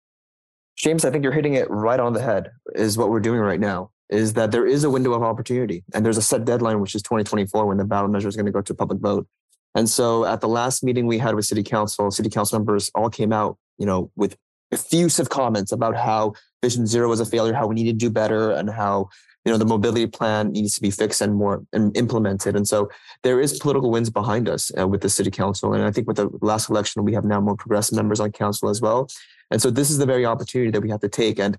James, 0.76 1.04
I 1.04 1.10
think 1.10 1.24
you're 1.24 1.32
hitting 1.32 1.54
it 1.54 1.70
right 1.70 2.00
on 2.00 2.12
the 2.12 2.22
head, 2.22 2.50
is 2.74 2.98
what 2.98 3.08
we're 3.08 3.20
doing 3.20 3.40
right 3.40 3.60
now. 3.60 3.90
Is 4.08 4.34
that 4.34 4.52
there 4.52 4.66
is 4.66 4.84
a 4.84 4.90
window 4.90 5.12
of 5.14 5.22
opportunity 5.22 5.82
and 5.92 6.04
there's 6.04 6.16
a 6.16 6.22
set 6.22 6.44
deadline, 6.44 6.80
which 6.80 6.94
is 6.94 7.02
2024, 7.02 7.66
when 7.66 7.76
the 7.76 7.84
ballot 7.84 8.10
measure 8.10 8.28
is 8.28 8.36
going 8.36 8.46
to 8.46 8.52
go 8.52 8.60
to 8.60 8.74
public 8.74 9.00
vote. 9.00 9.26
And 9.74 9.88
so 9.88 10.24
at 10.24 10.40
the 10.40 10.48
last 10.48 10.82
meeting 10.84 11.06
we 11.06 11.18
had 11.18 11.34
with 11.34 11.44
city 11.44 11.62
council, 11.62 12.10
city 12.10 12.30
council 12.30 12.58
members 12.58 12.90
all 12.94 13.10
came 13.10 13.32
out, 13.32 13.58
you 13.78 13.84
know, 13.84 14.10
with 14.16 14.36
effusive 14.72 15.28
comments 15.28 15.72
about 15.72 15.96
how 15.96 16.34
Vision 16.62 16.86
Zero 16.86 17.08
was 17.08 17.20
a 17.20 17.26
failure, 17.26 17.52
how 17.52 17.66
we 17.66 17.74
need 17.74 17.84
to 17.84 17.92
do 17.92 18.10
better, 18.10 18.52
and 18.52 18.70
how 18.70 19.08
you 19.46 19.52
know 19.52 19.58
the 19.58 19.64
mobility 19.64 20.06
plan 20.08 20.50
needs 20.50 20.74
to 20.74 20.82
be 20.82 20.90
fixed 20.90 21.20
and 21.20 21.36
more 21.36 21.64
and 21.72 21.96
implemented 21.96 22.56
and 22.56 22.66
so 22.66 22.90
there 23.22 23.40
is 23.40 23.58
political 23.60 23.92
wins 23.92 24.10
behind 24.10 24.48
us 24.48 24.72
uh, 24.76 24.86
with 24.88 25.00
the 25.02 25.08
city 25.08 25.30
council 25.30 25.72
and 25.72 25.84
i 25.84 25.90
think 25.92 26.08
with 26.08 26.16
the 26.16 26.28
last 26.40 26.68
election 26.68 27.04
we 27.04 27.14
have 27.14 27.24
now 27.24 27.40
more 27.40 27.54
progressive 27.54 27.94
members 27.94 28.18
on 28.18 28.32
council 28.32 28.68
as 28.68 28.80
well 28.80 29.08
and 29.52 29.62
so 29.62 29.70
this 29.70 29.88
is 29.88 29.98
the 29.98 30.04
very 30.04 30.26
opportunity 30.26 30.72
that 30.72 30.80
we 30.80 30.90
have 30.90 31.00
to 31.00 31.08
take 31.08 31.38
and 31.38 31.56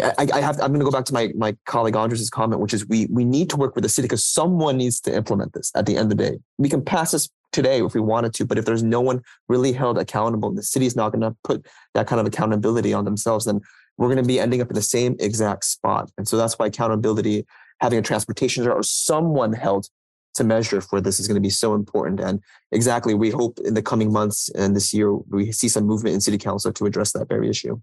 I, 0.00 0.26
I 0.34 0.40
have. 0.40 0.60
I'm 0.60 0.68
going 0.68 0.80
to 0.80 0.84
go 0.84 0.90
back 0.90 1.04
to 1.06 1.14
my 1.14 1.30
my 1.36 1.56
colleague 1.66 1.94
Andres's 1.94 2.30
comment, 2.30 2.60
which 2.60 2.74
is 2.74 2.86
we 2.88 3.06
we 3.10 3.24
need 3.24 3.50
to 3.50 3.56
work 3.56 3.74
with 3.74 3.82
the 3.82 3.88
city 3.88 4.06
because 4.06 4.24
someone 4.24 4.76
needs 4.76 5.00
to 5.02 5.14
implement 5.14 5.52
this. 5.52 5.70
At 5.74 5.86
the 5.86 5.96
end 5.96 6.12
of 6.12 6.18
the 6.18 6.30
day, 6.30 6.38
we 6.58 6.68
can 6.68 6.84
pass 6.84 7.12
this 7.12 7.28
today 7.52 7.82
if 7.82 7.94
we 7.94 8.00
wanted 8.00 8.34
to, 8.34 8.44
but 8.44 8.58
if 8.58 8.64
there's 8.64 8.82
no 8.82 9.00
one 9.00 9.22
really 9.48 9.72
held 9.72 9.98
accountable, 9.98 10.52
the 10.52 10.62
city's 10.62 10.96
not 10.96 11.12
going 11.12 11.22
to 11.22 11.34
put 11.44 11.66
that 11.94 12.06
kind 12.06 12.20
of 12.20 12.26
accountability 12.26 12.92
on 12.92 13.04
themselves, 13.04 13.46
then 13.46 13.60
we're 13.96 14.08
going 14.08 14.22
to 14.22 14.28
be 14.28 14.38
ending 14.38 14.60
up 14.60 14.68
in 14.68 14.74
the 14.74 14.82
same 14.82 15.16
exact 15.18 15.64
spot. 15.64 16.10
And 16.18 16.28
so 16.28 16.36
that's 16.36 16.58
why 16.58 16.66
accountability, 16.66 17.46
having 17.80 17.98
a 17.98 18.02
transportation 18.02 18.66
or 18.66 18.82
someone 18.82 19.52
held 19.52 19.88
to 20.34 20.44
measure 20.44 20.80
for 20.80 21.00
this 21.00 21.18
is 21.18 21.26
going 21.26 21.34
to 21.34 21.40
be 21.40 21.50
so 21.50 21.74
important. 21.74 22.20
And 22.20 22.40
exactly, 22.70 23.14
we 23.14 23.30
hope 23.30 23.58
in 23.64 23.74
the 23.74 23.82
coming 23.82 24.12
months 24.12 24.48
and 24.50 24.76
this 24.76 24.94
year 24.94 25.12
we 25.14 25.52
see 25.52 25.68
some 25.68 25.84
movement 25.84 26.14
in 26.14 26.20
city 26.20 26.38
council 26.38 26.72
to 26.72 26.86
address 26.86 27.12
that 27.12 27.28
very 27.28 27.48
issue. 27.48 27.80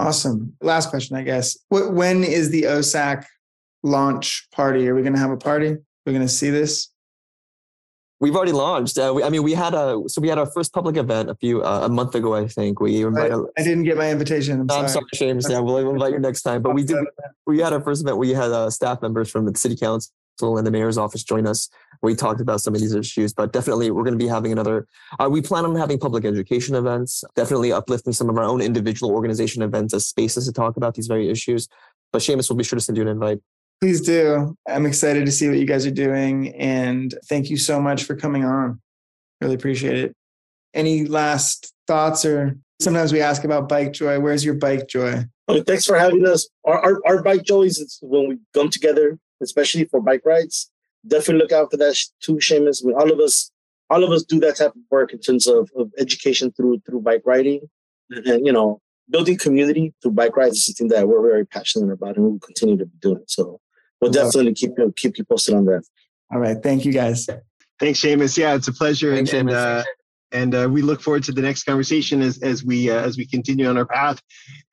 Awesome. 0.00 0.56
Last 0.62 0.88
question, 0.88 1.16
I 1.16 1.22
guess. 1.22 1.58
When 1.68 2.24
is 2.24 2.48
the 2.50 2.62
OSAC 2.62 3.24
launch 3.82 4.48
party? 4.50 4.88
Are 4.88 4.94
we 4.94 5.02
going 5.02 5.12
to 5.12 5.18
have 5.18 5.30
a 5.30 5.36
party? 5.36 5.76
We're 6.06 6.12
going 6.12 6.26
to 6.26 6.28
see 6.28 6.48
this. 6.48 6.88
We've 8.18 8.34
already 8.34 8.52
launched. 8.52 8.98
Uh, 8.98 9.12
we, 9.14 9.22
I 9.22 9.28
mean, 9.28 9.42
we 9.42 9.52
had 9.52 9.72
a 9.74 10.02
so 10.06 10.20
we 10.20 10.28
had 10.28 10.38
our 10.38 10.46
first 10.46 10.72
public 10.74 10.96
event 10.96 11.30
a 11.30 11.34
few 11.34 11.62
uh, 11.62 11.80
a 11.84 11.88
month 11.88 12.14
ago, 12.14 12.34
I 12.34 12.48
think. 12.48 12.80
We 12.80 13.02
invited. 13.02 13.32
I, 13.34 13.60
I 13.60 13.62
didn't 13.62 13.84
get 13.84 13.96
my 13.96 14.10
invitation. 14.10 14.60
I'm, 14.60 14.66
no, 14.66 14.86
sorry. 14.86 15.30
I'm 15.30 15.40
sorry, 15.40 15.54
Yeah, 15.54 15.60
we'll 15.60 15.90
invite 15.90 16.12
you 16.12 16.18
next 16.18 16.42
time. 16.42 16.60
But 16.60 16.74
we 16.74 16.82
did. 16.84 16.98
We 17.46 17.60
had 17.60 17.72
our 17.72 17.80
first 17.80 18.02
event. 18.02 18.18
We 18.18 18.30
had 18.30 18.50
uh, 18.50 18.68
staff 18.68 19.00
members 19.00 19.30
from 19.30 19.46
the 19.46 19.58
city 19.58 19.76
council 19.76 20.12
and 20.58 20.66
the 20.66 20.70
mayor's 20.70 20.98
office 20.98 21.22
join 21.22 21.46
us. 21.46 21.68
We 22.02 22.14
talked 22.14 22.40
about 22.40 22.60
some 22.60 22.74
of 22.74 22.80
these 22.80 22.94
issues, 22.94 23.32
but 23.32 23.52
definitely 23.52 23.90
we're 23.90 24.04
going 24.04 24.18
to 24.18 24.24
be 24.24 24.28
having 24.28 24.52
another. 24.52 24.86
Uh, 25.18 25.28
we 25.30 25.42
plan 25.42 25.64
on 25.64 25.76
having 25.76 25.98
public 25.98 26.24
education 26.24 26.74
events. 26.74 27.22
Definitely 27.36 27.72
uplifting 27.72 28.12
some 28.12 28.30
of 28.30 28.36
our 28.36 28.44
own 28.44 28.60
individual 28.60 29.12
organization 29.12 29.62
events 29.62 29.92
as 29.92 30.06
spaces 30.06 30.46
to 30.46 30.52
talk 30.52 30.76
about 30.76 30.94
these 30.94 31.06
very 31.06 31.28
issues. 31.28 31.68
But 32.12 32.22
Seamus 32.22 32.48
will 32.48 32.56
be 32.56 32.64
sure 32.64 32.78
to 32.78 32.84
send 32.84 32.96
you 32.96 33.02
an 33.02 33.08
invite. 33.08 33.40
Please 33.80 34.00
do. 34.00 34.56
I'm 34.68 34.86
excited 34.86 35.24
to 35.26 35.32
see 35.32 35.48
what 35.48 35.58
you 35.58 35.66
guys 35.66 35.86
are 35.86 35.90
doing. 35.90 36.54
And 36.54 37.14
thank 37.28 37.48
you 37.48 37.56
so 37.56 37.80
much 37.80 38.04
for 38.04 38.14
coming 38.14 38.44
on. 38.44 38.80
Really 39.40 39.54
appreciate 39.54 39.96
it. 39.96 40.16
Any 40.74 41.06
last 41.06 41.72
thoughts 41.86 42.24
or 42.24 42.56
sometimes 42.80 43.12
we 43.12 43.20
ask 43.20 43.44
about 43.44 43.68
bike 43.68 43.92
joy. 43.92 44.20
Where's 44.20 44.44
your 44.44 44.54
bike 44.54 44.86
joy? 44.86 45.24
Oh, 45.48 45.62
thanks 45.62 45.84
for 45.84 45.98
having 45.98 46.26
us. 46.26 46.48
Our, 46.64 46.78
our, 46.78 47.00
our 47.06 47.22
bike 47.22 47.42
joy 47.42 47.62
is 47.62 47.98
when 48.02 48.28
we 48.28 48.38
come 48.54 48.68
together, 48.68 49.18
especially 49.42 49.84
for 49.84 50.00
bike 50.00 50.22
rides. 50.24 50.70
Definitely 51.06 51.42
look 51.42 51.52
out 51.52 51.70
for 51.70 51.76
that 51.78 51.96
too, 52.22 52.34
Seamus. 52.34 52.84
I 52.84 52.88
mean, 52.88 52.96
all 52.96 53.10
of 53.10 53.18
us, 53.20 53.50
all 53.88 54.04
of 54.04 54.10
us 54.10 54.22
do 54.22 54.38
that 54.40 54.56
type 54.56 54.74
of 54.74 54.82
work 54.90 55.12
in 55.12 55.20
terms 55.20 55.46
of, 55.46 55.70
of 55.76 55.90
education 55.98 56.52
through 56.52 56.80
through 56.86 57.00
bike 57.00 57.22
riding, 57.24 57.60
and, 58.10 58.26
and 58.26 58.46
you 58.46 58.52
know, 58.52 58.80
building 59.08 59.38
community 59.38 59.94
through 60.02 60.12
bike 60.12 60.36
rides 60.36 60.58
is 60.58 60.66
something 60.66 60.88
that 60.88 61.08
we're 61.08 61.22
very 61.22 61.46
passionate 61.46 61.92
about, 61.92 62.16
and 62.16 62.24
we'll 62.24 62.38
continue 62.38 62.76
to 62.76 62.86
be 62.86 62.98
doing. 63.00 63.24
So 63.26 63.60
we'll 64.00 64.10
definitely 64.10 64.54
keep 64.54 64.72
you 64.76 64.92
keep 64.96 65.18
you 65.18 65.24
posted 65.24 65.54
on 65.54 65.64
that. 65.66 65.82
All 66.32 66.38
right, 66.38 66.56
thank 66.62 66.84
you 66.84 66.92
guys. 66.92 67.28
Thanks, 67.78 68.00
Seamus. 68.00 68.36
Yeah, 68.36 68.54
it's 68.54 68.68
a 68.68 68.72
pleasure, 68.72 69.14
Thanks, 69.14 69.32
and, 69.32 69.48
and, 69.48 69.56
uh, 69.56 69.84
and 70.32 70.54
uh, 70.54 70.68
we 70.70 70.82
look 70.82 71.00
forward 71.00 71.24
to 71.24 71.32
the 71.32 71.40
next 71.40 71.64
conversation 71.64 72.20
as 72.20 72.42
as 72.42 72.64
we 72.64 72.90
uh, 72.90 73.00
as 73.00 73.16
we 73.16 73.26
continue 73.26 73.66
on 73.66 73.76
our 73.78 73.86
path. 73.86 74.20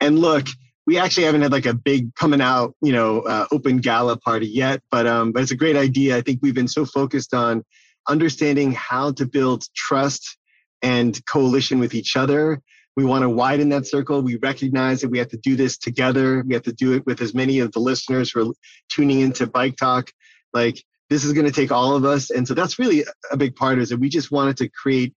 And 0.02 0.20
look, 0.20 0.46
we 0.88 0.98
actually 0.98 1.26
haven't 1.26 1.44
had 1.44 1.52
like 1.52 1.68
a 1.68 1.74
big 1.76 2.16
coming 2.16 2.42
out, 2.42 2.74
you 2.82 2.94
know, 2.94 3.22
uh, 3.22 3.46
open 3.52 3.78
gala 3.78 4.18
party 4.18 4.48
yet, 4.48 4.82
but 4.90 5.06
um, 5.06 5.32
but 5.32 5.44
it's 5.44 5.52
a 5.52 5.56
great 5.56 5.76
idea. 5.76 6.18
I 6.18 6.22
think 6.22 6.40
we've 6.42 6.56
been 6.56 6.68
so 6.68 6.86
focused 6.86 7.34
on 7.34 7.64
understanding 8.08 8.72
how 8.72 9.12
to 9.12 9.26
build 9.26 9.66
trust 9.76 10.38
and 10.82 11.20
coalition 11.28 11.80
with 11.80 11.94
each 11.94 12.16
other 12.16 12.62
we 12.98 13.06
want 13.06 13.22
to 13.22 13.30
widen 13.30 13.70
that 13.70 13.86
circle. 13.86 14.24
We 14.24 14.38
recognize 14.38 15.02
that 15.02 15.10
we 15.10 15.20
have 15.20 15.30
to 15.30 15.38
do 15.38 15.56
this 15.56 15.78
together. 15.78 16.44
We 16.46 16.56
have 16.56 16.64
to 16.64 16.74
do 16.74 16.94
it 16.94 17.06
with 17.06 17.22
as 17.22 17.34
many 17.36 17.60
of 17.60 17.72
the 17.72 17.80
listeners 17.80 18.32
who 18.32 18.50
are 18.50 18.54
tuning 18.90 19.20
into 19.20 19.46
Bike 19.46 19.78
Talk. 19.78 20.12
Like 20.52 20.84
this 21.08 21.24
is 21.24 21.32
going 21.32 21.46
to 21.46 21.52
take 21.52 21.72
all 21.72 21.96
of 21.96 22.06
us. 22.06 22.32
And 22.32 22.48
so 22.48 22.56
that's 22.56 22.80
really 22.80 23.06
a 23.32 23.38
big 23.38 23.56
part 23.56 23.78
is 23.78 23.90
that 23.90 24.00
we 24.00 24.10
just 24.10 24.32
wanted 24.32 24.58
to 24.58 24.70
create 24.70 25.14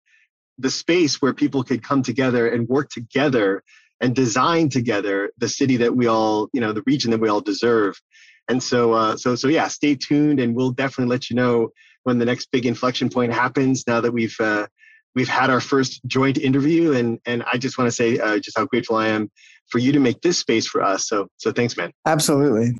the 0.58 0.70
space 0.70 1.22
where 1.22 1.32
people 1.32 1.62
could 1.62 1.84
come 1.84 2.02
together 2.02 2.48
and 2.48 2.68
work 2.68 2.90
together 2.90 3.62
and 4.00 4.14
design 4.14 4.68
together 4.68 5.30
the 5.38 5.48
city 5.48 5.76
that 5.78 5.96
we 5.96 6.06
all, 6.06 6.48
you 6.52 6.60
know, 6.60 6.72
the 6.72 6.82
region 6.86 7.10
that 7.10 7.20
we 7.20 7.28
all 7.28 7.40
deserve. 7.40 8.00
And 8.48 8.62
so, 8.62 8.92
uh, 8.92 9.16
so, 9.16 9.34
so 9.34 9.48
yeah, 9.48 9.68
stay 9.68 9.94
tuned, 9.94 10.40
and 10.40 10.54
we'll 10.54 10.70
definitely 10.70 11.10
let 11.10 11.28
you 11.28 11.36
know 11.36 11.70
when 12.04 12.18
the 12.18 12.24
next 12.24 12.50
big 12.50 12.64
inflection 12.64 13.10
point 13.10 13.32
happens. 13.32 13.84
Now 13.86 14.00
that 14.00 14.12
we've 14.12 14.36
uh, 14.40 14.66
we've 15.14 15.28
had 15.28 15.50
our 15.50 15.60
first 15.60 16.00
joint 16.06 16.38
interview, 16.38 16.92
and 16.92 17.18
and 17.26 17.42
I 17.52 17.58
just 17.58 17.76
want 17.76 17.88
to 17.88 17.92
say 17.92 18.18
uh, 18.18 18.38
just 18.38 18.56
how 18.56 18.64
grateful 18.64 18.96
I 18.96 19.08
am 19.08 19.30
for 19.68 19.78
you 19.78 19.92
to 19.92 20.00
make 20.00 20.20
this 20.22 20.38
space 20.38 20.66
for 20.66 20.82
us. 20.82 21.06
So, 21.08 21.28
so 21.36 21.52
thanks, 21.52 21.76
man. 21.76 21.92
Absolutely. 22.06 22.72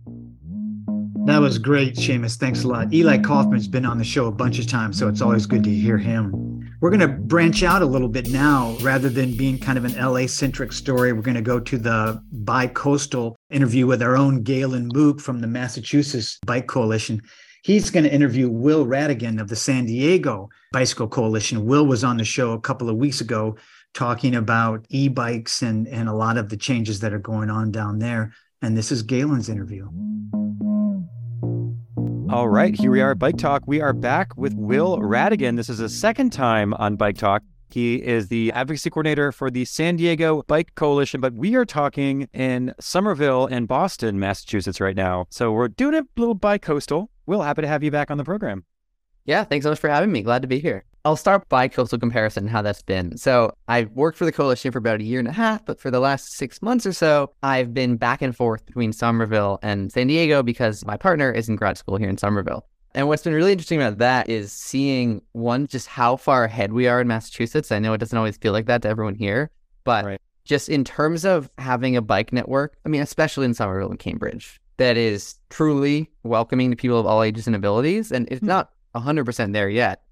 That 1.29 1.43
was 1.43 1.59
great, 1.59 1.95
Seamus. 1.95 2.37
Thanks 2.37 2.65
a 2.65 2.69
lot. 2.69 2.91
Eli 2.91 3.19
Kaufman's 3.19 3.69
been 3.69 3.85
on 3.85 3.99
the 3.99 4.03
show 4.03 4.29
a 4.29 4.33
bunch 4.33 4.59
of 4.59 4.67
times, 4.67 4.99
so 4.99 5.09
it's 5.09 5.21
always 5.21 5.45
good 5.45 5.63
to 5.65 5.71
hear 5.71 5.99
him. 5.99 6.67
We're 6.81 6.89
going 6.89 7.01
to 7.01 7.09
branch 7.09 7.63
out 7.63 7.83
a 7.83 7.87
little 7.87 8.09
bit 8.09 8.31
now. 8.31 8.75
Rather 8.81 9.11
than 9.11 9.37
being 9.37 9.59
kind 9.59 9.77
of 9.77 9.85
an 9.85 9.95
LA 9.95 10.27
centric 10.27 10.73
story, 10.73 11.13
we're 11.13 11.21
going 11.21 11.35
to 11.35 11.43
go 11.43 11.61
to 11.61 11.77
the 11.77 12.23
bi 12.33 12.67
coastal 12.69 13.37
interview 13.51 13.87
with 13.87 14.01
our 14.01 14.17
own 14.17 14.43
Galen 14.43 14.89
Mook 14.95 15.21
from 15.21 15.41
the 15.41 15.47
Massachusetts 15.47 16.39
Bike 16.47 16.67
Coalition. 16.67 17.21
He's 17.63 17.91
going 17.91 18.05
to 18.05 18.13
interview 18.13 18.49
Will 18.49 18.87
Rhatigan 18.87 19.39
of 19.39 19.49
the 19.49 19.57
San 19.57 19.85
Diego 19.85 20.49
Bicycle 20.73 21.09
Coalition. 21.09 21.67
Will 21.67 21.85
was 21.85 22.05
on 22.05 22.17
the 22.17 22.25
show 22.25 22.53
a 22.53 22.61
couple 22.61 22.89
of 22.89 22.97
weeks 22.97 23.21
ago 23.21 23.55
talking 23.93 24.35
about 24.35 24.87
e 24.89 25.09
bikes 25.09 25.61
and, 25.61 25.89
and 25.89 26.09
a 26.09 26.15
lot 26.15 26.39
of 26.39 26.49
the 26.49 26.57
changes 26.57 27.01
that 27.01 27.13
are 27.13 27.19
going 27.19 27.51
on 27.51 27.71
down 27.71 27.99
there. 27.99 28.33
And 28.63 28.75
this 28.75 28.91
is 28.91 29.03
Galen's 29.03 29.51
interview. 29.51 29.91
All 32.31 32.47
right, 32.47 32.79
here 32.79 32.91
we 32.91 33.01
are 33.01 33.13
at 33.13 33.19
Bike 33.19 33.39
Talk. 33.39 33.63
We 33.67 33.81
are 33.81 33.95
back 33.95 34.37
with 34.37 34.53
Will 34.53 34.99
Rhatigan. 34.99 35.57
This 35.57 35.71
is 35.71 35.79
the 35.79 35.89
second 35.89 36.31
time 36.31 36.75
on 36.75 36.97
Bike 36.97 37.17
Talk. 37.17 37.43
He 37.71 37.97
is 37.97 38.29
the 38.29 38.53
advocacy 38.53 38.91
coordinator 38.91 39.33
for 39.33 39.51
the 39.51 39.65
San 39.65 39.97
Diego 39.97 40.43
Bike 40.47 40.75
Coalition, 40.75 41.23
but 41.23 41.33
we 41.33 41.55
are 41.55 41.65
talking 41.65 42.29
in 42.35 42.75
Somerville 42.79 43.47
and 43.47 43.67
Boston, 43.67 44.21
Massachusetts 44.21 44.79
right 44.79 44.95
now. 44.95 45.25
So 45.31 45.53
we're 45.53 45.69
doing 45.69 45.95
a 45.95 46.03
little 46.19 46.35
bi 46.35 46.59
coastal. 46.59 47.11
Will, 47.25 47.41
happy 47.41 47.63
to 47.63 47.69
have 47.69 47.83
you 47.83 47.91
back 47.91 48.11
on 48.11 48.19
the 48.19 48.25
program. 48.25 48.65
Yeah, 49.29 49.45
thanks 49.45 49.65
so 49.65 49.69
much 49.69 49.79
for 49.79 49.91
having 49.91 50.11
me. 50.11 50.23
Glad 50.23 50.41
to 50.41 50.49
be 50.49 50.59
here. 50.59 50.87
I'll 51.05 51.15
start 51.15 51.47
by 51.51 51.69
coastal 51.69 51.99
comparison 51.99 52.45
and 52.45 52.51
how 52.51 52.63
that's 52.63 52.81
been. 52.81 53.19
So 53.19 53.53
I've 53.69 53.91
worked 53.91 54.17
for 54.17 54.25
the 54.25 54.33
coalition 54.33 54.73
for 54.73 54.79
about 54.79 55.01
a 55.01 55.05
year 55.05 55.19
and 55.19 55.29
a 55.29 55.33
half, 55.33 55.67
but 55.67 55.79
for 55.79 55.91
the 55.91 56.01
last 56.01 56.33
six 56.33 56.63
months 56.63 56.87
or 56.87 56.95
so, 56.95 57.35
I've 57.43 57.75
been 57.75 57.99
back 57.99 58.23
and 58.23 58.35
forth 58.35 58.65
between 58.65 58.91
Somerville 58.91 59.59
and 59.63 59.93
San 59.93 60.07
Diego 60.07 60.43
because 60.43 60.83
my 60.87 60.97
partner 60.97 61.31
is 61.31 61.47
in 61.47 61.57
grad 61.57 61.77
school 61.77 61.99
here 61.99 62.09
in 62.09 62.17
Somerville. 62.17 62.65
And 62.95 63.07
what's 63.07 63.23
been 63.23 63.35
really 63.35 63.53
interesting 63.53 63.83
about 63.83 63.99
that 63.99 64.31
is 64.31 64.51
seeing 64.51 65.21
one, 65.33 65.67
just 65.67 65.89
how 65.89 66.17
far 66.17 66.45
ahead 66.45 66.73
we 66.73 66.89
are 66.89 67.03
in 67.03 67.07
Massachusetts. 67.07 67.71
I 67.71 67.81
know 67.81 67.93
it 67.93 67.99
doesn't 67.99 68.17
always 68.17 68.39
feel 68.39 68.55
like 68.55 68.65
that 68.65 68.81
to 68.81 68.89
everyone 68.89 69.15
here, 69.15 69.51
but 69.85 70.07
right. 70.07 70.21
just 70.47 70.71
in 70.71 70.85
terms 70.85 71.27
of 71.27 71.51
having 71.59 71.97
a 71.97 72.03
bike 72.03 72.33
network, 72.33 72.79
I 72.87 72.89
mean, 72.89 73.03
especially 73.03 73.45
in 73.45 73.53
Somerville 73.53 73.91
and 73.91 73.99
Cambridge, 73.99 74.59
that 74.79 74.97
is 74.97 75.35
truly 75.51 76.11
welcoming 76.23 76.71
to 76.71 76.77
people 76.77 76.99
of 76.99 77.05
all 77.05 77.23
ages 77.23 77.47
and 77.47 77.55
abilities. 77.55 78.11
And 78.11 78.27
it's 78.31 78.41
hmm. 78.41 78.47
not 78.47 78.71
100% 78.95 79.53
there 79.53 79.69
yet 79.69 80.03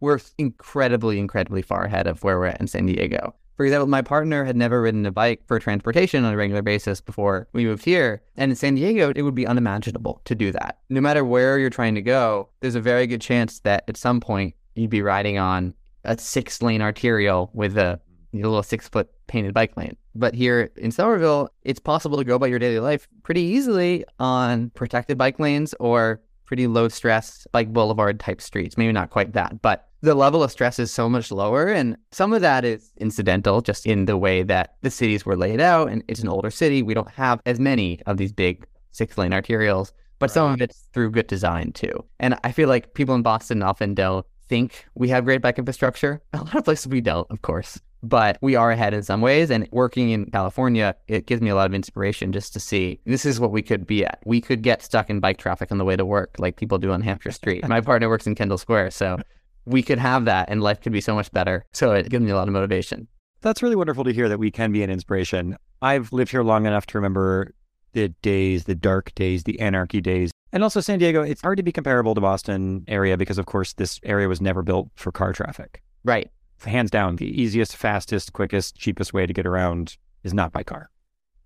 we're 0.00 0.20
incredibly, 0.38 1.18
incredibly 1.18 1.62
far 1.62 1.84
ahead 1.84 2.06
of 2.06 2.22
where 2.22 2.38
we're 2.38 2.46
at 2.46 2.60
in 2.60 2.66
San 2.66 2.86
Diego. 2.86 3.34
For 3.56 3.64
example, 3.64 3.88
my 3.88 4.02
partner 4.02 4.44
had 4.44 4.56
never 4.56 4.80
ridden 4.80 5.04
a 5.04 5.10
bike 5.10 5.42
for 5.46 5.58
transportation 5.58 6.24
on 6.24 6.32
a 6.32 6.36
regular 6.36 6.62
basis 6.62 7.00
before 7.00 7.48
we 7.52 7.64
moved 7.64 7.84
here. 7.84 8.22
And 8.36 8.52
in 8.52 8.56
San 8.56 8.76
Diego, 8.76 9.12
it 9.16 9.22
would 9.22 9.34
be 9.34 9.48
unimaginable 9.48 10.20
to 10.26 10.36
do 10.36 10.52
that. 10.52 10.78
No 10.88 11.00
matter 11.00 11.24
where 11.24 11.58
you're 11.58 11.68
trying 11.68 11.96
to 11.96 12.02
go, 12.02 12.50
there's 12.60 12.76
a 12.76 12.80
very 12.80 13.08
good 13.08 13.20
chance 13.20 13.58
that 13.60 13.82
at 13.88 13.96
some 13.96 14.20
point 14.20 14.54
you'd 14.76 14.90
be 14.90 15.02
riding 15.02 15.38
on 15.38 15.74
a 16.04 16.16
six 16.16 16.62
lane 16.62 16.80
arterial 16.80 17.50
with 17.52 17.76
a, 17.76 18.00
a 18.32 18.36
little 18.36 18.62
six 18.62 18.88
foot 18.88 19.10
painted 19.26 19.54
bike 19.54 19.76
lane. 19.76 19.96
But 20.14 20.34
here 20.34 20.70
in 20.76 20.92
Somerville, 20.92 21.50
it's 21.62 21.80
possible 21.80 22.16
to 22.16 22.24
go 22.24 22.36
about 22.36 22.50
your 22.50 22.60
daily 22.60 22.78
life 22.78 23.08
pretty 23.24 23.42
easily 23.42 24.04
on 24.20 24.70
protected 24.70 25.18
bike 25.18 25.40
lanes 25.40 25.74
or 25.80 26.20
pretty 26.48 26.66
low 26.66 26.88
stress 26.88 27.46
bike 27.52 27.70
boulevard 27.74 28.18
type 28.18 28.40
streets. 28.40 28.78
Maybe 28.78 28.90
not 28.90 29.10
quite 29.10 29.34
that, 29.34 29.60
but 29.60 29.86
the 30.00 30.14
level 30.14 30.42
of 30.42 30.50
stress 30.50 30.78
is 30.78 30.90
so 30.90 31.06
much 31.06 31.30
lower. 31.30 31.66
And 31.66 31.98
some 32.10 32.32
of 32.32 32.40
that 32.40 32.64
is 32.64 32.90
incidental 32.96 33.60
just 33.60 33.84
in 33.84 34.06
the 34.06 34.16
way 34.16 34.42
that 34.44 34.76
the 34.80 34.90
cities 34.90 35.26
were 35.26 35.36
laid 35.36 35.60
out. 35.60 35.90
And 35.90 36.02
it's 36.08 36.20
an 36.20 36.28
older 36.28 36.50
city. 36.50 36.82
We 36.82 36.94
don't 36.94 37.10
have 37.10 37.42
as 37.44 37.60
many 37.60 38.00
of 38.06 38.16
these 38.16 38.32
big 38.32 38.66
six 38.92 39.18
lane 39.18 39.32
arterials, 39.32 39.92
but 40.18 40.30
right. 40.30 40.34
some 40.34 40.54
of 40.54 40.62
it's 40.62 40.88
through 40.94 41.10
good 41.10 41.26
design 41.26 41.72
too. 41.72 42.02
And 42.18 42.38
I 42.42 42.52
feel 42.52 42.70
like 42.70 42.94
people 42.94 43.14
in 43.14 43.22
Boston 43.22 43.62
often 43.62 43.92
don't 43.92 44.24
think 44.48 44.86
we 44.94 45.10
have 45.10 45.26
great 45.26 45.42
bike 45.42 45.58
infrastructure. 45.58 46.22
A 46.32 46.38
lot 46.38 46.56
of 46.56 46.64
places 46.64 46.88
we 46.88 47.02
don't, 47.02 47.30
of 47.30 47.42
course, 47.42 47.78
but 48.02 48.38
we 48.40 48.54
are 48.54 48.70
ahead 48.70 48.94
in 48.94 49.02
some 49.02 49.20
ways. 49.20 49.50
And 49.50 49.68
working 49.72 50.10
in 50.10 50.30
California, 50.30 50.94
it 51.08 51.26
gives 51.26 51.42
me 51.42 51.50
a 51.50 51.54
lot 51.54 51.66
of 51.66 51.74
inspiration 51.74 52.32
just 52.32 52.52
to 52.52 52.60
see 52.60 53.00
this 53.04 53.24
is 53.24 53.40
what 53.40 53.50
we 53.50 53.62
could 53.62 53.86
be 53.86 54.04
at. 54.04 54.20
We 54.24 54.40
could 54.40 54.62
get 54.62 54.82
stuck 54.82 55.10
in 55.10 55.20
bike 55.20 55.38
traffic 55.38 55.72
on 55.72 55.78
the 55.78 55.84
way 55.84 55.96
to 55.96 56.04
work, 56.04 56.36
like 56.38 56.56
people 56.56 56.78
do 56.78 56.92
on 56.92 57.02
Hampshire 57.08 57.32
Street. 57.32 57.66
My 57.66 57.80
partner 57.80 58.08
works 58.08 58.26
in 58.26 58.34
Kendall 58.34 58.58
Square, 58.58 58.92
so 58.92 59.18
we 59.64 59.82
could 59.82 59.98
have 59.98 60.24
that 60.24 60.48
and 60.48 60.62
life 60.62 60.80
could 60.80 60.92
be 60.92 61.00
so 61.00 61.14
much 61.14 61.30
better. 61.32 61.64
So 61.72 61.92
it 61.92 62.08
gives 62.08 62.24
me 62.24 62.30
a 62.30 62.36
lot 62.36 62.48
of 62.48 62.54
motivation. 62.54 63.08
That's 63.40 63.62
really 63.62 63.76
wonderful 63.76 64.04
to 64.04 64.12
hear 64.12 64.28
that 64.28 64.38
we 64.38 64.50
can 64.50 64.72
be 64.72 64.82
an 64.82 64.90
inspiration. 64.90 65.56
I've 65.80 66.12
lived 66.12 66.30
here 66.30 66.42
long 66.42 66.66
enough 66.66 66.86
to 66.86 66.98
remember 66.98 67.54
the 67.92 68.08
days, 68.22 68.64
the 68.64 68.74
dark 68.74 69.14
days, 69.14 69.44
the 69.44 69.60
anarchy 69.60 70.00
days. 70.00 70.30
And 70.52 70.62
also 70.62 70.80
San 70.80 70.98
Diego, 70.98 71.22
it's 71.22 71.42
hard 71.42 71.58
to 71.58 71.62
be 71.62 71.72
comparable 71.72 72.14
to 72.14 72.20
Boston 72.20 72.84
area 72.88 73.16
because 73.16 73.38
of 73.38 73.46
course 73.46 73.74
this 73.74 74.00
area 74.02 74.28
was 74.28 74.40
never 74.40 74.62
built 74.62 74.88
for 74.94 75.12
car 75.12 75.32
traffic. 75.32 75.82
Right. 76.04 76.30
Hands 76.64 76.90
down, 76.90 77.16
the 77.16 77.40
easiest, 77.40 77.76
fastest, 77.76 78.32
quickest, 78.32 78.76
cheapest 78.76 79.12
way 79.12 79.26
to 79.26 79.32
get 79.32 79.46
around 79.46 79.96
is 80.24 80.34
not 80.34 80.52
by 80.52 80.62
car. 80.62 80.90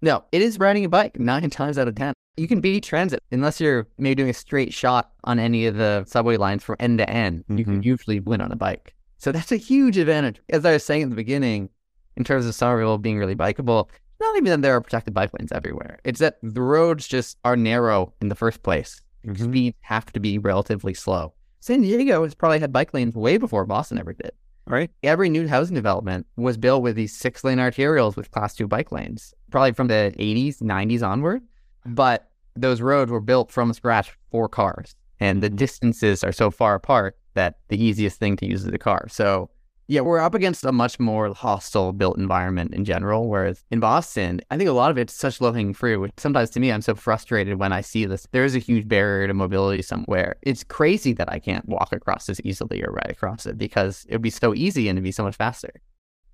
No, 0.01 0.25
it 0.33 0.43
is 0.43 0.59
riding 0.59 0.85
a 0.85 0.89
bike 0.89 1.19
nine 1.19 1.49
times 1.51 1.79
out 1.79 1.87
of 1.87 1.95
10. 1.95 2.15
You 2.37 2.49
can 2.49 2.61
beat 2.61 2.83
transit 2.83 3.23
unless 3.31 3.61
you're 3.61 3.87
maybe 3.99 4.17
doing 4.17 4.31
a 4.31 4.35
straight 4.35 4.73
shot 4.73 5.13
on 5.25 5.39
any 5.39 5.67
of 5.67 5.77
the 5.77 6.05
subway 6.07 6.37
lines 6.37 6.65
from 6.65 6.77
end 6.81 6.99
to 6.99 7.09
end. 7.09 7.41
Mm-hmm. 7.41 7.59
You 7.59 7.65
can 7.65 7.75
mm-hmm. 7.75 7.89
usually 7.89 8.21
win 8.21 8.41
on 8.41 8.51
a 8.51 8.57
bike. 8.57 8.95
So 9.19 9.31
that's 9.31 9.53
a 9.53 9.57
huge 9.57 9.99
advantage. 9.99 10.41
As 10.49 10.65
I 10.65 10.73
was 10.73 10.85
saying 10.85 11.05
at 11.05 11.11
the 11.11 11.17
beginning, 11.17 11.69
in 12.17 12.25
terms 12.25 12.47
of 12.47 12.55
Somerville 12.55 12.99
being 12.99 13.19
really 13.19 13.37
bikeable, 13.37 13.89
not 14.21 14.37
even 14.37 14.51
that 14.51 14.63
there 14.63 14.75
are 14.75 14.81
protected 14.81 15.15
bike 15.15 15.31
lanes 15.39 15.53
everywhere. 15.53 15.99
It's 16.05 16.21
that 16.21 16.39
the 16.43 16.63
roads 16.63 17.07
just 17.07 17.39
are 17.45 17.57
narrow 17.57 18.13
in 18.21 18.29
the 18.29 18.35
first 18.35 18.63
place. 18.63 19.01
Mm-hmm. 19.27 19.45
Speeds 19.45 19.77
have 19.83 20.07
to 20.13 20.21
be 20.21 20.39
relatively 20.39 20.95
slow. 20.95 21.35
San 21.61 21.83
Diego 21.83 22.25
has 22.25 22.35
probably 22.35 22.59
had 22.59 22.73
bike 22.73 22.93
lanes 22.93 23.15
way 23.15 23.37
before 23.37 23.67
Boston 23.67 23.99
ever 23.99 24.13
did. 24.13 24.33
Right. 24.67 24.91
Every 25.03 25.29
new 25.29 25.49
housing 25.49 25.75
development 25.75 26.27
was 26.37 26.57
built 26.57 26.83
with 26.83 26.95
these 26.95 27.15
six 27.15 27.43
lane 27.43 27.59
arterials 27.59 28.17
with 28.17 28.31
class 28.31 28.55
two 28.55 28.69
bike 28.69 28.93
lanes, 28.93 29.35
probably 29.51 29.73
from 29.73 29.89
the 29.89 30.15
80s, 30.19 30.63
90s 30.63 31.07
onward. 31.07 31.43
Mm. 31.87 31.95
But 31.97 32.31
those 32.55 32.81
roads 32.81 33.11
were 33.11 33.21
built 33.21 33.51
from 33.51 33.73
scratch 33.73 34.17
for 34.31 34.49
cars, 34.49 34.95
and 35.19 35.43
the 35.43 35.51
distances 35.51 36.23
are 36.23 36.33
so 36.33 36.51
far 36.51 36.75
apart 36.75 37.17
that 37.35 37.59
the 37.69 37.83
easiest 37.83 38.19
thing 38.19 38.37
to 38.37 38.47
use 38.47 38.65
is 38.65 38.73
a 38.73 38.79
car. 38.79 39.09
So 39.09 39.51
yeah, 39.89 40.01
we're 40.01 40.21
up 40.21 40.35
against 40.35 40.65
a 40.65 40.73
much 40.73 40.99
more 41.01 41.35
hostile 41.35 41.93
built 41.93 42.17
environment 42.17 42.73
in 42.73 42.85
general. 42.85 43.29
Whereas 43.29 43.65
in 43.71 43.81
Boston, 43.81 44.41
I 44.51 44.57
think 44.57 44.69
a 44.69 44.73
lot 44.73 44.91
of 44.91 44.99
it's 44.99 45.13
such 45.13 45.41
low 45.41 45.53
hanging 45.53 45.75
fruit. 45.75 46.01
Which 46.01 46.13
sometimes 46.17 46.51
to 46.51 46.61
me, 46.61 46.71
I'm 46.71 46.83
so 46.83 46.95
frustrated 46.95 47.59
when 47.59 47.73
I 47.73 47.81
see 47.81 48.05
this. 48.07 48.27
There 48.33 48.45
is 48.45 48.55
a 48.55 48.61
huge 48.61 48.89
barrier 48.89 49.27
to 49.27 49.35
mobility 49.35 49.83
somewhere. 49.83 50.37
It's 50.43 50.65
crazy 50.65 51.13
that 51.15 51.31
I 51.31 51.39
can't 51.39 51.69
walk 51.69 51.93
across 51.93 52.27
this 52.27 52.41
easily 52.45 52.83
or 52.83 52.93
ride 52.93 53.11
across 53.11 53.47
it 53.47 53.59
because 53.59 54.07
it 54.09 54.15
would 54.15 54.23
be 54.23 54.31
so 54.31 54.55
easy 54.55 54.89
and 54.89 54.97
it'd 54.97 55.05
be 55.05 55.13
so 55.13 55.25
much 55.25 55.37
faster. 55.37 55.73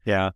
Yeah. 0.04 0.30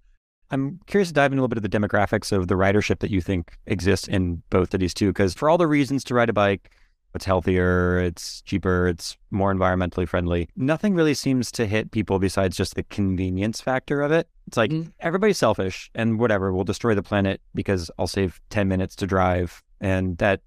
I'm 0.51 0.81
curious 0.87 1.09
to 1.09 1.15
dive 1.15 1.33
into 1.33 1.41
a 1.41 1.43
little 1.43 1.49
bit 1.49 1.65
of 1.65 1.71
the 1.71 1.79
demographics 1.79 2.31
of 2.31 2.49
the 2.49 2.55
ridership 2.57 2.99
that 2.99 3.11
you 3.11 3.23
think 3.23 3.57
exists 3.67 4.07
in 4.07 4.43
both 4.51 4.75
of 4.75 4.81
these 4.81 4.93
two. 4.93 5.09
Because 5.09 5.33
for 5.33 5.49
all 5.49 5.57
the 5.57 5.67
reasons 5.67 6.05
to 6.05 6.15
ride 6.15 6.29
a 6.29 6.35
bike, 6.35 6.71
it's 7.15 7.25
healthier, 7.25 7.99
it's 7.99 8.43
cheaper, 8.43 8.89
it's 8.89 9.17
more 9.31 9.53
environmentally 9.53 10.09
friendly. 10.09 10.49
Nothing 10.57 10.95
really 10.95 11.15
seems 11.15 11.51
to 11.53 11.67
hit 11.67 11.91
people 11.91 12.19
besides 12.19 12.57
just 12.57 12.75
the 12.75 12.83
convenience 12.85 13.61
factor 13.61 14.03
of 14.03 14.13
it. 14.13 14.29
It's 14.47 14.57
like 14.57 14.71
mm-hmm. 14.71 14.91
everybody's 15.01 15.39
selfish 15.39 15.91
and 15.95 16.19
whatever, 16.19 16.53
we'll 16.53 16.65
destroy 16.65 16.95
the 16.95 17.03
planet 17.03 17.41
because 17.55 17.91
I'll 17.99 18.07
save 18.07 18.41
10 18.51 18.69
minutes 18.69 18.97
to 18.97 19.07
drive. 19.07 19.63
And 19.81 20.19
that, 20.19 20.41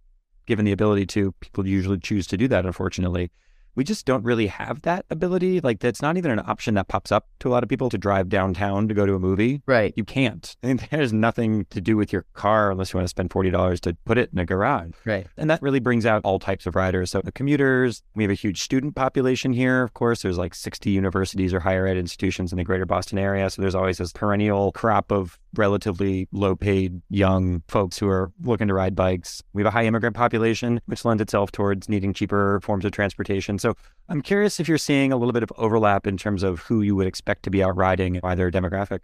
given 0.45 0.65
the 0.65 0.71
ability 0.71 1.05
to, 1.07 1.31
people 1.39 1.67
usually 1.67 1.99
choose 1.99 2.27
to 2.27 2.37
do 2.37 2.47
that, 2.47 2.65
unfortunately 2.65 3.31
we 3.75 3.83
just 3.83 4.05
don't 4.05 4.23
really 4.23 4.47
have 4.47 4.81
that 4.83 5.05
ability. 5.09 5.59
Like 5.59 5.79
that's 5.79 6.01
not 6.01 6.17
even 6.17 6.31
an 6.31 6.39
option 6.39 6.73
that 6.75 6.87
pops 6.87 7.11
up 7.11 7.27
to 7.39 7.49
a 7.49 7.51
lot 7.51 7.63
of 7.63 7.69
people 7.69 7.89
to 7.89 7.97
drive 7.97 8.29
downtown 8.29 8.87
to 8.87 8.93
go 8.93 9.05
to 9.05 9.13
a 9.13 9.19
movie. 9.19 9.61
Right. 9.65 9.93
You 9.95 10.03
can't. 10.03 10.55
I 10.63 10.67
mean, 10.67 10.79
there's 10.91 11.13
nothing 11.13 11.65
to 11.69 11.81
do 11.81 11.97
with 11.97 12.11
your 12.11 12.25
car 12.33 12.71
unless 12.71 12.93
you 12.93 12.97
want 12.97 13.05
to 13.05 13.09
spend 13.09 13.31
forty 13.31 13.49
dollars 13.49 13.79
to 13.81 13.95
put 14.05 14.17
it 14.17 14.29
in 14.31 14.39
a 14.39 14.45
garage. 14.45 14.91
Right. 15.05 15.27
And 15.37 15.49
that 15.49 15.61
really 15.61 15.79
brings 15.79 16.05
out 16.05 16.21
all 16.23 16.39
types 16.39 16.65
of 16.65 16.75
riders. 16.75 17.11
So 17.11 17.21
the 17.21 17.31
commuters, 17.31 18.01
we 18.15 18.23
have 18.23 18.31
a 18.31 18.35
huge 18.35 18.61
student 18.61 18.95
population 18.95 19.53
here. 19.53 19.83
Of 19.83 19.93
course, 19.93 20.21
there's 20.21 20.37
like 20.37 20.55
60 20.55 20.89
universities 20.89 21.53
or 21.53 21.59
higher 21.59 21.87
ed 21.87 21.97
institutions 21.97 22.51
in 22.51 22.57
the 22.57 22.63
greater 22.63 22.85
Boston 22.85 23.17
area. 23.17 23.49
So 23.49 23.61
there's 23.61 23.75
always 23.75 23.97
this 23.97 24.11
perennial 24.11 24.71
crop 24.71 25.11
of 25.11 25.39
relatively 25.57 26.27
low 26.31 26.55
paid 26.55 27.01
young 27.09 27.63
folks 27.67 27.97
who 27.97 28.09
are 28.09 28.31
looking 28.43 28.67
to 28.67 28.73
ride 28.73 28.95
bikes. 28.95 29.41
We 29.53 29.61
have 29.61 29.67
a 29.67 29.71
high 29.71 29.85
immigrant 29.85 30.15
population, 30.15 30.81
which 30.85 31.05
lends 31.05 31.21
itself 31.21 31.51
towards 31.51 31.89
needing 31.89 32.13
cheaper 32.13 32.59
forms 32.61 32.85
of 32.85 32.91
transportation. 32.91 33.57
So 33.65 33.75
I'm 34.09 34.21
curious 34.21 34.59
if 34.59 34.67
you're 34.67 34.77
seeing 34.77 35.11
a 35.11 35.17
little 35.17 35.33
bit 35.33 35.41
of 35.41 35.51
overlap 35.57 36.05
in 36.05 36.17
terms 36.17 36.43
of 36.43 36.59
who 36.59 36.83
you 36.83 36.95
would 36.95 37.07
expect 37.07 37.41
to 37.43 37.49
be 37.49 37.63
out 37.63 37.75
riding 37.75 38.19
by 38.21 38.35
their 38.35 38.51
demographic. 38.51 38.99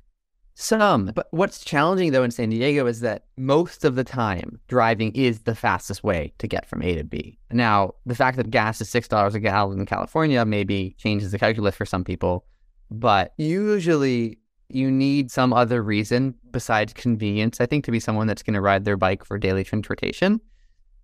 Some. 0.54 1.08
But 1.16 1.26
what's 1.32 1.66
challenging 1.66 2.12
though 2.12 2.22
in 2.24 2.30
San 2.30 2.52
Diego 2.52 2.86
is 2.86 3.00
that 3.00 3.24
most 3.38 3.84
of 3.84 3.96
the 3.96 4.04
time 4.04 4.60
driving 4.68 5.14
is 5.16 5.40
the 5.40 5.56
fastest 5.56 6.04
way 6.04 6.34
to 6.38 6.48
get 6.48 6.68
from 6.68 6.84
A 6.84 6.94
to 6.94 7.04
B. 7.04 7.40
Now, 7.52 7.96
the 8.06 8.14
fact 8.14 8.38
that 8.38 8.52
gas 8.52 8.82
is 8.82 8.90
$6 8.90 9.34
a 9.34 9.40
gallon 9.40 9.80
in 9.80 9.86
California 9.88 10.46
maybe 10.46 10.96
changes 11.00 11.32
the 11.32 11.40
calculus 11.40 11.76
for 11.76 11.88
some 11.88 12.04
people, 12.04 12.46
but 12.92 13.34
usually 13.38 14.38
you 14.70 14.92
need 14.92 15.32
some 15.32 15.54
other 15.54 15.82
reason 15.82 16.36
besides 16.52 16.94
convenience, 16.94 17.60
I 17.60 17.66
think, 17.66 17.84
to 17.86 17.92
be 17.92 18.00
someone 18.00 18.28
that's 18.28 18.44
going 18.44 18.54
to 18.54 18.62
ride 18.62 18.86
their 18.86 18.96
bike 18.96 19.26
for 19.26 19.40
daily 19.40 19.64
transportation. 19.64 20.40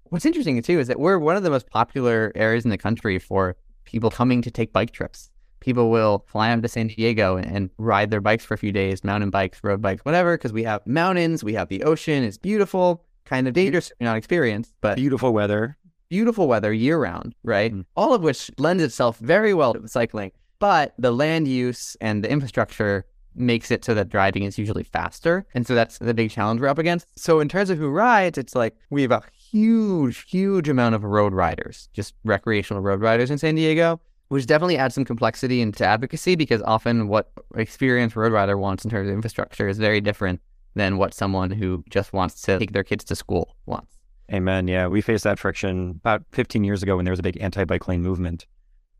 What's 0.09 0.25
interesting 0.25 0.61
too 0.61 0.79
is 0.79 0.87
that 0.87 0.99
we're 0.99 1.17
one 1.17 1.35
of 1.35 1.43
the 1.43 1.49
most 1.49 1.69
popular 1.69 2.31
areas 2.35 2.63
in 2.63 2.69
the 2.69 2.77
country 2.77 3.19
for 3.19 3.55
people 3.85 4.09
coming 4.09 4.41
to 4.41 4.51
take 4.51 4.73
bike 4.73 4.91
trips 4.91 5.29
people 5.59 5.89
will 5.89 6.23
fly 6.27 6.49
out 6.51 6.61
to 6.61 6.67
San 6.67 6.87
Diego 6.87 7.35
and, 7.35 7.45
and, 7.45 7.69
ride 7.77 8.09
their 8.11 8.21
bikes 8.21 8.45
for 8.45 8.53
a 8.53 8.57
few 8.57 8.71
days, 8.71 9.03
mountain 9.03 9.29
bikes, 9.29 9.59
road 9.63 9.81
bikes, 9.81 10.05
whatever, 10.05 10.37
because 10.37 10.53
we 10.53 10.63
have 10.63 10.85
mountains, 10.87 11.43
we 11.43 11.53
have 11.53 11.67
the 11.67 11.83
ocean, 11.83 12.23
it's 12.23 12.37
beautiful, 12.37 13.03
kind 13.25 13.47
of 13.47 13.53
dangerous, 13.53 13.91
not 13.99 14.17
experienced, 14.17 14.73
but 14.81 14.95
beautiful 14.95 15.33
weather. 15.33 15.77
Beautiful 16.09 16.47
weather 16.47 16.71
year 16.71 16.97
round, 16.97 17.35
right? 17.43 17.73
Mm. 17.73 17.85
All 17.97 18.13
of 18.13 18.21
which 18.21 18.49
lends 18.57 18.81
itself 18.81 19.17
very 19.17 19.53
well 19.53 19.73
to 19.73 19.85
cycling. 19.89 20.31
But 20.59 20.93
the 20.97 21.11
land 21.11 21.49
use 21.49 21.97
and 21.99 22.23
the 22.23 22.31
infrastructure 22.31 23.05
makes 23.35 23.69
it 23.69 23.83
so 23.83 23.93
that 23.93 24.07
driving 24.07 24.43
is 24.43 24.57
usually 24.57 24.83
faster. 24.83 25.45
And 25.53 25.67
so 25.67 25.75
that's 25.75 25.97
the 25.97 26.13
big 26.13 26.31
challenge 26.31 26.61
we're 26.61 26.69
up 26.69 26.79
against. 26.79 27.07
So 27.19 27.41
in 27.41 27.49
terms 27.49 27.69
of 27.69 27.77
who 27.77 27.89
rides, 27.89 28.37
it's 28.37 28.55
like 28.55 28.75
we 28.89 29.01
have 29.01 29.11
a 29.11 29.21
huge, 29.51 30.29
huge 30.29 30.69
amount 30.69 30.95
of 30.95 31.03
road 31.03 31.33
riders, 31.33 31.89
just 31.93 32.13
recreational 32.23 32.81
road 32.81 33.01
riders 33.01 33.31
in 33.31 33.37
San 33.37 33.55
Diego 33.55 33.99
which 34.29 34.45
definitely 34.45 34.77
adds 34.77 34.95
some 34.95 35.05
complexity 35.05 35.61
into 35.61 35.85
advocacy 35.85 36.35
because 36.35 36.61
often 36.63 37.07
what 37.07 37.31
experienced 37.55 38.15
road 38.15 38.31
rider 38.31 38.57
wants 38.57 38.83
in 38.83 38.91
terms 38.91 39.07
of 39.07 39.13
infrastructure 39.13 39.67
is 39.67 39.77
very 39.77 40.01
different 40.01 40.41
than 40.75 40.97
what 40.97 41.13
someone 41.13 41.49
who 41.49 41.83
just 41.89 42.13
wants 42.13 42.41
to 42.41 42.59
take 42.59 42.73
their 42.73 42.83
kids 42.83 43.03
to 43.05 43.15
school 43.15 43.55
wants. 43.65 43.97
Amen. 44.31 44.67
Yeah, 44.67 44.87
we 44.87 45.01
faced 45.01 45.23
that 45.23 45.39
friction 45.39 45.91
about 46.01 46.23
15 46.33 46.63
years 46.63 46.83
ago 46.83 46.97
when 46.97 47.05
there 47.05 47.11
was 47.11 47.19
a 47.19 47.23
big 47.23 47.41
anti-bike 47.41 47.87
lane 47.87 48.01
movement. 48.01 48.45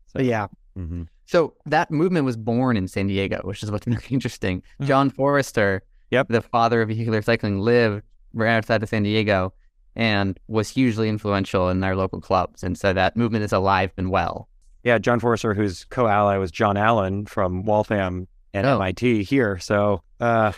So, 0.06 0.22
yeah. 0.22 0.46
Mm-hmm. 0.76 1.02
So 1.26 1.54
that 1.66 1.90
movement 1.90 2.24
was 2.24 2.38
born 2.38 2.78
in 2.78 2.88
San 2.88 3.08
Diego, 3.08 3.40
which 3.44 3.62
is 3.62 3.70
what's 3.70 3.86
really 3.86 4.02
interesting. 4.08 4.60
Mm-hmm. 4.60 4.86
John 4.86 5.10
Forester, 5.10 5.82
yep. 6.10 6.28
the 6.28 6.40
father 6.40 6.80
of 6.80 6.88
vehicular 6.88 7.20
cycling, 7.20 7.60
lived 7.60 8.02
right 8.32 8.56
outside 8.56 8.82
of 8.82 8.88
San 8.88 9.02
Diego 9.02 9.52
and 9.98 10.38
was 10.46 10.68
hugely 10.70 11.08
influential 11.08 11.68
in 11.68 11.82
our 11.82 11.96
local 11.96 12.20
clubs. 12.20 12.62
And 12.62 12.78
so 12.78 12.92
that 12.92 13.16
movement 13.16 13.44
is 13.44 13.52
alive 13.52 13.90
and 13.98 14.10
well. 14.10 14.48
Yeah, 14.84 14.98
John 14.98 15.18
Forester, 15.18 15.54
whose 15.54 15.84
co-ally 15.86 16.36
was 16.36 16.52
John 16.52 16.76
Allen 16.76 17.26
from 17.26 17.64
Waltham 17.64 18.28
and 18.54 18.66
oh. 18.66 18.76
MIT 18.76 19.24
here. 19.24 19.58
So 19.58 20.00
uh, 20.20 20.52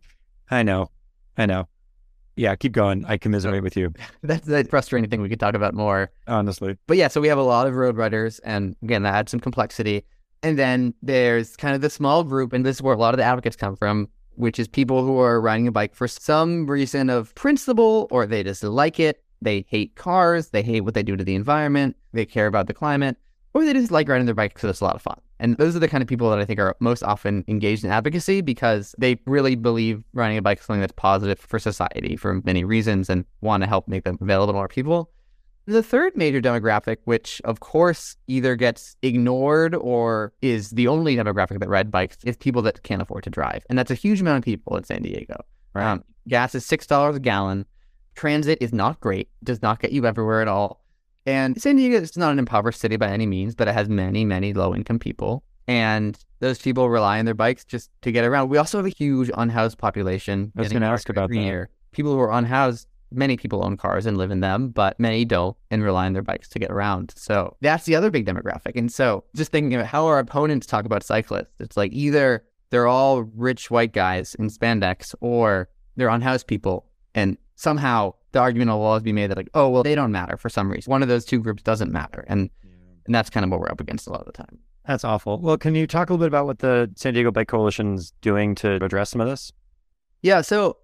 I 0.50 0.62
know, 0.62 0.90
I 1.36 1.44
know. 1.44 1.68
Yeah, 2.36 2.54
keep 2.56 2.72
going. 2.72 3.04
I 3.06 3.18
commiserate 3.18 3.62
with 3.62 3.76
you. 3.76 3.92
That's 4.22 4.46
the 4.46 4.64
frustrating 4.64 5.08
thing 5.08 5.20
we 5.20 5.28
could 5.28 5.40
talk 5.40 5.54
about 5.54 5.74
more. 5.74 6.10
Honestly. 6.26 6.76
But 6.86 6.96
yeah, 6.96 7.08
so 7.08 7.20
we 7.20 7.28
have 7.28 7.38
a 7.38 7.42
lot 7.42 7.66
of 7.66 7.74
road 7.74 7.96
riders, 7.96 8.38
and 8.40 8.76
again, 8.82 9.02
that 9.02 9.14
adds 9.14 9.30
some 9.30 9.40
complexity. 9.40 10.04
And 10.42 10.58
then 10.58 10.94
there's 11.02 11.56
kind 11.56 11.74
of 11.74 11.80
the 11.80 11.90
small 11.90 12.24
group, 12.24 12.52
and 12.52 12.64
this 12.64 12.76
is 12.76 12.82
where 12.82 12.94
a 12.94 12.98
lot 12.98 13.14
of 13.14 13.18
the 13.18 13.24
advocates 13.24 13.56
come 13.56 13.74
from, 13.74 14.08
which 14.36 14.58
is 14.58 14.68
people 14.68 15.04
who 15.04 15.18
are 15.18 15.40
riding 15.40 15.68
a 15.68 15.72
bike 15.72 15.94
for 15.94 16.08
some 16.08 16.66
reason 16.66 17.10
of 17.10 17.34
principle, 17.34 18.08
or 18.10 18.26
they 18.26 18.42
just 18.42 18.62
like 18.62 19.00
it. 19.00 19.22
They 19.42 19.66
hate 19.68 19.96
cars. 19.96 20.48
They 20.48 20.62
hate 20.62 20.80
what 20.80 20.94
they 20.94 21.02
do 21.02 21.16
to 21.16 21.24
the 21.24 21.34
environment. 21.34 21.96
They 22.12 22.24
care 22.24 22.46
about 22.46 22.66
the 22.66 22.74
climate 22.74 23.16
or 23.56 23.64
they 23.64 23.72
just 23.72 23.90
like 23.90 24.06
riding 24.06 24.26
their 24.26 24.34
bike 24.34 24.52
because 24.52 24.68
it's 24.68 24.82
a 24.82 24.84
lot 24.84 24.96
of 24.96 25.02
fun. 25.02 25.18
And 25.38 25.56
those 25.56 25.74
are 25.74 25.78
the 25.78 25.88
kind 25.88 26.02
of 26.02 26.08
people 26.08 26.28
that 26.28 26.38
I 26.38 26.44
think 26.44 26.60
are 26.60 26.76
most 26.78 27.02
often 27.02 27.42
engaged 27.48 27.84
in 27.84 27.90
advocacy 27.90 28.42
because 28.42 28.94
they 28.98 29.18
really 29.24 29.54
believe 29.54 30.04
riding 30.12 30.36
a 30.36 30.42
bike 30.42 30.58
is 30.58 30.66
something 30.66 30.82
that's 30.82 30.92
positive 30.92 31.38
for 31.38 31.58
society 31.58 32.16
for 32.16 32.42
many 32.44 32.64
reasons 32.64 33.08
and 33.08 33.24
want 33.40 33.62
to 33.62 33.66
help 33.66 33.88
make 33.88 34.04
them 34.04 34.18
available 34.20 34.52
to 34.52 34.56
more 34.56 34.68
people. 34.68 35.10
The 35.66 35.82
third 35.82 36.16
major 36.16 36.40
demographic, 36.40 36.98
which 37.04 37.40
of 37.44 37.58
course 37.60 38.16
either 38.28 38.54
gets 38.54 38.96
ignored 39.02 39.74
or 39.74 40.32
is 40.40 40.70
the 40.70 40.86
only 40.86 41.16
demographic 41.16 41.58
that 41.58 41.68
ride 41.68 41.90
bikes, 41.90 42.18
is 42.24 42.36
people 42.36 42.62
that 42.62 42.82
can't 42.84 43.02
afford 43.02 43.24
to 43.24 43.30
drive. 43.30 43.66
And 43.68 43.76
that's 43.76 43.90
a 43.90 43.94
huge 43.94 44.20
amount 44.20 44.38
of 44.38 44.44
people 44.44 44.76
in 44.76 44.84
San 44.84 45.02
Diego. 45.02 45.44
Right. 45.74 45.90
Um, 45.90 46.04
gas 46.28 46.54
is 46.54 46.64
$6 46.66 47.16
a 47.16 47.20
gallon. 47.20 47.66
Transit 48.14 48.58
is 48.60 48.72
not 48.72 49.00
great, 49.00 49.28
does 49.42 49.60
not 49.60 49.80
get 49.80 49.92
you 49.92 50.06
everywhere 50.06 50.40
at 50.40 50.48
all. 50.48 50.84
And 51.26 51.60
San 51.60 51.74
Diego 51.74 51.96
is 51.96 52.16
not 52.16 52.30
an 52.30 52.38
impoverished 52.38 52.80
city 52.80 52.96
by 52.96 53.08
any 53.08 53.26
means, 53.26 53.56
but 53.56 53.66
it 53.66 53.74
has 53.74 53.88
many, 53.88 54.24
many 54.24 54.52
low 54.52 54.74
income 54.74 55.00
people. 55.00 55.42
And 55.66 56.16
those 56.38 56.60
people 56.60 56.88
rely 56.88 57.18
on 57.18 57.24
their 57.24 57.34
bikes 57.34 57.64
just 57.64 57.90
to 58.02 58.12
get 58.12 58.24
around. 58.24 58.48
We 58.48 58.58
also 58.58 58.78
have 58.78 58.86
a 58.86 58.90
huge 58.90 59.30
unhoused 59.36 59.78
population. 59.78 60.52
I 60.56 60.60
was 60.60 60.70
going 60.70 60.82
to 60.82 60.88
ask 60.88 61.08
about 61.08 61.30
that. 61.30 61.36
Year. 61.36 61.70
People 61.90 62.12
who 62.12 62.20
are 62.20 62.32
unhoused, 62.32 62.86
many 63.10 63.36
people 63.36 63.64
own 63.64 63.76
cars 63.76 64.06
and 64.06 64.16
live 64.16 64.30
in 64.30 64.40
them, 64.40 64.68
but 64.68 64.98
many 64.98 65.24
don't 65.24 65.56
and 65.70 65.82
rely 65.82 66.06
on 66.06 66.12
their 66.12 66.22
bikes 66.22 66.48
to 66.50 66.58
get 66.58 66.70
around. 66.70 67.14
So 67.16 67.56
that's 67.60 67.84
the 67.84 67.96
other 67.96 68.10
big 68.10 68.26
demographic. 68.26 68.76
And 68.76 68.92
so 68.92 69.24
just 69.34 69.52
thinking 69.52 69.74
about 69.74 69.86
how 69.86 70.06
our 70.06 70.18
opponents 70.18 70.66
talk 70.66 70.84
about 70.84 71.02
cyclists, 71.02 71.60
it's 71.60 71.76
like 71.76 71.92
either 71.92 72.44
they're 72.70 72.86
all 72.86 73.22
rich 73.22 73.70
white 73.70 73.92
guys 73.92 74.34
in 74.36 74.48
spandex 74.48 75.14
or 75.20 75.68
they're 75.96 76.08
unhoused 76.08 76.46
people. 76.46 76.86
And 77.14 77.38
somehow 77.54 78.14
the 78.32 78.40
argument 78.40 78.70
will 78.70 78.82
always 78.82 79.02
be 79.02 79.12
made 79.12 79.30
that 79.30 79.36
like, 79.36 79.50
oh 79.54 79.68
well, 79.68 79.82
they 79.82 79.94
don't 79.94 80.12
matter 80.12 80.36
for 80.36 80.48
some 80.48 80.70
reason. 80.70 80.90
One 80.90 81.02
of 81.02 81.08
those 81.08 81.24
two 81.24 81.40
groups 81.40 81.62
doesn't 81.62 81.90
matter, 81.90 82.24
and 82.28 82.50
yeah. 82.62 82.70
and 83.06 83.14
that's 83.14 83.30
kind 83.30 83.44
of 83.44 83.50
what 83.50 83.60
we're 83.60 83.70
up 83.70 83.80
against 83.80 84.06
a 84.06 84.10
lot 84.10 84.20
of 84.20 84.26
the 84.26 84.32
time. 84.32 84.58
That's 84.86 85.04
awful. 85.04 85.40
Well, 85.40 85.56
can 85.56 85.74
you 85.74 85.86
talk 85.86 86.10
a 86.10 86.12
little 86.12 86.24
bit 86.24 86.28
about 86.28 86.46
what 86.46 86.60
the 86.60 86.90
San 86.94 87.14
Diego 87.14 87.32
Bike 87.32 87.48
Coalition's 87.48 88.12
doing 88.20 88.54
to 88.56 88.74
address 88.84 89.10
some 89.10 89.20
of 89.20 89.26
this? 89.26 89.52
Yeah, 90.22 90.42
so 90.42 90.76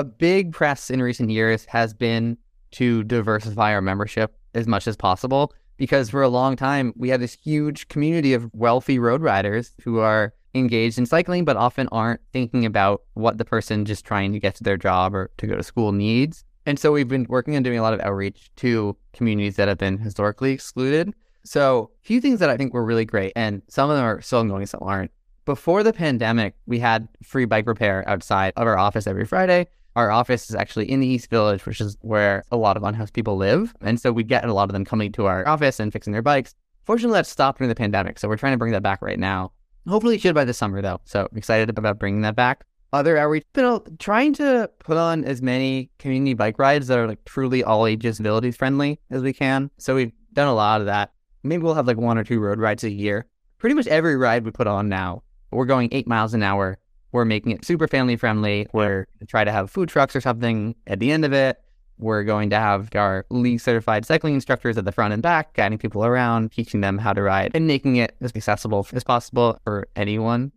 a 0.00 0.04
big 0.04 0.52
press 0.52 0.88
in 0.88 1.02
recent 1.02 1.28
years 1.28 1.66
has 1.66 1.92
been 1.92 2.38
to 2.70 3.04
diversify 3.04 3.74
our 3.74 3.82
membership 3.82 4.34
as 4.54 4.66
much 4.66 4.88
as 4.88 4.96
possible 4.96 5.52
because 5.76 6.08
for 6.08 6.22
a 6.22 6.28
long 6.28 6.56
time 6.56 6.94
we 6.96 7.10
had 7.10 7.20
this 7.20 7.34
huge 7.34 7.86
community 7.88 8.32
of 8.32 8.50
wealthy 8.54 8.98
road 8.98 9.20
riders 9.20 9.72
who 9.84 9.98
are 9.98 10.32
engaged 10.54 10.96
in 10.96 11.04
cycling 11.04 11.44
but 11.44 11.58
often 11.58 11.86
aren't 11.92 12.20
thinking 12.32 12.64
about 12.64 13.02
what 13.12 13.36
the 13.36 13.44
person 13.44 13.84
just 13.84 14.06
trying 14.06 14.32
to 14.32 14.40
get 14.40 14.54
to 14.54 14.64
their 14.64 14.78
job 14.78 15.14
or 15.14 15.30
to 15.36 15.46
go 15.46 15.54
to 15.54 15.62
school 15.62 15.92
needs. 15.92 16.44
And 16.64 16.78
so 16.78 16.92
we've 16.92 17.06
been 17.06 17.26
working 17.28 17.54
on 17.54 17.62
doing 17.62 17.78
a 17.78 17.82
lot 17.82 17.92
of 17.92 18.00
outreach 18.00 18.50
to 18.56 18.96
communities 19.12 19.56
that 19.56 19.68
have 19.68 19.78
been 19.78 19.98
historically 19.98 20.52
excluded. 20.52 21.12
So 21.44 21.90
a 22.02 22.06
few 22.06 22.22
things 22.22 22.40
that 22.40 22.48
I 22.48 22.56
think 22.56 22.72
were 22.72 22.84
really 22.84 23.04
great, 23.04 23.32
and 23.36 23.60
some 23.68 23.90
of 23.90 23.96
them 23.96 24.04
are 24.04 24.22
still 24.22 24.40
ongoing, 24.40 24.64
some 24.64 24.82
aren't. 24.82 25.10
Before 25.46 25.82
the 25.82 25.92
pandemic, 25.92 26.54
we 26.66 26.78
had 26.78 27.08
free 27.22 27.44
bike 27.44 27.66
repair 27.66 28.06
outside 28.06 28.54
of 28.56 28.66
our 28.66 28.78
office 28.78 29.06
every 29.06 29.24
Friday. 29.24 29.66
Our 29.96 30.10
office 30.10 30.48
is 30.48 30.56
actually 30.56 30.90
in 30.90 31.00
the 31.00 31.06
East 31.06 31.30
Village, 31.30 31.66
which 31.66 31.80
is 31.80 31.96
where 32.00 32.44
a 32.52 32.56
lot 32.56 32.76
of 32.76 32.84
unhoused 32.84 33.12
people 33.12 33.36
live. 33.36 33.74
And 33.80 34.00
so 34.00 34.12
we 34.12 34.22
get 34.22 34.44
a 34.44 34.52
lot 34.52 34.68
of 34.68 34.72
them 34.72 34.84
coming 34.84 35.12
to 35.12 35.26
our 35.26 35.46
office 35.46 35.80
and 35.80 35.92
fixing 35.92 36.12
their 36.12 36.22
bikes. 36.22 36.54
Fortunately, 36.84 37.16
that 37.16 37.26
stopped 37.26 37.58
during 37.58 37.68
the 37.68 37.74
pandemic. 37.74 38.18
So 38.18 38.28
we're 38.28 38.36
trying 38.36 38.54
to 38.54 38.58
bring 38.58 38.72
that 38.72 38.82
back 38.82 39.02
right 39.02 39.18
now. 39.18 39.52
Hopefully, 39.88 40.14
it 40.14 40.20
should 40.20 40.34
by 40.34 40.44
the 40.44 40.54
summer, 40.54 40.80
though. 40.80 41.00
So 41.04 41.28
excited 41.34 41.70
about 41.70 41.98
bringing 41.98 42.22
that 42.22 42.36
back 42.36 42.64
other 42.92 43.16
outreach, 43.16 43.44
but 43.52 43.98
trying 43.98 44.32
to 44.34 44.70
put 44.78 44.96
on 44.96 45.24
as 45.24 45.42
many 45.42 45.90
community 45.98 46.34
bike 46.34 46.58
rides 46.58 46.88
that 46.88 46.98
are 46.98 47.06
like 47.06 47.24
truly 47.24 47.62
all 47.62 47.86
ages 47.86 48.18
ability 48.18 48.50
friendly 48.50 48.98
as 49.10 49.22
we 49.22 49.32
can. 49.32 49.70
So 49.78 49.94
we've 49.94 50.12
done 50.32 50.48
a 50.48 50.54
lot 50.54 50.80
of 50.80 50.86
that. 50.86 51.12
Maybe 51.42 51.62
we'll 51.62 51.74
have 51.74 51.86
like 51.86 51.96
one 51.96 52.18
or 52.18 52.24
two 52.24 52.40
road 52.40 52.58
rides 52.58 52.84
a 52.84 52.90
year. 52.90 53.26
Pretty 53.58 53.74
much 53.74 53.86
every 53.86 54.16
ride 54.16 54.44
we 54.44 54.50
put 54.50 54.66
on 54.66 54.88
now, 54.88 55.22
we're 55.50 55.66
going 55.66 55.88
eight 55.92 56.08
miles 56.08 56.34
an 56.34 56.42
hour. 56.42 56.78
We're 57.12 57.24
making 57.24 57.52
it 57.52 57.64
super 57.64 57.88
family 57.88 58.16
friendly. 58.16 58.66
We're 58.72 59.06
try 59.26 59.44
to 59.44 59.52
have 59.52 59.70
food 59.70 59.88
trucks 59.88 60.14
or 60.14 60.20
something 60.20 60.74
at 60.86 61.00
the 61.00 61.10
end 61.10 61.24
of 61.24 61.32
it. 61.32 61.58
We're 61.98 62.24
going 62.24 62.48
to 62.50 62.56
have 62.56 62.88
our 62.94 63.26
league 63.28 63.60
certified 63.60 64.06
cycling 64.06 64.34
instructors 64.34 64.78
at 64.78 64.86
the 64.86 64.92
front 64.92 65.12
and 65.12 65.22
back, 65.22 65.52
guiding 65.52 65.76
people 65.76 66.04
around, 66.04 66.50
teaching 66.50 66.80
them 66.80 66.96
how 66.96 67.12
to 67.12 67.20
ride, 67.20 67.50
and 67.54 67.66
making 67.66 67.96
it 67.96 68.16
as 68.22 68.32
accessible 68.34 68.86
as 68.92 69.04
possible 69.04 69.58
for 69.64 69.86
anyone 69.96 70.52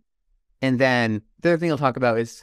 and 0.64 0.78
then 0.78 1.20
the 1.40 1.50
other 1.50 1.58
thing 1.58 1.70
I'll 1.70 1.76
talk 1.76 1.98
about 1.98 2.18
is 2.18 2.42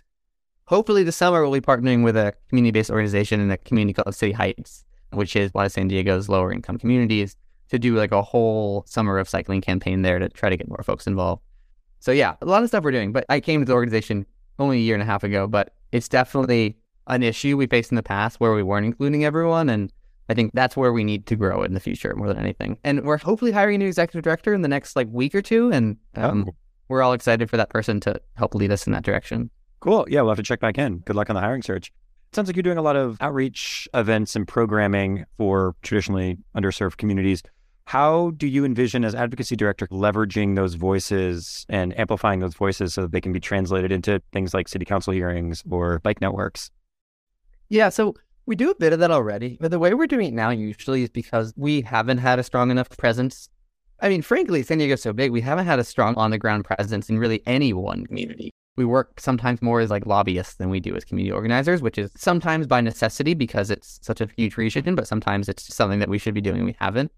hopefully 0.65 1.01
this 1.01 1.15
summer 1.15 1.41
we'll 1.41 1.59
be 1.59 1.59
partnering 1.59 2.03
with 2.03 2.15
a 2.15 2.35
community 2.49 2.69
based 2.69 2.91
organization 2.91 3.39
in 3.39 3.49
a 3.49 3.57
community 3.57 3.93
called 3.93 4.13
City 4.13 4.31
Heights, 4.31 4.85
which 5.09 5.35
is 5.35 5.51
one 5.55 5.65
of 5.65 5.71
San 5.71 5.87
Diego's 5.87 6.29
lower 6.29 6.53
income 6.53 6.77
communities, 6.77 7.35
to 7.69 7.79
do 7.79 7.95
like 7.95 8.11
a 8.11 8.21
whole 8.21 8.83
summer 8.85 9.17
of 9.17 9.27
cycling 9.27 9.59
campaign 9.59 10.03
there 10.03 10.19
to 10.19 10.29
try 10.29 10.51
to 10.51 10.57
get 10.57 10.69
more 10.69 10.83
folks 10.83 11.07
involved. 11.07 11.41
So 12.01 12.11
yeah, 12.11 12.35
a 12.41 12.45
lot 12.45 12.63
of 12.63 12.69
stuff 12.69 12.83
we're 12.83 12.91
doing. 12.91 13.13
But 13.13 13.25
I 13.29 13.39
came 13.39 13.61
to 13.61 13.65
the 13.65 13.73
organization 13.73 14.25
only 14.59 14.77
a 14.77 14.81
year 14.81 14.95
and 14.95 15.01
a 15.01 15.05
half 15.05 15.23
ago, 15.23 15.47
but 15.47 15.73
it's 15.91 16.09
definitely 16.09 16.77
an 17.07 17.23
issue 17.23 17.55
we 17.55 17.67
faced 17.67 17.91
in 17.91 17.95
the 17.95 18.03
past 18.03 18.39
where 18.39 18.53
we 18.53 18.63
weren't 18.63 18.85
including 18.85 19.23
everyone. 19.23 19.69
And 19.69 19.91
I 20.27 20.33
think 20.33 20.51
that's 20.53 20.75
where 20.75 20.91
we 20.91 21.03
need 21.03 21.25
to 21.27 21.35
grow 21.35 21.63
in 21.63 21.73
the 21.73 21.79
future 21.79 22.13
more 22.15 22.27
than 22.27 22.37
anything. 22.37 22.77
And 22.83 23.05
we're 23.05 23.17
hopefully 23.17 23.51
hiring 23.51 23.75
a 23.75 23.77
new 23.79 23.87
executive 23.87 24.23
director 24.23 24.53
in 24.53 24.61
the 24.61 24.67
next 24.67 24.95
like 24.95 25.07
week 25.09 25.33
or 25.33 25.41
two. 25.41 25.71
And 25.71 25.97
um, 26.15 26.45
oh 26.47 26.53
we're 26.91 27.01
all 27.01 27.13
excited 27.13 27.49
for 27.49 27.57
that 27.57 27.69
person 27.69 28.01
to 28.01 28.21
help 28.35 28.53
lead 28.53 28.69
us 28.69 28.85
in 28.85 28.91
that 28.91 29.03
direction. 29.03 29.49
Cool. 29.79 30.05
Yeah, 30.09 30.21
we'll 30.21 30.31
have 30.31 30.37
to 30.37 30.43
check 30.43 30.59
back 30.59 30.77
in. 30.77 30.97
Good 30.99 31.15
luck 31.15 31.29
on 31.29 31.35
the 31.35 31.41
hiring 31.41 31.63
search. 31.63 31.87
It 31.87 32.35
sounds 32.35 32.47
like 32.47 32.55
you're 32.55 32.63
doing 32.63 32.77
a 32.77 32.81
lot 32.81 32.97
of 32.97 33.17
outreach 33.21 33.87
events 33.93 34.35
and 34.35 34.47
programming 34.47 35.25
for 35.37 35.75
traditionally 35.81 36.37
underserved 36.55 36.97
communities. 36.97 37.41
How 37.85 38.31
do 38.31 38.47
you 38.47 38.63
envision 38.63 39.03
as 39.03 39.13
advocacy 39.15 39.55
director 39.55 39.87
leveraging 39.87 40.55
those 40.55 40.75
voices 40.75 41.65
and 41.67 41.97
amplifying 41.99 42.39
those 42.39 42.53
voices 42.53 42.93
so 42.93 43.01
that 43.01 43.11
they 43.11 43.21
can 43.21 43.33
be 43.33 43.39
translated 43.39 43.91
into 43.91 44.21
things 44.31 44.53
like 44.53 44.67
city 44.67 44.85
council 44.85 45.13
hearings 45.13 45.63
or 45.69 45.99
bike 45.99 46.21
networks? 46.21 46.71
Yeah, 47.69 47.89
so 47.89 48.15
we 48.45 48.55
do 48.55 48.69
a 48.69 48.75
bit 48.75 48.93
of 48.93 48.99
that 48.99 49.11
already, 49.11 49.57
but 49.59 49.71
the 49.71 49.79
way 49.79 49.93
we're 49.93 50.07
doing 50.07 50.27
it 50.27 50.33
now 50.33 50.49
usually 50.49 51.03
is 51.03 51.09
because 51.09 51.53
we 51.55 51.81
haven't 51.81 52.17
had 52.17 52.39
a 52.39 52.43
strong 52.43 52.71
enough 52.71 52.89
presence. 52.97 53.49
I 54.01 54.09
mean, 54.09 54.21
frankly, 54.21 54.63
San 54.63 54.79
Diego's 54.79 55.01
so 55.01 55.13
big, 55.13 55.31
we 55.31 55.41
haven't 55.41 55.65
had 55.65 55.79
a 55.79 55.83
strong 55.83 56.15
on 56.15 56.31
the 56.31 56.37
ground 56.37 56.65
presence 56.65 57.09
in 57.09 57.19
really 57.19 57.43
any 57.45 57.71
one 57.71 58.05
community. 58.05 58.51
We 58.77 58.85
work 58.85 59.19
sometimes 59.19 59.61
more 59.61 59.79
as 59.79 59.89
like 59.89 60.05
lobbyists 60.05 60.55
than 60.55 60.69
we 60.69 60.79
do 60.79 60.95
as 60.95 61.05
community 61.05 61.31
organizers, 61.31 61.81
which 61.81 61.97
is 61.97 62.11
sometimes 62.15 62.67
by 62.67 62.81
necessity 62.81 63.33
because 63.33 63.69
it's 63.69 63.99
such 64.01 64.21
a 64.21 64.29
huge 64.35 64.57
region, 64.57 64.95
but 64.95 65.07
sometimes 65.07 65.49
it's 65.49 65.73
something 65.73 65.99
that 65.99 66.09
we 66.09 66.17
should 66.17 66.33
be 66.33 66.41
doing 66.41 66.63
we 66.63 66.75
haven't. 66.79 67.11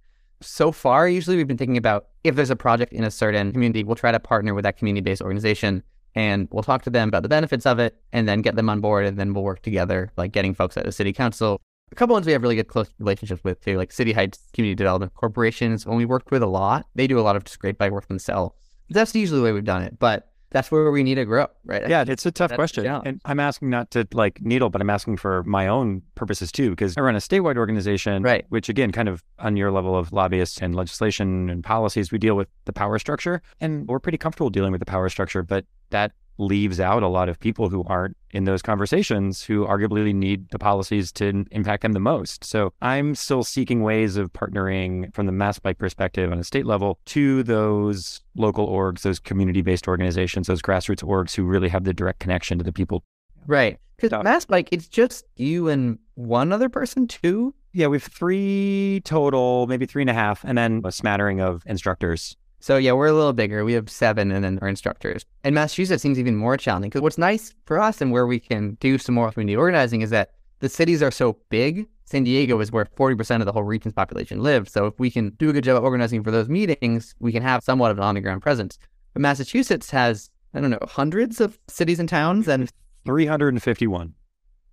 So 0.46 0.72
far, 0.72 1.08
usually 1.08 1.38
we've 1.38 1.48
been 1.48 1.58
thinking 1.58 1.78
about 1.78 2.08
if 2.24 2.36
there's 2.36 2.50
a 2.50 2.56
project 2.56 2.94
in 2.94 3.04
a 3.04 3.12
certain 3.12 3.52
community, 3.52 3.84
we'll 3.84 3.96
try 3.96 4.12
to 4.12 4.20
partner 4.20 4.54
with 4.54 4.64
that 4.64 4.78
community 4.78 5.02
based 5.02 5.22
organization 5.22 5.84
and 6.16 6.48
we'll 6.52 6.64
talk 6.64 6.84
to 6.84 6.90
them 6.90 7.08
about 7.08 7.24
the 7.24 7.30
benefits 7.30 7.66
of 7.66 7.80
it 7.80 7.96
and 8.12 8.28
then 8.28 8.42
get 8.42 8.56
them 8.56 8.70
on 8.70 8.82
board 8.82 9.06
and 9.06 9.18
then 9.18 9.34
we'll 9.34 9.44
work 9.44 9.62
together, 9.62 10.12
like 10.18 10.32
getting 10.32 10.54
folks 10.54 10.78
at 10.78 10.86
the 10.86 10.92
city 10.92 11.14
council. 11.14 11.60
A 11.92 11.96
couple 11.96 12.14
ones 12.14 12.26
we 12.26 12.32
have 12.32 12.42
really 12.42 12.56
good 12.56 12.68
close 12.68 12.90
relationships 13.00 13.44
with 13.44 13.62
too, 13.62 13.78
like 13.78 13.92
City 13.92 14.14
Heights 14.14 14.40
Community 14.54 14.76
Development 14.76 15.14
Corporations. 15.14 15.86
When 15.86 15.98
we 15.98 16.06
worked 16.06 16.32
with 16.32 16.44
a 16.44 16.48
lot, 16.48 16.88
they 16.96 17.08
do 17.08 17.20
a 17.20 17.22
lot 17.22 17.36
of 17.36 17.44
just 17.44 17.60
great 17.60 17.78
bike 17.78 17.92
work 17.92 18.08
themselves. 18.08 18.56
That's 18.90 19.14
usually 19.16 19.40
the 19.40 19.44
way 19.44 19.52
we've 19.52 19.64
done 19.64 19.84
it. 19.84 19.98
But 20.00 20.33
that's 20.54 20.72
where 20.72 20.90
we 20.92 21.04
need 21.04 21.16
to 21.16 21.26
grow, 21.26 21.48
right? 21.66 21.90
Yeah, 21.90 22.06
it's 22.08 22.26
a 22.26 22.32
tough 22.32 22.50
That's 22.50 22.58
question. 22.58 22.86
And 22.86 23.20
I'm 23.26 23.40
asking 23.40 23.70
not 23.70 23.92
to 23.92 24.08
like 24.14 24.42
needle, 24.42 24.70
but 24.70 24.82
I'm 24.82 24.90
asking 24.90 25.18
for 25.18 25.44
my 25.44 25.68
own 25.68 26.02
purposes 26.16 26.52
too, 26.52 26.70
because 26.70 26.96
I 26.98 27.02
run 27.02 27.16
a 27.16 27.20
statewide 27.20 27.58
organization, 27.58 28.24
Right. 28.24 28.46
which 28.50 28.70
again, 28.70 28.92
kind 28.92 29.10
of 29.10 29.24
on 29.40 29.58
your 29.58 29.72
level 29.72 29.98
of 29.98 30.14
lobbyists 30.14 30.62
and 30.62 30.74
legislation 30.76 31.50
and 31.50 31.64
policies, 31.64 32.12
we 32.12 32.18
deal 32.20 32.36
with 32.36 32.48
the 32.66 32.74
power 32.74 32.98
structure 33.00 33.42
and 33.60 33.88
we're 33.88 34.00
pretty 34.00 34.18
comfortable 34.18 34.50
dealing 34.50 34.72
with 34.72 34.80
the 34.80 34.86
power 34.86 35.10
structure, 35.10 35.44
but 35.44 35.66
that 35.90 36.14
leaves 36.38 36.80
out 36.80 37.04
a 37.04 37.08
lot 37.08 37.30
of 37.30 37.40
people 37.40 37.70
who 37.70 37.84
aren't 37.86 38.16
in 38.34 38.46
those 38.46 38.62
conversations 38.62 39.44
who 39.44 39.66
arguably 39.66 40.14
need 40.14 40.50
the 40.50 40.60
policies 40.60 41.12
to 41.14 41.46
impact 41.52 41.84
them 41.84 41.94
the 41.94 42.00
most. 42.00 42.44
So 42.44 42.74
I'm 42.82 43.16
still 43.16 43.44
seeking 43.44 43.84
ways 43.84 44.18
of 44.18 44.34
partnering 44.34 45.14
from 45.14 45.28
the 45.28 45.32
mass 45.32 45.60
bike 45.60 45.78
perspective 45.78 46.32
on 46.32 46.40
a 46.40 46.44
state 46.44 46.66
level 46.66 47.00
to 47.06 47.44
those 47.44 48.22
local 48.36 48.68
orgs, 48.68 49.02
those 49.02 49.20
community 49.20 49.62
based 49.62 49.88
organizations, 49.88 50.48
those 50.48 50.62
grassroots 50.62 51.04
orgs 51.04 51.36
who 51.36 51.44
really 51.44 51.70
have 51.70 51.84
the 51.84 51.94
direct 51.94 52.20
connection 52.20 52.58
to 52.58 52.64
the 52.64 52.74
people. 52.74 53.04
Right. 53.48 53.80
Because 53.98 54.24
Mass 54.24 54.46
Bike, 54.46 54.70
it's 54.72 54.88
just 54.88 55.26
you 55.36 55.70
and 55.70 56.00
one 56.16 56.52
other 56.52 56.68
person, 56.68 57.08
too. 57.08 57.54
Yeah, 57.74 57.88
we 57.88 57.98
have 57.98 58.04
three 58.04 59.02
total, 59.06 59.68
maybe 59.68 59.86
three 59.86 60.04
and 60.04 60.10
a 60.10 60.14
half, 60.14 60.44
and 60.44 60.58
then 60.58 60.82
a 60.84 60.92
smattering 60.92 61.42
of 61.42 61.64
instructors. 61.66 62.36
So 62.64 62.78
yeah, 62.78 62.94
we're 62.94 63.08
a 63.08 63.14
little 63.14 63.34
bigger. 63.34 63.66
We 63.66 63.74
have 63.74 63.90
seven 63.90 64.32
and 64.32 64.42
then 64.42 64.58
our 64.62 64.70
instructors. 64.70 65.26
And 65.44 65.54
Massachusetts 65.54 66.02
seems 66.02 66.18
even 66.18 66.38
more 66.38 66.56
challenging 66.56 66.92
because 66.92 67.02
what's 67.02 67.18
nice 67.18 67.54
for 67.66 67.78
us 67.78 68.00
and 68.00 68.10
where 68.10 68.26
we 68.26 68.40
can 68.40 68.76
do 68.76 68.98
some 68.98 69.16
more 69.16 69.30
community 69.34 69.58
organizing 69.58 70.00
is 70.00 70.12
that 70.12 70.30
the 70.60 70.70
cities 70.70 71.04
are 71.04 71.12
so 71.12 71.38
big. 71.50 71.86
San 72.06 72.24
Diego 72.24 72.58
is 72.62 72.72
where 72.72 72.86
40% 72.86 73.42
of 73.42 73.46
the 73.46 73.52
whole 73.52 73.64
region's 73.64 73.94
population 73.94 74.42
lives. 74.42 74.72
So 74.72 74.86
if 74.86 74.98
we 74.98 75.12
can 75.12 75.32
do 75.32 75.50
a 75.50 75.52
good 75.52 75.66
job 75.66 75.76
of 75.76 75.84
organizing 75.84 76.24
for 76.24 76.32
those 76.32 76.48
meetings, 76.48 77.14
we 77.20 77.34
can 77.34 77.44
have 77.44 77.66
somewhat 77.66 77.92
of 77.92 77.98
an 77.98 78.06
on 78.06 78.16
the 78.16 78.22
ground 78.22 78.42
presence. 78.42 78.80
But 79.12 79.24
Massachusetts 79.24 79.90
has, 79.90 80.30
I 80.54 80.62
don't 80.62 80.70
know, 80.70 80.80
hundreds 80.88 81.42
of 81.42 81.60
cities 81.68 82.00
and 82.00 82.08
towns 82.08 82.48
and 82.48 82.72
351. 83.04 84.14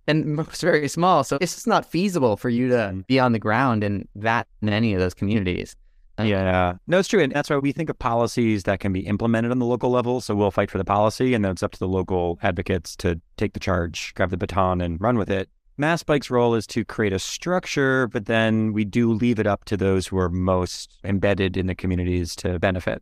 and 0.07 0.25
most 0.27 0.61
very 0.61 0.87
small. 0.87 1.25
So 1.25 1.37
it's 1.41 1.55
just 1.55 1.67
not 1.67 1.85
feasible 1.85 2.37
for 2.37 2.47
you 2.47 2.69
to 2.69 2.75
mm-hmm. 2.75 2.99
be 3.01 3.19
on 3.19 3.33
the 3.33 3.39
ground 3.39 3.83
in 3.83 4.07
that 4.15 4.47
in 4.61 4.69
any 4.69 4.93
of 4.93 5.01
those 5.01 5.13
communities. 5.13 5.75
Yeah. 6.23 6.73
No, 6.87 6.99
it's 6.99 7.07
true. 7.07 7.21
And 7.21 7.31
that's 7.31 7.49
why 7.49 7.57
we 7.57 7.71
think 7.71 7.89
of 7.89 7.97
policies 7.99 8.63
that 8.63 8.79
can 8.79 8.93
be 8.93 9.01
implemented 9.01 9.51
on 9.51 9.59
the 9.59 9.65
local 9.65 9.89
level. 9.89 10.21
So 10.21 10.35
we'll 10.35 10.51
fight 10.51 10.71
for 10.71 10.77
the 10.77 10.85
policy, 10.85 11.33
and 11.33 11.43
then 11.43 11.51
it's 11.51 11.63
up 11.63 11.71
to 11.71 11.79
the 11.79 11.87
local 11.87 12.39
advocates 12.41 12.95
to 12.97 13.19
take 13.37 13.53
the 13.53 13.59
charge, 13.59 14.13
grab 14.15 14.29
the 14.29 14.37
baton, 14.37 14.81
and 14.81 14.99
run 15.01 15.17
with 15.17 15.29
it. 15.29 15.49
Mass 15.77 16.03
Bike's 16.03 16.29
role 16.29 16.53
is 16.53 16.67
to 16.67 16.85
create 16.85 17.13
a 17.13 17.17
structure, 17.17 18.07
but 18.07 18.25
then 18.25 18.71
we 18.73 18.85
do 18.85 19.11
leave 19.13 19.39
it 19.39 19.47
up 19.47 19.65
to 19.65 19.77
those 19.77 20.05
who 20.05 20.17
are 20.17 20.29
most 20.29 20.99
embedded 21.03 21.57
in 21.57 21.65
the 21.67 21.73
communities 21.73 22.35
to 22.35 22.59
benefit. 22.59 23.01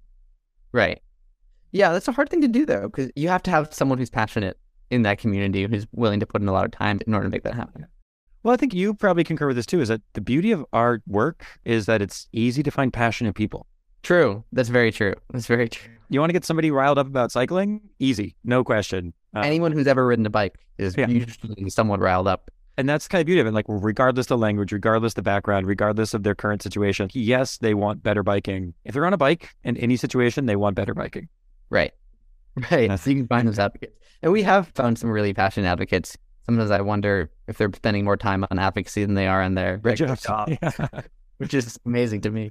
Right. 0.71 1.01
Yeah, 1.71 1.91
that's 1.91 2.07
a 2.07 2.11
hard 2.11 2.29
thing 2.29 2.41
to 2.41 2.47
do 2.47 2.65
though, 2.65 2.87
because 2.87 3.11
you 3.15 3.27
have 3.27 3.43
to 3.43 3.51
have 3.51 3.73
someone 3.73 3.97
who's 3.97 4.09
passionate 4.09 4.57
in 4.91 5.01
that 5.01 5.19
community 5.19 5.65
who's 5.65 5.87
willing 5.91 6.19
to 6.19 6.25
put 6.25 6.41
in 6.41 6.47
a 6.47 6.51
lot 6.51 6.65
of 6.65 6.71
time 6.71 6.99
in 7.05 7.13
order 7.13 7.25
to 7.25 7.31
make 7.31 7.43
that 7.43 7.53
happen. 7.53 7.85
Well, 8.43 8.53
I 8.53 8.57
think 8.57 8.73
you 8.73 8.93
probably 8.93 9.23
concur 9.23 9.47
with 9.47 9.55
this 9.57 9.65
too, 9.65 9.81
is 9.81 9.89
that 9.89 10.01
the 10.13 10.21
beauty 10.21 10.51
of 10.51 10.65
our 10.73 11.01
work 11.07 11.45
is 11.65 11.85
that 11.87 12.01
it's 12.01 12.27
easy 12.31 12.63
to 12.63 12.71
find 12.71 12.91
passionate 12.93 13.35
people. 13.35 13.67
True. 14.01 14.43
That's 14.53 14.69
very 14.69 14.91
true. 14.91 15.13
That's 15.33 15.45
very 15.45 15.67
true. 15.67 15.91
You 16.09 16.19
want 16.21 16.29
to 16.29 16.33
get 16.33 16.45
somebody 16.45 16.71
riled 16.71 16.97
up 16.97 17.07
about 17.07 17.31
cycling? 17.31 17.81
Easy, 17.99 18.35
no 18.45 18.63
question. 18.63 19.13
Uh, 19.35 19.41
Anyone 19.41 19.71
who's 19.73 19.87
ever 19.87 20.05
ridden 20.07 20.25
a 20.25 20.29
bike 20.29 20.55
is 20.77 20.95
Yeah. 20.97 21.07
usually 21.07 21.69
somewhat 21.69 21.99
riled 21.99 22.27
up. 22.27 22.49
And 22.77 22.87
that's 22.87 23.09
kind 23.09 23.19
of 23.19 23.25
beauty 23.25 23.41
of 23.41 23.47
it. 23.47 23.51
Like, 23.53 23.65
regardless 23.67 24.27
the 24.27 24.37
language, 24.37 24.71
regardless 24.71 25.13
the 25.15 25.21
background, 25.21 25.67
regardless 25.67 26.13
of 26.13 26.23
their 26.23 26.33
current 26.33 26.61
situation, 26.63 27.09
yes, 27.13 27.57
they 27.57 27.73
want 27.73 28.01
better 28.01 28.23
biking. 28.23 28.73
If 28.85 28.93
they're 28.93 29.05
on 29.05 29.11
a 29.11 29.17
bike 29.17 29.49
in 29.65 29.75
any 29.75 29.97
situation, 29.97 30.45
they 30.45 30.55
want 30.55 30.75
better 30.77 30.93
biking. 30.93 31.27
Right. 31.69 31.93
Right. 32.71 32.99
So 32.99 33.09
you 33.09 33.15
can 33.17 33.27
find 33.27 33.47
those 33.47 33.59
advocates. 33.59 33.95
And 34.21 34.31
we 34.33 34.43
have 34.43 34.69
found 34.75 34.97
some 34.97 35.09
really 35.09 35.33
passionate 35.33 35.67
advocates. 35.67 36.17
Sometimes 36.49 36.71
I 36.71 36.81
wonder 36.81 37.29
if 37.47 37.59
they're 37.59 37.69
spending 37.75 38.05
more 38.05 38.17
time 38.17 38.43
on 38.49 38.57
advocacy 38.57 39.05
than 39.05 39.13
they 39.13 39.27
are 39.27 39.43
on 39.43 39.53
their 39.53 39.79
regular 39.83 40.15
job, 40.15 40.49
Yeah. 40.49 40.71
which 41.37 41.53
is 41.53 41.79
amazing 41.85 42.21
to 42.21 42.31
me. 42.31 42.49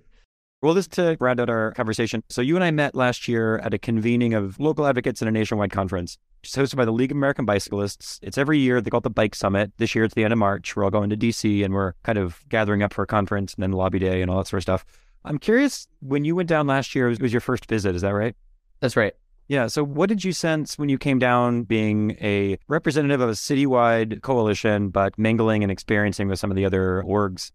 Well, 0.62 0.74
just 0.74 0.92
to 0.92 1.16
round 1.18 1.40
out 1.40 1.50
our 1.50 1.72
conversation. 1.72 2.22
So, 2.28 2.40
you 2.40 2.54
and 2.54 2.62
I 2.62 2.70
met 2.70 2.94
last 2.94 3.26
year 3.26 3.58
at 3.58 3.74
a 3.74 3.78
convening 3.78 4.34
of 4.34 4.60
local 4.60 4.86
advocates 4.86 5.20
in 5.20 5.26
a 5.26 5.32
nationwide 5.32 5.72
conference. 5.72 6.16
It's 6.44 6.54
hosted 6.54 6.76
by 6.76 6.84
the 6.84 6.92
League 6.92 7.10
of 7.10 7.16
American 7.16 7.44
Bicyclists. 7.44 8.20
It's 8.22 8.38
every 8.38 8.60
year. 8.60 8.80
They 8.80 8.88
call 8.88 8.98
it 8.98 9.02
the 9.02 9.10
Bike 9.10 9.34
Summit. 9.34 9.72
This 9.78 9.96
year, 9.96 10.04
it's 10.04 10.14
the 10.14 10.22
end 10.22 10.32
of 10.32 10.38
March. 10.38 10.76
We're 10.76 10.84
all 10.84 10.90
going 10.90 11.10
to 11.10 11.16
DC 11.16 11.64
and 11.64 11.74
we're 11.74 11.94
kind 12.04 12.18
of 12.18 12.44
gathering 12.48 12.84
up 12.84 12.92
for 12.92 13.02
a 13.02 13.06
conference 13.08 13.54
and 13.54 13.64
then 13.64 13.72
lobby 13.72 13.98
day 13.98 14.22
and 14.22 14.30
all 14.30 14.38
that 14.38 14.46
sort 14.46 14.58
of 14.58 14.62
stuff. 14.62 14.84
I'm 15.24 15.38
curious, 15.38 15.88
when 15.98 16.24
you 16.24 16.36
went 16.36 16.48
down 16.48 16.68
last 16.68 16.94
year, 16.94 17.06
it 17.06 17.10
was, 17.10 17.18
it 17.18 17.22
was 17.22 17.32
your 17.32 17.40
first 17.40 17.66
visit. 17.66 17.96
Is 17.96 18.02
that 18.02 18.14
right? 18.14 18.36
That's 18.78 18.96
right. 18.96 19.14
Yeah. 19.48 19.66
So, 19.66 19.84
what 19.84 20.08
did 20.08 20.24
you 20.24 20.32
sense 20.32 20.78
when 20.78 20.88
you 20.88 20.98
came 20.98 21.18
down 21.18 21.62
being 21.62 22.12
a 22.20 22.58
representative 22.68 23.20
of 23.20 23.30
a 23.30 23.32
citywide 23.32 24.22
coalition, 24.22 24.90
but 24.90 25.18
mingling 25.18 25.62
and 25.62 25.72
experiencing 25.72 26.28
with 26.28 26.38
some 26.38 26.50
of 26.50 26.56
the 26.56 26.64
other 26.64 27.02
orgs? 27.06 27.50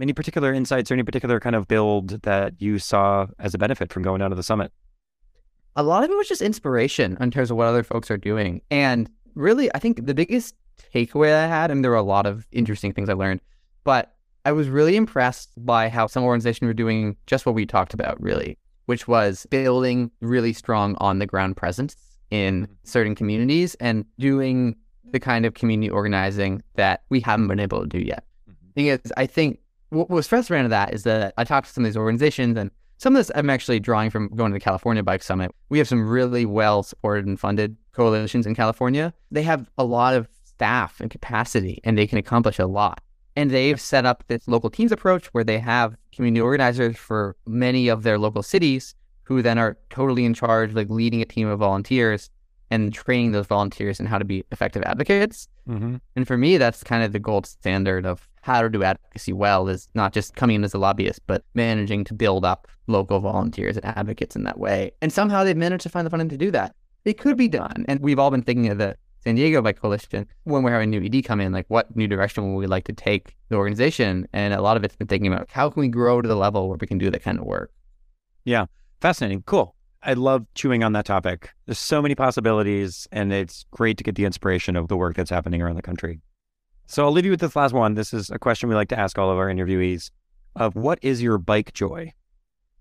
Any 0.00 0.12
particular 0.12 0.52
insights 0.52 0.90
or 0.90 0.94
any 0.94 1.04
particular 1.04 1.40
kind 1.40 1.56
of 1.56 1.68
build 1.68 2.22
that 2.22 2.54
you 2.58 2.78
saw 2.78 3.26
as 3.38 3.54
a 3.54 3.58
benefit 3.58 3.92
from 3.92 4.02
going 4.02 4.18
down 4.18 4.30
to 4.30 4.36
the 4.36 4.42
summit? 4.42 4.70
a 5.76 5.82
lot 5.82 6.02
of 6.02 6.10
it 6.10 6.16
was 6.16 6.26
just 6.26 6.42
inspiration 6.42 7.16
in 7.20 7.30
terms 7.30 7.50
of 7.50 7.56
what 7.56 7.66
other 7.66 7.82
folks 7.82 8.10
are 8.10 8.16
doing. 8.16 8.62
And 8.70 9.08
really, 9.34 9.72
I 9.74 9.78
think 9.78 10.06
the 10.06 10.14
biggest 10.14 10.54
takeaway 10.94 11.34
I 11.34 11.46
had, 11.46 11.70
and 11.70 11.84
there 11.84 11.90
were 11.90 11.96
a 11.98 12.02
lot 12.02 12.26
of 12.26 12.46
interesting 12.50 12.92
things 12.92 13.10
I 13.10 13.12
learned, 13.12 13.40
but 13.84 14.14
I 14.46 14.52
was 14.52 14.68
really 14.68 14.96
impressed 14.96 15.50
by 15.58 15.88
how 15.88 16.06
some 16.06 16.24
organizations 16.24 16.66
were 16.66 16.74
doing 16.74 17.16
just 17.26 17.44
what 17.44 17.54
we 17.54 17.66
talked 17.66 17.92
about, 17.92 18.20
really, 18.20 18.58
which 18.86 19.06
was 19.06 19.46
building 19.50 20.10
really 20.20 20.52
strong 20.52 20.96
on 20.98 21.18
the 21.18 21.26
ground 21.26 21.56
presence 21.56 21.96
in 22.30 22.64
mm-hmm. 22.64 22.72
certain 22.84 23.14
communities 23.14 23.74
and 23.76 24.04
doing 24.18 24.76
the 25.12 25.20
kind 25.20 25.46
of 25.46 25.54
community 25.54 25.90
organizing 25.90 26.62
that 26.74 27.02
we 27.10 27.20
haven't 27.20 27.48
been 27.48 27.60
able 27.60 27.80
to 27.80 27.86
do 27.86 27.98
yet. 27.98 28.24
Mm-hmm. 28.48 28.72
Thing 28.74 28.86
is, 28.86 29.12
I 29.16 29.26
think 29.26 29.60
what 29.90 30.10
was 30.10 30.26
frustrating 30.26 30.64
to 30.64 30.70
that 30.70 30.92
is 30.92 31.04
that 31.04 31.34
I 31.36 31.44
talked 31.44 31.68
to 31.68 31.72
some 31.72 31.84
of 31.84 31.88
these 31.90 31.96
organizations 31.96 32.56
and 32.56 32.70
some 32.98 33.14
of 33.14 33.20
this 33.20 33.30
I'm 33.34 33.50
actually 33.50 33.78
drawing 33.78 34.10
from 34.10 34.28
going 34.28 34.52
to 34.52 34.56
the 34.56 34.60
California 34.64 35.02
Bike 35.02 35.22
Summit. 35.22 35.54
We 35.68 35.78
have 35.78 35.88
some 35.88 36.08
really 36.08 36.46
well 36.46 36.82
supported 36.82 37.26
and 37.26 37.38
funded 37.38 37.76
coalitions 37.92 38.46
in 38.46 38.54
California. 38.54 39.12
They 39.30 39.42
have 39.42 39.70
a 39.76 39.84
lot 39.84 40.14
of 40.14 40.28
staff 40.44 41.00
and 41.00 41.10
capacity 41.10 41.80
and 41.84 41.98
they 41.98 42.06
can 42.06 42.18
accomplish 42.18 42.58
a 42.58 42.66
lot. 42.66 43.02
And 43.36 43.50
they've 43.50 43.80
set 43.80 44.06
up 44.06 44.24
this 44.28 44.48
local 44.48 44.70
teams 44.70 44.92
approach 44.92 45.26
where 45.26 45.44
they 45.44 45.58
have 45.58 45.96
community 46.14 46.40
organizers 46.40 46.96
for 46.96 47.36
many 47.46 47.88
of 47.88 48.02
their 48.02 48.18
local 48.18 48.42
cities 48.42 48.94
who 49.24 49.42
then 49.42 49.58
are 49.58 49.76
totally 49.90 50.24
in 50.24 50.32
charge, 50.34 50.72
like 50.72 50.88
leading 50.88 51.20
a 51.20 51.26
team 51.26 51.46
of 51.48 51.58
volunteers 51.58 52.30
and 52.70 52.92
training 52.92 53.32
those 53.32 53.46
volunteers 53.46 54.00
in 54.00 54.06
how 54.06 54.18
to 54.18 54.24
be 54.24 54.44
effective 54.50 54.82
advocates. 54.84 55.48
Mm-hmm. 55.68 55.96
And 56.16 56.26
for 56.26 56.36
me, 56.36 56.56
that's 56.56 56.82
kind 56.82 57.04
of 57.04 57.12
the 57.12 57.18
gold 57.18 57.46
standard 57.46 58.06
of 58.06 58.28
how 58.42 58.62
to 58.62 58.68
do 58.68 58.82
advocacy 58.82 59.32
well 59.32 59.68
is 59.68 59.88
not 59.94 60.12
just 60.12 60.34
coming 60.34 60.56
in 60.56 60.64
as 60.64 60.74
a 60.74 60.78
lobbyist, 60.78 61.20
but 61.26 61.44
managing 61.54 62.04
to 62.04 62.14
build 62.14 62.44
up 62.44 62.68
local 62.86 63.20
volunteers 63.20 63.76
and 63.76 63.84
advocates 63.84 64.36
in 64.36 64.44
that 64.44 64.58
way. 64.58 64.92
And 65.02 65.12
somehow 65.12 65.44
they've 65.44 65.56
managed 65.56 65.82
to 65.82 65.88
find 65.88 66.06
the 66.06 66.10
funding 66.10 66.28
to 66.30 66.36
do 66.36 66.50
that. 66.52 66.74
It 67.04 67.18
could 67.18 67.36
be 67.36 67.48
done. 67.48 67.84
And 67.88 68.00
we've 68.00 68.18
all 68.18 68.30
been 68.30 68.42
thinking 68.42 68.68
of 68.68 68.78
the 68.78 68.96
San 69.26 69.34
Diego 69.34 69.60
Bike 69.60 69.80
Coalition 69.80 70.24
when 70.44 70.62
we're 70.62 70.70
having 70.70 70.88
new 70.88 71.02
ED 71.02 71.24
come 71.24 71.40
in, 71.40 71.50
like 71.50 71.66
what 71.66 71.96
new 71.96 72.06
direction 72.06 72.54
would 72.54 72.60
we 72.60 72.68
like 72.68 72.84
to 72.84 72.92
take 72.92 73.34
the 73.48 73.56
organization? 73.56 74.28
And 74.32 74.54
a 74.54 74.62
lot 74.62 74.76
of 74.76 74.84
it's 74.84 74.94
been 74.94 75.08
thinking 75.08 75.32
about 75.32 75.50
how 75.50 75.68
can 75.68 75.80
we 75.80 75.88
grow 75.88 76.22
to 76.22 76.28
the 76.28 76.36
level 76.36 76.68
where 76.68 76.78
we 76.80 76.86
can 76.86 76.96
do 76.96 77.10
that 77.10 77.24
kind 77.24 77.36
of 77.40 77.44
work. 77.44 77.72
Yeah, 78.44 78.66
fascinating. 79.00 79.42
Cool. 79.44 79.74
I 80.00 80.12
love 80.12 80.46
chewing 80.54 80.84
on 80.84 80.92
that 80.92 81.06
topic. 81.06 81.52
There's 81.64 81.80
so 81.80 82.00
many 82.00 82.14
possibilities, 82.14 83.08
and 83.10 83.32
it's 83.32 83.64
great 83.72 83.98
to 83.98 84.04
get 84.04 84.14
the 84.14 84.24
inspiration 84.24 84.76
of 84.76 84.86
the 84.86 84.96
work 84.96 85.16
that's 85.16 85.30
happening 85.30 85.60
around 85.60 85.74
the 85.74 85.82
country. 85.82 86.20
So 86.86 87.04
I'll 87.04 87.10
leave 87.10 87.24
you 87.24 87.32
with 87.32 87.40
this 87.40 87.56
last 87.56 87.74
one. 87.74 87.94
This 87.94 88.14
is 88.14 88.30
a 88.30 88.38
question 88.38 88.68
we 88.68 88.76
like 88.76 88.90
to 88.90 88.98
ask 88.98 89.18
all 89.18 89.32
of 89.32 89.38
our 89.38 89.48
interviewees 89.48 90.12
of 90.54 90.76
what 90.76 91.00
is 91.02 91.20
your 91.20 91.38
bike 91.38 91.72
joy? 91.72 92.12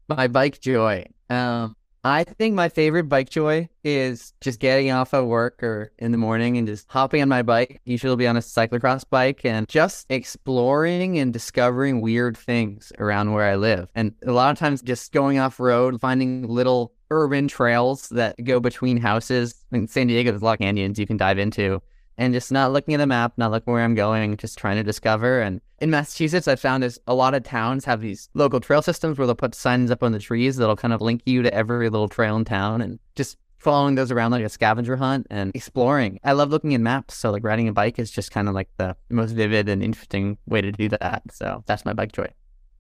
My 0.08 0.28
bike 0.28 0.60
joy. 0.60 1.08
Um, 1.28 1.76
I 2.06 2.24
think 2.24 2.53
my 2.53 2.70
favorite 2.70 3.10
bike 3.10 3.32
joy 3.32 3.68
is 3.84 4.32
just 4.39 4.60
getting 4.60 4.91
off 4.91 5.12
of 5.12 5.26
work 5.26 5.64
or 5.64 5.91
in 5.97 6.12
the 6.12 6.20
morning 6.20 6.56
and 6.56 6.68
just 6.68 6.86
hopping 6.88 7.20
on 7.24 7.30
my 7.30 7.41
bike. 7.41 7.82
Usually 7.84 8.10
it'll 8.10 8.16
be 8.16 8.28
on 8.28 8.38
a 8.38 8.41
cyclocross 8.41 9.03
bike 9.10 9.43
and 9.43 9.68
just 9.68 10.06
exploring 10.12 11.18
and 11.18 11.34
discovering 11.34 12.01
weird 12.01 12.38
things 12.38 12.93
around 12.99 13.34
where 13.34 13.49
I 13.49 13.56
live. 13.56 13.89
And 13.95 14.14
a 14.24 14.32
lot 14.32 14.51
of 14.51 14.60
times 14.60 14.84
just 14.84 15.14
going 15.14 15.39
off 15.39 15.60
road, 15.60 15.99
finding 15.99 16.47
little 16.47 16.93
urban 17.10 17.47
trails 17.47 18.08
that 18.10 18.36
go 18.43 18.60
between 18.60 18.97
houses. 18.97 19.66
In 19.72 19.88
San 19.88 20.06
Diego, 20.06 20.30
there's 20.30 20.43
a 20.43 20.45
lot 20.45 20.53
of 20.53 20.60
canyons 20.60 20.99
you 20.99 21.08
can 21.08 21.18
dive 21.18 21.39
into 21.39 21.82
and 22.20 22.36
just 22.36 22.51
not 22.51 22.72
looking 22.72 22.93
at 22.93 22.97
the 22.97 23.08
map, 23.08 23.34
not 23.38 23.49
looking 23.49 23.74
where 23.74 23.84
I'm 23.84 23.95
going, 23.95 24.38
just 24.38 24.58
trying 24.60 24.78
to 24.78 24.84
discover. 24.84 25.41
And 25.41 25.60
in 25.80 25.89
Massachusetts, 25.89 26.47
I 26.47 26.55
found 26.55 26.84
is 26.84 26.99
a 27.07 27.13
lot 27.13 27.34
of 27.34 27.43
towns 27.43 27.86
have 27.86 28.01
these 28.01 28.30
local 28.34 28.59
trail 28.59 28.82
systems 28.82 29.17
where 29.17 29.28
they'll 29.28 29.36
put 29.36 29.55
signs 29.55 29.91
up 29.91 30.03
on 30.03 30.11
the 30.11 30.19
trees 30.19 30.57
that'll 30.57 30.76
kind 30.76 30.93
of 30.93 31.01
link 31.01 31.21
you 31.26 31.41
to 31.43 31.53
every 31.53 31.89
little 31.89 32.07
trail 32.07 32.36
in 32.36 32.45
town 32.45 32.82
and 32.82 32.99
just 33.15 33.38
following 33.57 33.95
those 33.95 34.11
around 34.11 34.32
like 34.32 34.43
a 34.43 34.49
scavenger 34.49 34.95
hunt 34.95 35.28
and 35.30 35.51
exploring. 35.55 36.19
I 36.23 36.34
love 36.34 36.49
looking 36.49 36.73
at 36.76 36.82
maps. 36.82 37.15
So 37.15 37.32
like 37.32 37.43
riding 37.43 37.67
a 37.67 37.73
bike 37.73 37.99
is 37.99 38.11
just 38.11 38.32
kind 38.32 38.47
of 38.47 38.53
like 38.53 38.69
the 38.78 38.95
most 39.09 39.32
vivid 39.32 39.67
and 39.67 39.82
interesting 39.84 40.38
way 40.45 40.61
to 40.61 40.71
do 40.71 40.88
that. 40.89 41.23
So 41.32 41.63
that's 41.65 41.84
my 41.84 41.93
bike 41.93 42.11
joy. 42.11 42.28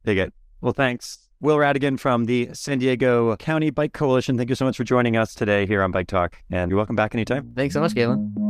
Dig 0.03 0.19
it. 0.19 0.33
Well, 0.61 0.73
thanks. 0.73 1.19
Will 1.41 1.57
Rhatigan 1.57 1.99
from 1.99 2.25
the 2.25 2.49
San 2.53 2.79
Diego 2.79 3.35
County 3.35 3.69
Bike 3.69 3.93
Coalition. 3.93 4.37
Thank 4.37 4.49
you 4.49 4.55
so 4.55 4.65
much 4.65 4.77
for 4.77 4.83
joining 4.83 5.17
us 5.17 5.33
today 5.33 5.65
here 5.65 5.83
on 5.83 5.91
Bike 5.91 6.07
Talk. 6.07 6.37
And 6.49 6.71
you're 6.71 6.77
welcome 6.77 6.95
back 6.95 7.13
anytime. 7.13 7.51
Thanks 7.55 7.73
so 7.73 7.81
much, 7.81 7.93
Galen. 7.93 8.44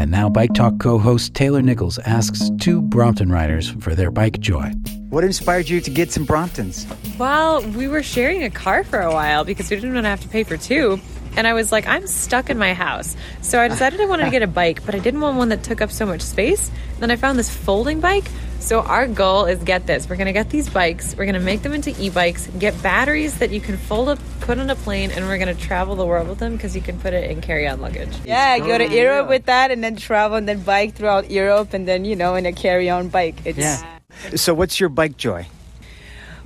And 0.00 0.10
now 0.10 0.30
Bike 0.30 0.54
Talk 0.54 0.78
co 0.78 0.96
host 0.96 1.34
Taylor 1.34 1.60
Nichols 1.60 1.98
asks 1.98 2.50
two 2.58 2.80
Brompton 2.80 3.30
riders 3.30 3.68
for 3.80 3.94
their 3.94 4.10
bike 4.10 4.40
joy. 4.40 4.72
What 5.10 5.24
inspired 5.24 5.68
you 5.68 5.82
to 5.82 5.90
get 5.90 6.10
some 6.10 6.26
Bromptons? 6.26 6.86
Well, 7.18 7.60
we 7.72 7.86
were 7.86 8.02
sharing 8.02 8.42
a 8.42 8.48
car 8.48 8.82
for 8.82 8.98
a 8.98 9.12
while 9.12 9.44
because 9.44 9.68
we 9.68 9.76
didn't 9.76 9.92
want 9.92 10.06
to 10.06 10.08
have 10.08 10.22
to 10.22 10.28
pay 10.28 10.42
for 10.42 10.56
two. 10.56 10.98
And 11.36 11.46
I 11.46 11.52
was 11.52 11.72
like, 11.72 11.86
I'm 11.86 12.06
stuck 12.06 12.50
in 12.50 12.58
my 12.58 12.74
house. 12.74 13.16
So 13.40 13.60
I 13.60 13.68
decided 13.68 14.00
I 14.00 14.06
wanted 14.06 14.24
to 14.24 14.30
get 14.30 14.42
a 14.42 14.46
bike, 14.46 14.84
but 14.84 14.94
I 14.94 14.98
didn't 14.98 15.20
want 15.20 15.36
one 15.36 15.50
that 15.50 15.62
took 15.62 15.80
up 15.80 15.90
so 15.90 16.06
much 16.06 16.22
space. 16.22 16.70
Then 16.98 17.10
I 17.10 17.16
found 17.16 17.38
this 17.38 17.54
folding 17.54 18.00
bike. 18.00 18.24
So 18.60 18.80
our 18.80 19.06
goal 19.06 19.46
is 19.46 19.58
get 19.64 19.86
this. 19.86 20.08
We're 20.08 20.16
going 20.16 20.26
to 20.26 20.34
get 20.34 20.50
these 20.50 20.68
bikes, 20.68 21.16
we're 21.16 21.24
going 21.24 21.34
to 21.34 21.40
make 21.40 21.62
them 21.62 21.72
into 21.72 21.94
e-bikes, 21.98 22.46
get 22.58 22.80
batteries 22.82 23.38
that 23.38 23.50
you 23.50 23.60
can 23.60 23.78
fold 23.78 24.10
up, 24.10 24.18
put 24.40 24.58
on 24.58 24.68
a 24.68 24.76
plane, 24.76 25.10
and 25.10 25.26
we're 25.26 25.38
going 25.38 25.54
to 25.54 25.60
travel 25.60 25.96
the 25.96 26.04
world 26.04 26.28
with 26.28 26.38
them 26.38 26.56
because 26.56 26.76
you 26.76 26.82
can 26.82 26.98
put 27.00 27.14
it 27.14 27.30
in 27.30 27.40
carry-on 27.40 27.80
luggage. 27.80 28.14
Yeah, 28.26 28.58
go 28.58 28.76
to 28.76 28.86
Europe 28.86 29.30
with 29.30 29.46
that 29.46 29.70
and 29.70 29.82
then 29.82 29.96
travel 29.96 30.36
and 30.36 30.46
then 30.46 30.60
bike 30.60 30.94
throughout 30.94 31.30
Europe 31.30 31.72
and 31.72 31.88
then, 31.88 32.04
you 32.04 32.16
know, 32.16 32.34
in 32.34 32.44
a 32.44 32.52
carry-on 32.52 33.08
bike. 33.08 33.40
It's 33.46 33.58
Yeah. 33.58 33.98
So, 34.36 34.52
what's 34.52 34.78
your 34.78 34.90
bike 34.90 35.16
joy? 35.16 35.46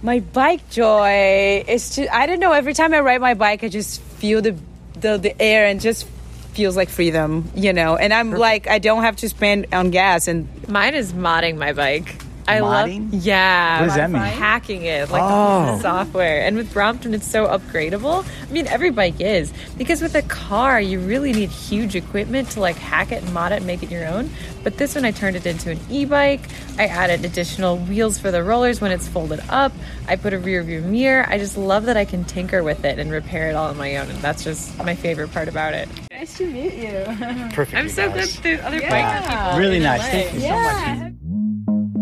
My 0.00 0.20
bike 0.20 0.68
joy 0.70 1.64
is 1.66 1.96
to 1.96 2.14
I 2.14 2.26
don't 2.26 2.38
know, 2.38 2.52
every 2.52 2.74
time 2.74 2.94
I 2.94 3.00
ride 3.00 3.20
my 3.20 3.34
bike, 3.34 3.64
I 3.64 3.68
just 3.68 4.00
feel 4.00 4.40
the, 4.40 4.56
the, 5.04 5.18
the 5.18 5.40
air 5.40 5.66
and 5.66 5.80
just 5.80 6.06
feels 6.54 6.76
like 6.76 6.88
freedom, 6.88 7.50
you 7.54 7.72
know. 7.72 7.96
And 7.96 8.12
I'm 8.12 8.30
like, 8.30 8.66
I 8.66 8.78
don't 8.78 9.02
have 9.02 9.16
to 9.16 9.28
spend 9.28 9.66
on 9.72 9.90
gas. 9.90 10.28
And 10.28 10.48
Mine 10.66 10.94
is 10.94 11.12
modding 11.12 11.58
my 11.58 11.72
bike. 11.74 12.23
I 12.46 12.58
Modding? 12.60 13.12
love, 13.12 13.24
yeah. 13.24 13.80
What 13.80 13.86
does 13.86 13.94
that 13.96 14.10
mean? 14.10 14.22
Hacking 14.22 14.82
it, 14.82 15.10
like 15.10 15.22
Oh. 15.24 15.76
the 15.76 15.80
software. 15.82 16.42
And 16.44 16.56
with 16.56 16.72
Brompton, 16.72 17.14
it's 17.14 17.26
so 17.26 17.46
upgradable. 17.46 18.24
I 18.48 18.52
mean, 18.52 18.66
every 18.66 18.90
bike 18.90 19.20
is 19.20 19.52
because 19.78 20.02
with 20.02 20.14
a 20.14 20.22
car, 20.22 20.80
you 20.80 21.00
really 21.00 21.32
need 21.32 21.48
huge 21.50 21.94
equipment 21.96 22.50
to 22.50 22.60
like 22.60 22.76
hack 22.76 23.12
it 23.12 23.22
and 23.22 23.32
mod 23.32 23.52
it 23.52 23.56
and 23.56 23.66
make 23.66 23.82
it 23.82 23.90
your 23.90 24.06
own. 24.06 24.30
But 24.62 24.76
this 24.78 24.94
one, 24.94 25.04
I 25.04 25.10
turned 25.10 25.36
it 25.36 25.46
into 25.46 25.70
an 25.70 25.78
e-bike. 25.90 26.40
I 26.78 26.86
added 26.86 27.24
additional 27.24 27.78
wheels 27.78 28.18
for 28.18 28.30
the 28.30 28.42
rollers 28.42 28.80
when 28.80 28.92
it's 28.92 29.06
folded 29.08 29.40
up. 29.48 29.72
I 30.08 30.16
put 30.16 30.32
a 30.32 30.38
rear 30.38 30.62
view 30.62 30.80
mirror. 30.82 31.24
I 31.28 31.38
just 31.38 31.56
love 31.56 31.84
that 31.86 31.96
I 31.96 32.04
can 32.04 32.24
tinker 32.24 32.62
with 32.62 32.84
it 32.84 32.98
and 32.98 33.10
repair 33.10 33.48
it 33.50 33.54
all 33.54 33.68
on 33.68 33.76
my 33.76 33.96
own. 33.96 34.08
And 34.10 34.18
that's 34.20 34.44
just 34.44 34.76
my 34.78 34.94
favorite 34.94 35.32
part 35.32 35.48
about 35.48 35.72
it. 35.74 35.88
nice 36.10 36.36
to 36.38 36.46
meet 36.46 36.74
you. 36.74 37.04
Perfect. 37.52 37.74
I'm 37.74 37.84
you 37.84 37.90
so 37.90 38.06
glad 38.08 38.16
guys. 38.20 38.40
the 38.40 38.66
other 38.66 38.80
bikes 38.80 39.26
people 39.28 39.58
Really 39.58 39.76
in 39.78 39.82
nice. 39.82 40.00
LA. 40.02 40.10
Thank 40.10 40.34
you 40.34 40.40
so 40.40 40.48
much. 40.60 41.12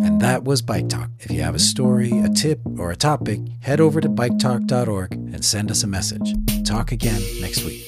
And 0.04 0.20
that 0.20 0.42
was 0.42 0.62
Bike 0.62 0.88
Talk. 0.88 1.10
If 1.20 1.30
you 1.30 1.42
have 1.42 1.54
a 1.54 1.60
story, 1.60 2.10
a 2.18 2.28
tip, 2.28 2.60
or 2.76 2.90
a 2.90 2.96
topic, 2.96 3.40
head 3.60 3.80
over 3.80 4.00
to 4.00 4.08
biketalk.org 4.08 5.12
and 5.12 5.44
send 5.44 5.70
us 5.70 5.84
a 5.84 5.86
message. 5.86 6.34
Talk 6.64 6.90
again 6.90 7.22
next 7.40 7.64
week. 7.64 7.82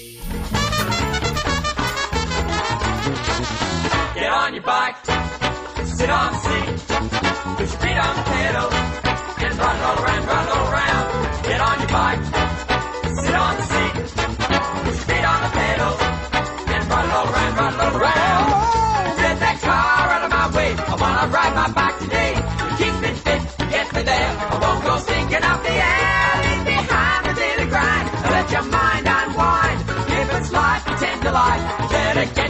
Get 4.15 4.31
on 4.33 4.55
your 4.55 4.63
bike, 4.63 4.97
sit 5.85 6.09
on 6.09 6.33
the 6.33 6.39
seat, 6.39 6.87
put 6.87 7.69
your 7.69 7.79
feet 7.83 7.99
on 7.99 8.17
the 8.17 8.23
pedal, 8.23 8.73
and 9.45 9.59
run 9.59 9.81
all 9.81 9.99
around, 10.05 10.27
run 10.27 10.49
all 10.49 10.73
around. 10.73 11.43
Get 11.43 11.61
on 11.61 11.79
your 11.81 11.89
bike, 11.89 12.25
sit 13.25 13.35
on 13.35 13.57
the 13.57 13.63
seat, 13.63 13.95
put 14.07 14.87
your 14.87 14.95
feet 14.95 15.25
on 15.25 15.43
the 15.43 15.51
pedal, 15.51 15.93
and 16.75 16.89
run 16.89 17.11
all 17.11 17.27
around, 17.29 17.57
run 17.57 17.75
all 17.81 18.01
around. 18.01 18.24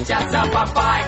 Bike. 0.06 1.06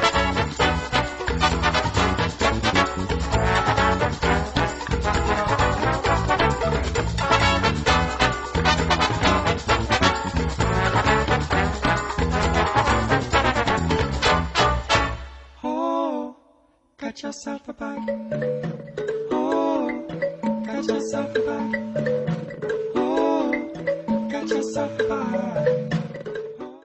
Oh, 15.63 16.37
got 16.97 17.23
yourself 17.23 17.69
a 17.69 17.73
bike. 17.75 18.09
Oh, 19.31 19.91
got 20.65 20.85
yourself 20.87 21.37
a 21.37 21.41
bike. 21.41 21.77
Oh, 22.95 23.53
got 24.31 24.49
yourself 24.49 25.01
a 25.01 25.05
bike. 25.05 25.86